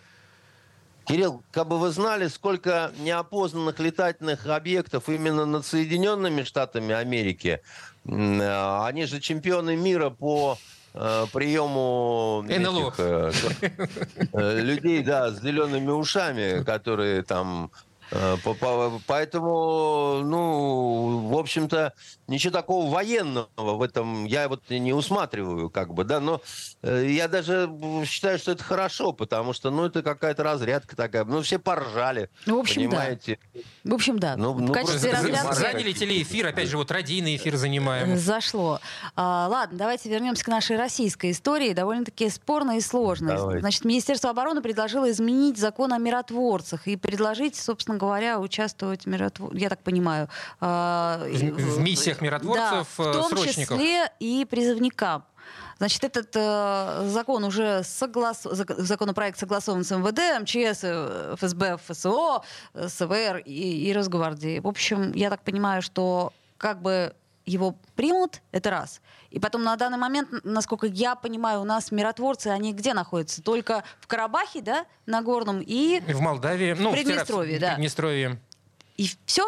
Кирилл, 1.06 1.44
как 1.52 1.68
бы 1.68 1.78
вы 1.78 1.92
знали, 1.92 2.28
сколько 2.28 2.92
неопознанных 2.98 3.80
летательных 3.80 4.48
объектов 4.48 5.08
именно 5.08 5.46
над 5.46 5.64
Соединенными 5.64 6.42
Штатами 6.42 6.96
Америки, 6.96 7.62
они 8.08 9.06
же 9.06 9.20
чемпионы 9.20 9.76
мира 9.76 10.10
по 10.10 10.58
э, 10.94 11.26
приему 11.34 12.44
НЛО. 12.44 12.88
Этих, 12.90 12.96
э, 14.34 14.62
людей, 14.62 15.04
да, 15.04 15.32
с 15.32 15.42
зелеными 15.42 15.92
ушами, 15.92 16.64
которые 16.64 17.24
там 17.24 17.72
Э, 17.72 17.85
поэтому, 19.08 20.22
ну, 20.24 21.30
в 21.30 21.38
общем-то, 21.38 21.94
ничего 22.28 22.54
такого 22.54 22.92
военного 22.92 23.48
в 23.56 23.82
этом 23.82 24.26
я 24.26 24.48
вот 24.48 24.70
не 24.70 24.94
усматриваю, 24.94 25.70
как 25.70 25.94
бы, 25.94 26.04
да, 26.04 26.20
но 26.20 26.42
э, 26.82 27.08
я 27.10 27.28
даже 27.28 27.70
считаю, 28.06 28.40
что 28.40 28.52
это 28.52 28.64
хорошо, 28.64 29.12
потому 29.12 29.54
что, 29.54 29.72
ну, 29.72 29.86
это 29.86 30.04
какая-то 30.04 30.44
разрядка 30.44 30.96
такая, 30.96 31.26
ну, 31.26 31.42
все 31.42 31.60
поржали, 31.60 32.30
ну, 32.46 32.58
в 32.58 32.60
общем, 32.62 32.90
понимаете. 32.90 33.40
Да. 33.54 33.62
В 33.92 33.94
общем, 33.94 34.20
да. 34.20 34.36
Ну, 34.38 34.54
ну, 34.54 34.68
в 34.68 34.72
качестве 34.72 35.12
разрядки... 35.12 35.56
Заняли 35.56 35.94
телеэфир, 35.94 36.48
опять 36.48 36.70
же, 36.70 36.78
вот 36.78 36.92
радийный 36.92 37.36
эфир 37.36 37.56
занимаем. 37.56 38.18
Зашло. 38.18 38.80
А, 39.16 39.48
ладно, 39.50 39.78
давайте 39.78 40.10
вернемся 40.10 40.44
к 40.44 40.48
нашей 40.48 40.78
российской 40.78 41.32
истории, 41.32 41.74
довольно-таки 41.74 42.30
спорной 42.30 42.78
и 42.78 42.82
сложной. 42.82 43.36
Давайте. 43.36 43.62
Значит, 43.62 43.86
Министерство 43.86 44.30
обороны 44.30 44.62
предложило 44.62 45.10
изменить 45.10 45.58
закон 45.58 45.94
о 45.94 45.98
миротворцах 45.98 46.88
и 46.88 46.96
предложить, 46.96 47.56
собственно, 47.56 47.95
собственно 47.96 47.98
говоря, 47.98 48.40
участвовать, 48.40 49.06
миротвор... 49.06 49.56
я 49.56 49.70
так 49.70 49.80
понимаю, 49.80 50.28
э, 50.62 50.66
в, 50.66 51.78
в 51.78 51.80
миссиях 51.80 52.22
миротворцев, 52.22 52.88
да, 52.98 53.04
в 53.04 53.14
том 53.14 53.30
срочников. 53.30 53.78
числе 53.78 54.12
и 54.20 54.46
призывникам. 54.50 55.24
Значит, 55.78 56.04
этот 56.04 56.36
э, 56.36 57.08
закон 57.10 57.44
уже 57.44 57.84
соглас... 57.84 58.44
законопроект 58.44 59.38
согласован 59.38 59.84
с 59.84 59.92
МВД, 59.92 60.42
МЧС, 60.42 60.84
э, 60.84 61.36
ФСБ, 61.38 61.78
ФСО, 61.78 62.44
э, 62.74 62.88
СВР 62.88 63.42
и, 63.46 63.90
и 63.90 63.94
Росгвардии. 63.94 64.60
В 64.60 64.68
общем, 64.68 65.12
я 65.14 65.30
так 65.30 65.42
понимаю, 65.42 65.82
что 65.82 66.32
как 66.58 66.82
бы 66.82 67.14
его 67.46 67.76
примут, 67.96 68.42
это 68.52 68.70
раз. 68.70 69.02
И 69.30 69.40
потом 69.40 69.64
на 69.64 69.76
данный 69.76 69.98
момент, 69.98 70.30
насколько 70.44 70.88
я 70.88 71.16
понимаю, 71.16 71.62
у 71.62 71.64
нас 71.64 71.92
миротворцы, 71.92 72.48
они 72.48 72.74
где 72.74 72.94
находятся? 72.94 73.42
Только 73.42 73.84
в 74.00 74.08
Карабахе, 74.08 74.62
да, 74.62 74.86
на 75.06 75.22
Горном 75.22 75.62
и... 75.62 76.02
В 76.08 76.20
Молдавии, 76.20 76.74
ну, 76.74 76.92
в 76.92 76.94
Приднестровье, 76.94 77.58
в 77.58 77.62
да. 77.62 77.74
Приднестровье. 77.74 78.40
И 78.98 79.10
все? 79.26 79.46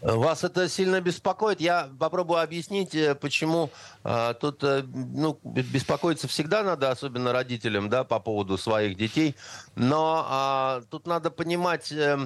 Вас 0.00 0.44
это 0.44 0.68
сильно 0.68 1.00
беспокоит? 1.00 1.60
Я 1.60 1.88
попробую 1.98 2.40
объяснить, 2.40 2.94
э, 2.94 3.16
почему 3.16 3.70
э, 4.04 4.34
тут 4.40 4.62
э, 4.62 4.84
ну, 4.84 5.40
беспокоиться 5.42 6.28
всегда 6.28 6.62
надо, 6.62 6.90
особенно 6.90 7.32
родителям, 7.32 7.88
да, 7.88 8.04
по 8.04 8.20
поводу 8.20 8.56
своих 8.58 8.96
детей. 8.96 9.34
Но 9.74 10.78
э, 10.80 10.86
тут 10.88 11.08
надо 11.08 11.30
понимать, 11.30 11.90
э, 11.90 12.16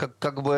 как, 0.00 0.18
как 0.18 0.42
бы, 0.42 0.54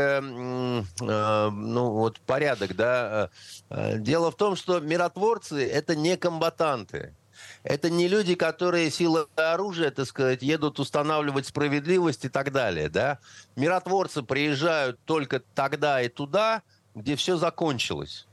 э, 1.01 1.51
ну, 1.51 1.91
вот 1.91 2.21
порядок, 2.21 2.77
да. 2.77 3.29
Э, 3.71 3.99
дело 3.99 4.31
в 4.31 4.37
том, 4.37 4.55
что 4.55 4.79
миротворцы– 4.79 5.69
это 5.69 5.97
не 5.97 6.17
комбатанты. 6.17 7.17
Это 7.65 7.91
не 7.91 8.07
люди, 8.07 8.37
которые 8.37 8.89
силой 8.93 9.25
оружия, 9.35 9.91
так 9.91 10.07
сказать, 10.07 10.43
едут 10.43 10.79
устанавливать 10.79 11.49
справедливость 11.49 12.25
и 12.25 12.29
так 12.29 12.53
далее, 12.53 12.89
да. 12.89 13.19
Миротворцы 13.57 14.23
приезжают 14.23 15.01
только 15.07 15.41
тогда 15.41 16.01
и 16.01 16.09
туда, 16.09 16.63
где 16.95 17.17
все 17.17 17.37
закончилось. 17.37 18.29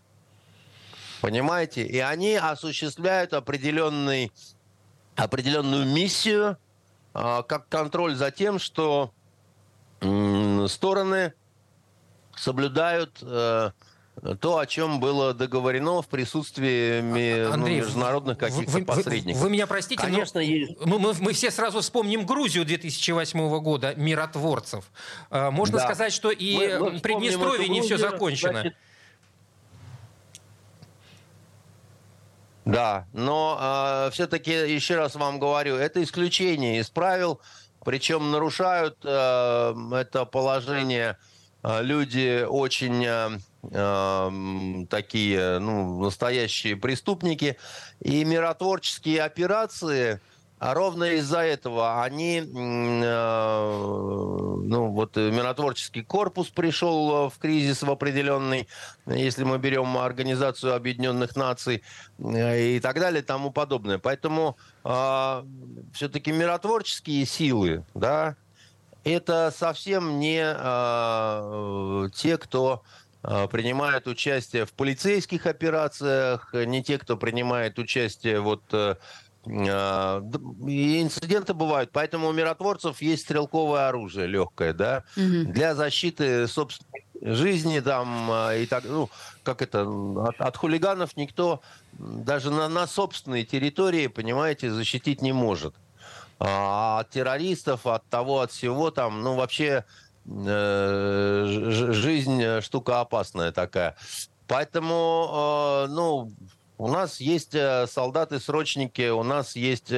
Понимаете? 1.21 1.87
И 1.87 1.97
они 1.97 2.35
осуществляют 2.35 3.33
определенный, 3.33 4.31
определенную 5.15 5.87
миссию, 5.87 6.59
э, 7.15 7.43
как 7.47 7.67
контроль 7.67 8.13
за 8.13 8.29
тем, 8.29 8.59
что 8.59 9.11
э, 10.01 10.05
стороны 10.67 11.33
соблюдают 12.35 13.17
э, 13.21 13.71
то, 14.39 14.57
о 14.57 14.65
чем 14.65 14.99
было 14.99 15.33
договорено 15.33 16.01
в 16.01 16.07
присутствии 16.07 16.99
а, 17.47 17.55
ну, 17.55 17.67
международных 17.67 18.37
каких-то 18.37 18.71
вы, 18.71 18.85
посредников. 18.85 19.41
Вы, 19.41 19.47
вы 19.47 19.53
меня 19.53 19.67
простите, 19.67 20.01
Конечно, 20.01 20.39
но 20.39 20.45
есть. 20.45 20.85
Мы, 20.85 20.99
мы, 20.99 21.13
мы 21.19 21.33
все 21.33 21.51
сразу 21.51 21.81
вспомним 21.81 22.25
Грузию 22.25 22.65
2008 22.65 23.59
года, 23.59 23.93
миротворцев. 23.95 24.85
А, 25.29 25.51
можно 25.51 25.77
да. 25.77 25.85
сказать, 25.85 26.13
что 26.13 26.31
и 26.31 26.57
мы, 26.57 26.91
мы 26.91 26.99
Приднестровье 26.99 27.69
не 27.69 27.81
все 27.81 27.97
закончено. 27.97 28.61
Значит, 28.61 28.75
Да, 32.69 33.07
но 33.13 33.57
э, 33.59 34.11
все-таки, 34.11 34.51
еще 34.51 34.95
раз 34.95 35.15
вам 35.15 35.39
говорю, 35.39 35.75
это 35.75 36.03
исключение 36.03 36.79
из 36.79 36.89
правил, 36.89 37.41
причем 37.83 38.31
нарушают 38.31 38.97
э, 39.03 39.75
это 39.93 40.25
положение 40.25 41.17
э, 41.63 41.81
люди 41.83 42.43
очень 42.43 43.05
э, 43.05 43.39
Эм, 43.61 44.87
такие 44.89 45.59
ну, 45.59 46.01
настоящие 46.01 46.77
преступники. 46.77 47.57
И 48.01 48.23
миротворческие 48.23 49.21
операции, 49.23 50.21
а 50.59 50.73
ровно 50.73 51.05
из-за 51.15 51.39
этого 51.39 52.03
они, 52.03 52.39
э, 52.39 52.43
ну 54.65 54.91
вот 54.91 55.15
миротворческий 55.15 56.03
корпус 56.03 56.49
пришел 56.49 57.29
в 57.29 57.37
кризис 57.37 57.81
в 57.81 57.89
определенный, 57.89 58.67
если 59.05 59.45
мы 59.45 59.57
берем 59.57 59.97
Организацию 59.97 60.75
Объединенных 60.75 61.35
Наций 61.37 61.81
э, 62.19 62.75
и 62.75 62.79
так 62.79 62.99
далее, 62.99 63.23
тому 63.23 63.51
подобное. 63.51 63.99
Поэтому 63.99 64.57
э, 64.83 65.43
все-таки 65.93 66.31
миротворческие 66.31 67.25
силы, 67.25 67.85
да, 67.93 68.35
это 69.05 69.53
совсем 69.55 70.19
не 70.19 70.41
э, 70.43 72.09
те, 72.13 72.37
кто 72.37 72.83
а, 73.21 73.47
принимают 73.47 74.07
участие 74.07 74.65
в 74.65 74.73
полицейских 74.73 75.45
операциях, 75.45 76.53
не 76.53 76.81
те, 76.81 76.97
кто 76.97 77.17
принимает 77.17 77.77
участие 77.77 78.39
вот 78.39 78.63
э, 78.71 78.95
а, 78.95 78.97
и 79.45 81.01
инциденты 81.01 81.53
бывают, 81.53 81.91
поэтому 81.91 82.27
у 82.27 82.31
миротворцев 82.33 83.01
есть 83.01 83.23
стрелковое 83.23 83.87
оружие 83.87 84.27
легкое, 84.27 84.73
да, 84.73 85.03
угу. 85.15 85.51
для 85.51 85.75
защиты 85.75 86.47
собственной 86.47 87.05
жизни 87.21 87.79
там 87.79 88.29
а, 88.31 88.55
и 88.55 88.65
так, 88.65 88.83
ну, 88.85 89.09
как 89.43 89.61
это, 89.61 89.83
от, 89.83 90.39
от 90.39 90.57
хулиганов 90.57 91.15
никто 91.15 91.61
даже 91.93 92.51
на, 92.51 92.67
на 92.69 92.85
собственной 92.85 93.45
территории, 93.45 94.07
понимаете, 94.07 94.71
защитить 94.71 95.21
не 95.21 95.31
может. 95.31 95.73
А 96.41 96.99
от 96.99 97.09
террористов, 97.09 97.85
от 97.85 98.05
того, 98.05 98.39
от 98.39 98.51
всего 98.51 98.91
там, 98.91 99.21
ну, 99.23 99.35
вообще 99.35 99.83
Э, 100.31 101.45
жизнь 101.47 102.61
штука 102.61 103.01
опасная 103.01 103.51
такая. 103.51 103.95
Поэтому, 104.47 105.85
э, 105.85 105.87
ну, 105.91 106.31
у 106.79 106.87
нас 106.87 107.19
есть 107.19 107.55
солдаты-срочники, 107.87 109.09
у 109.09 109.21
нас 109.21 109.55
есть 109.55 109.91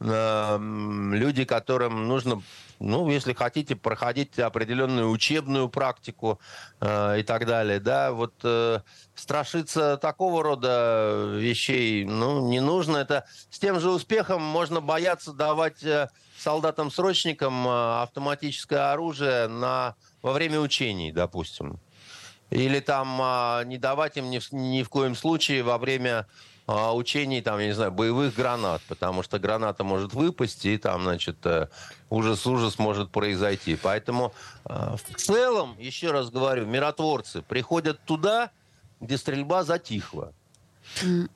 люди, 0.00 1.44
которым 1.44 2.06
нужно, 2.06 2.40
ну, 2.78 3.10
если 3.10 3.32
хотите, 3.32 3.74
проходить 3.74 4.38
определенную 4.38 5.10
учебную 5.10 5.68
практику 5.68 6.38
и 6.80 7.24
так 7.26 7.46
далее, 7.46 7.80
да, 7.80 8.12
вот 8.12 8.34
страшиться 9.16 9.96
такого 9.96 10.44
рода 10.44 11.34
вещей, 11.36 12.04
ну, 12.04 12.46
не 12.46 12.60
нужно. 12.60 12.98
Это 12.98 13.26
с 13.50 13.58
тем 13.58 13.80
же 13.80 13.90
успехом 13.90 14.40
можно 14.40 14.80
бояться 14.80 15.32
давать 15.32 15.82
солдатам-срочникам 16.38 17.66
э, 17.66 18.02
автоматическое 18.02 18.92
оружие 18.92 19.48
на, 19.48 19.96
во 20.22 20.32
время 20.32 20.60
учений, 20.60 21.12
допустим. 21.12 21.80
Или 22.50 22.80
там 22.80 23.18
а, 23.20 23.62
не 23.64 23.78
давать 23.78 24.16
им 24.16 24.30
ни 24.30 24.40
ни 24.54 24.82
в 24.82 24.88
коем 24.88 25.14
случае 25.14 25.62
во 25.62 25.76
время 25.78 26.26
а, 26.66 26.94
учений, 26.94 27.40
там, 27.40 27.58
я 27.58 27.66
не 27.66 27.72
знаю, 27.72 27.92
боевых 27.92 28.34
гранат, 28.34 28.82
потому 28.88 29.22
что 29.22 29.38
граната 29.38 29.84
может 29.84 30.12
выпасть, 30.14 30.64
и 30.66 30.76
там, 30.78 31.02
значит, 31.02 31.38
ужас-ужас 32.10 32.74
э, 32.78 32.82
может 32.82 33.10
произойти. 33.10 33.76
Поэтому 33.76 34.32
э, 34.66 34.96
в 34.96 35.16
целом, 35.16 35.76
еще 35.78 36.10
раз 36.10 36.30
говорю, 36.30 36.66
миротворцы 36.66 37.42
приходят 37.42 38.00
туда, 38.04 38.50
где 39.00 39.16
стрельба 39.16 39.64
затихла. 39.64 40.32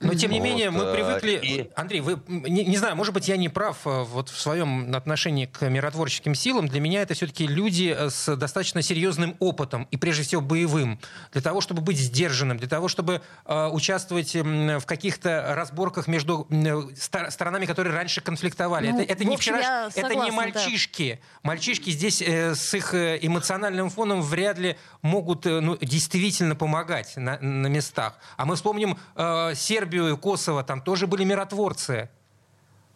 Но 0.00 0.14
тем 0.14 0.30
не 0.30 0.40
вот, 0.40 0.44
менее 0.44 0.70
мы 0.70 0.84
э, 0.84 0.94
привыкли, 0.94 1.40
и... 1.42 1.70
Андрей, 1.74 2.00
вы 2.00 2.18
не, 2.28 2.64
не 2.64 2.76
знаю, 2.76 2.96
может 2.96 3.14
быть 3.14 3.28
я 3.28 3.36
не 3.36 3.48
прав 3.48 3.86
э, 3.86 4.02
вот 4.04 4.28
в 4.28 4.40
своем 4.40 4.94
отношении 4.94 5.46
к 5.46 5.68
миротворческим 5.68 6.34
силам. 6.34 6.68
Для 6.68 6.80
меня 6.80 7.02
это 7.02 7.14
все-таки 7.14 7.46
люди 7.46 7.94
э, 7.96 8.10
с 8.10 8.36
достаточно 8.36 8.82
серьезным 8.82 9.36
опытом 9.38 9.86
и 9.90 9.96
прежде 9.96 10.22
всего 10.24 10.40
боевым, 10.40 10.98
для 11.32 11.42
того, 11.42 11.60
чтобы 11.60 11.82
быть 11.82 11.98
сдержанным, 11.98 12.58
для 12.58 12.68
того, 12.68 12.88
чтобы 12.88 13.22
э, 13.46 13.68
участвовать 13.68 14.34
в 14.34 14.84
каких-то 14.86 15.54
разборках 15.54 16.08
между 16.08 16.46
э, 16.50 16.82
сторонами, 17.30 17.66
которые 17.66 17.94
раньше 17.94 18.20
конфликтовали. 18.20 18.90
Ну, 18.90 19.00
это, 19.00 19.12
это 19.12 19.24
не 19.24 19.36
вчера, 19.36 19.90
согласна, 19.90 20.00
это 20.00 20.14
не 20.14 20.30
мальчишки. 20.30 21.20
Да. 21.20 21.48
Мальчишки 21.50 21.90
здесь 21.90 22.22
э, 22.22 22.54
с 22.54 22.74
их 22.74 22.94
эмоциональным 22.94 23.90
фоном 23.90 24.22
вряд 24.22 24.58
ли 24.58 24.76
могут 25.02 25.46
э, 25.46 25.60
ну, 25.60 25.76
действительно 25.80 26.54
помогать 26.54 27.16
на, 27.16 27.38
на 27.38 27.66
местах. 27.66 28.18
А 28.36 28.44
мы 28.44 28.56
вспомним 28.56 28.98
э, 29.16 29.41
Сербию 29.54 30.14
и 30.14 30.16
Косово, 30.16 30.64
там 30.64 30.80
тоже 30.80 31.06
были 31.06 31.24
миротворцы 31.24 32.10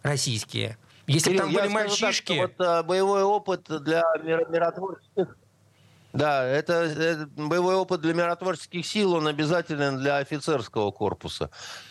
российские. 0.02 0.78
Если 1.06 1.30
Кирилл, 1.30 1.44
там 1.44 1.52
были 1.52 1.68
мальчишки... 1.68 2.36
Так, 2.38 2.58
вот, 2.58 2.66
а, 2.66 2.82
боевой 2.82 3.22
опыт 3.22 3.66
для 3.82 4.02
миротворческих... 4.22 5.36
Да, 6.12 6.44
это, 6.44 6.72
это 6.72 7.28
боевой 7.36 7.74
опыт 7.74 8.00
для 8.00 8.14
миротворческих 8.14 8.86
сил, 8.86 9.14
он 9.14 9.28
обязателен 9.28 9.98
для 9.98 10.16
офицерского 10.16 10.90
корпуса. 10.90 11.50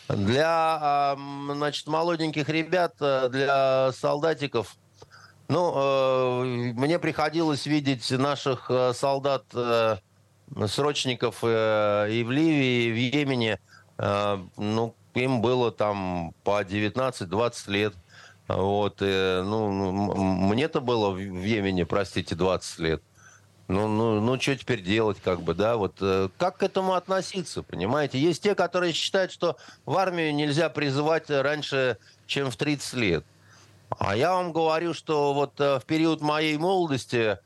Для, 0.09 0.77
а, 0.81 1.17
значит, 1.53 1.87
молоденьких 1.87 2.49
ребят, 2.49 2.95
а, 2.99 3.29
для 3.29 3.91
солдатиков, 3.93 4.75
ну, 5.47 5.73
э, 5.75 6.43
мне 6.73 6.97
приходилось 6.97 7.67
видеть 7.67 8.09
наших 8.09 8.65
э, 8.69 8.93
солдат, 8.93 9.45
э, 9.53 9.97
срочников 10.67 11.43
и 11.43 12.23
в 12.25 12.31
Ливии, 12.31 12.85
и 12.85 12.91
в 12.91 13.15
Йемене, 13.15 13.59
ну, 13.97 14.95
им 15.13 15.41
было 15.41 15.71
там 15.71 16.33
по 16.43 16.61
19-20 16.61 17.71
лет. 17.71 17.93
Вот, 18.47 18.97
и, 19.01 19.41
ну, 19.43 19.71
мне-то 19.71 20.79
было 20.79 21.09
в 21.09 21.17
Йемене, 21.17 21.85
простите, 21.85 22.35
20 22.35 22.79
лет. 22.79 23.01
Ну, 23.67 23.87
ну, 23.87 24.21
ну, 24.21 24.39
что 24.39 24.55
теперь 24.55 24.81
делать, 24.81 25.17
как 25.23 25.41
бы, 25.41 25.55
да, 25.55 25.77
вот 25.77 25.95
э, 25.99 26.29
как 26.37 26.57
к 26.57 26.63
этому 26.63 26.93
относиться, 26.93 27.63
понимаете? 27.63 28.19
Есть 28.19 28.43
те, 28.43 28.53
которые 28.53 28.93
считают, 28.93 29.31
что 29.31 29.57
в 29.87 29.97
армию 29.97 30.35
нельзя 30.35 30.69
призывать 30.69 31.31
раньше, 31.31 31.97
чем 32.27 32.51
в 32.51 32.57
30 32.57 32.93
лет. 32.93 33.25
А 33.89 34.15
я 34.15 34.33
вам 34.33 34.51
говорю, 34.53 34.93
что 34.93 35.33
вот 35.33 35.59
э, 35.59 35.79
в 35.79 35.85
период 35.85 36.21
моей 36.21 36.57
молодости 36.57 37.39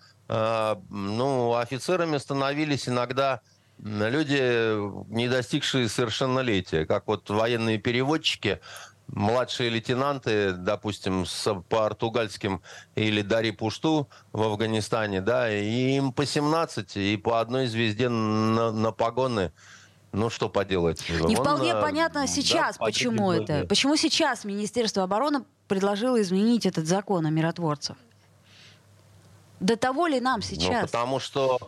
ну, 0.92 1.56
офицерами 1.56 2.20
становились 2.20 2.88
иногда 2.88 3.42
люди, 3.82 5.14
не 5.14 5.28
достигшие 5.28 5.90
совершеннолетия, 5.90 6.86
как 6.86 7.08
вот 7.08 7.30
военные 7.30 7.78
переводчики, 7.78 8.60
младшие 9.08 9.70
лейтенанты, 9.70 10.52
допустим, 10.52 11.26
с 11.26 11.54
португальским 11.70 12.62
или 12.96 13.22
Дари 13.22 13.52
Пушту 13.52 14.10
в 14.32 14.42
Афганистане, 14.44 15.22
да, 15.22 15.52
и 15.52 15.96
им 15.96 16.12
по 16.12 16.26
17 16.26 16.98
и 16.98 17.18
по 17.18 17.40
одной 17.40 17.68
звезде 17.68 18.10
на, 18.10 18.72
на 18.72 18.92
погоны. 18.92 19.52
Ну, 20.12 20.32
что 20.32 20.50
поделать. 20.50 21.08
Не 21.08 21.36
Он, 21.36 21.44
вполне 21.44 21.74
э, 21.74 21.82
понятно 21.82 22.26
сейчас, 22.26 22.78
да, 22.78 22.86
почему 22.86 23.32
это. 23.32 23.68
Почему 23.68 23.96
сейчас 23.96 24.44
Министерство 24.44 25.04
обороны 25.04 25.44
предложило 25.68 26.20
изменить 26.20 26.66
этот 26.66 26.88
закон 26.88 27.28
о 27.28 27.30
миротворцах? 27.30 27.96
До 29.60 29.78
того 29.78 30.08
ли 30.08 30.20
нам 30.20 30.40
ну, 30.40 30.42
сейчас? 30.42 30.82
Ну, 30.82 30.88
потому 30.88 31.20
что 31.20 31.60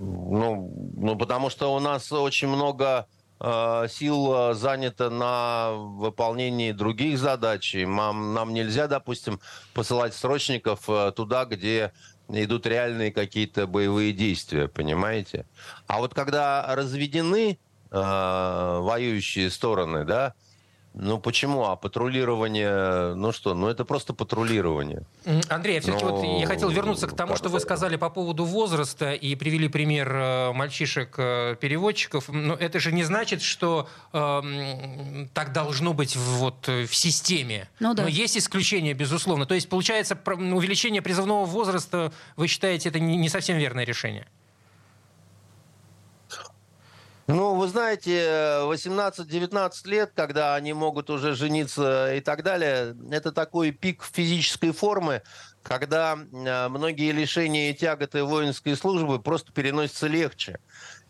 ну, 0.00 0.92
ну, 0.96 1.16
потому 1.16 1.50
что 1.50 1.74
у 1.74 1.78
нас 1.78 2.10
очень 2.10 2.48
много 2.48 3.06
э, 3.38 3.86
сил 3.90 4.32
э, 4.34 4.54
занято 4.54 5.10
на 5.10 5.72
выполнении 5.72 6.72
других 6.72 7.18
задач. 7.18 7.74
И 7.74 7.84
нам, 7.84 8.32
нам 8.32 8.54
нельзя, 8.54 8.86
допустим, 8.88 9.40
посылать 9.74 10.14
срочников 10.14 10.88
э, 10.88 11.12
туда, 11.14 11.44
где 11.44 11.92
идут 12.28 12.66
реальные 12.66 13.12
какие-то 13.12 13.66
боевые 13.66 14.12
действия, 14.12 14.68
понимаете? 14.68 15.44
А 15.86 15.98
вот 15.98 16.14
когда 16.14 16.74
разведены 16.74 17.58
э, 17.90 18.78
воюющие 18.80 19.50
стороны, 19.50 20.04
да, 20.04 20.32
ну 20.94 21.18
почему? 21.18 21.64
А 21.64 21.76
патрулирование, 21.76 23.14
ну 23.14 23.30
что, 23.32 23.54
ну 23.54 23.68
это 23.68 23.84
просто 23.84 24.12
патрулирование. 24.12 25.04
Андрей, 25.48 25.76
я 25.76 25.80
все-таки 25.80 26.04
вот 26.04 26.24
я 26.24 26.46
хотел 26.46 26.68
вернуться 26.68 27.06
к 27.06 27.14
тому, 27.14 27.36
что 27.36 27.48
вы 27.48 27.60
сказали 27.60 27.96
по 27.96 28.10
поводу 28.10 28.44
возраста 28.44 29.12
и 29.12 29.34
привели 29.36 29.68
пример 29.68 30.12
э, 30.12 30.52
мальчишек-переводчиков. 30.52 32.28
Э, 32.28 32.32
Но 32.32 32.54
это 32.54 32.80
же 32.80 32.90
не 32.90 33.04
значит, 33.04 33.40
что 33.40 33.88
э, 34.12 35.26
так 35.32 35.52
должно 35.52 35.94
быть 35.94 36.16
вот 36.16 36.66
в 36.66 36.92
системе. 36.92 37.68
Ну, 37.78 37.94
да. 37.94 38.02
Но 38.02 38.08
есть 38.08 38.36
исключения, 38.36 38.92
безусловно. 38.92 39.46
То 39.46 39.54
есть, 39.54 39.68
получается, 39.68 40.18
увеличение 40.26 41.02
призывного 41.02 41.44
возраста, 41.44 42.12
вы 42.36 42.48
считаете, 42.48 42.88
это 42.88 42.98
не 42.98 43.28
совсем 43.28 43.58
верное 43.58 43.84
решение? 43.84 44.26
Ну, 47.32 47.54
вы 47.54 47.68
знаете, 47.68 48.26
18-19 48.64 49.70
лет, 49.84 50.10
когда 50.16 50.56
они 50.56 50.72
могут 50.72 51.10
уже 51.10 51.34
жениться 51.36 52.12
и 52.12 52.20
так 52.20 52.42
далее, 52.42 52.96
это 53.12 53.30
такой 53.30 53.70
пик 53.70 54.02
физической 54.02 54.72
формы, 54.72 55.22
когда 55.62 56.18
э, 56.18 56.68
многие 56.68 57.12
лишения 57.12 57.70
и 57.70 57.74
тяготы 57.74 58.24
воинской 58.24 58.76
службы 58.76 59.20
просто 59.20 59.52
переносятся 59.52 60.08
легче, 60.08 60.58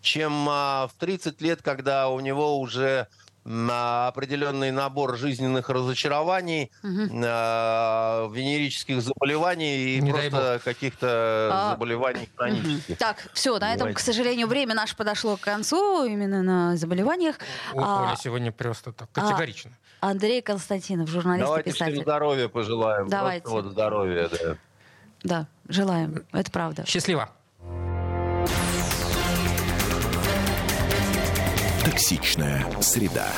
чем 0.03 0.47
а, 0.47 0.89
в 0.89 0.95
30 0.99 1.41
лет, 1.41 1.63
когда 1.63 2.11
у 2.11 2.21
него 2.21 2.61
уже 2.61 3.09
на 3.45 4.09
определенный 4.09 4.71
набор 4.71 5.17
жизненных 5.17 5.71
разочарований, 5.71 6.71
угу. 6.83 7.03
э, 7.03 8.29
венерических 8.33 9.01
заболеваний 9.01 9.97
и 9.97 10.01
Не 10.01 10.13
просто 10.13 10.61
каких-то 10.63 11.51
а... 11.53 11.71
заболеваний 11.71 12.29
хронических. 12.37 12.99
Так, 12.99 13.29
все, 13.33 13.59
на 13.59 13.75
этом, 13.75 13.95
к 13.95 14.01
сожалению, 14.01 14.47
время 14.47 14.75
наше 14.75 14.97
подошло 14.97 15.37
к 15.37 15.41
концу, 15.41 16.05
именно 16.05 16.43
на 16.43 16.77
заболеваниях. 16.77 17.37
У 17.75 17.81
а... 17.81 18.15
сегодня 18.17 18.53
просто 18.53 18.93
так, 18.93 19.09
а, 19.15 19.21
категорично. 19.21 19.71
А... 20.01 20.11
Андрей 20.11 20.43
Константинов, 20.43 21.09
журналист 21.09 21.47
Давайте 21.47 21.71
и 21.71 21.73
писатель. 21.73 21.93
всем 21.93 22.03
здоровья 22.05 22.49
пожелаем. 22.49 23.09
Давайте. 23.09 23.43
Просто 23.43 23.63
вот 23.63 23.73
здоровья, 23.73 24.29
да. 24.29 24.57
Да, 25.23 25.47
желаем, 25.69 26.25
это 26.33 26.51
правда. 26.51 26.87
Счастливо. 26.87 27.31
Токсичная 31.85 32.65
среда. 32.81 33.29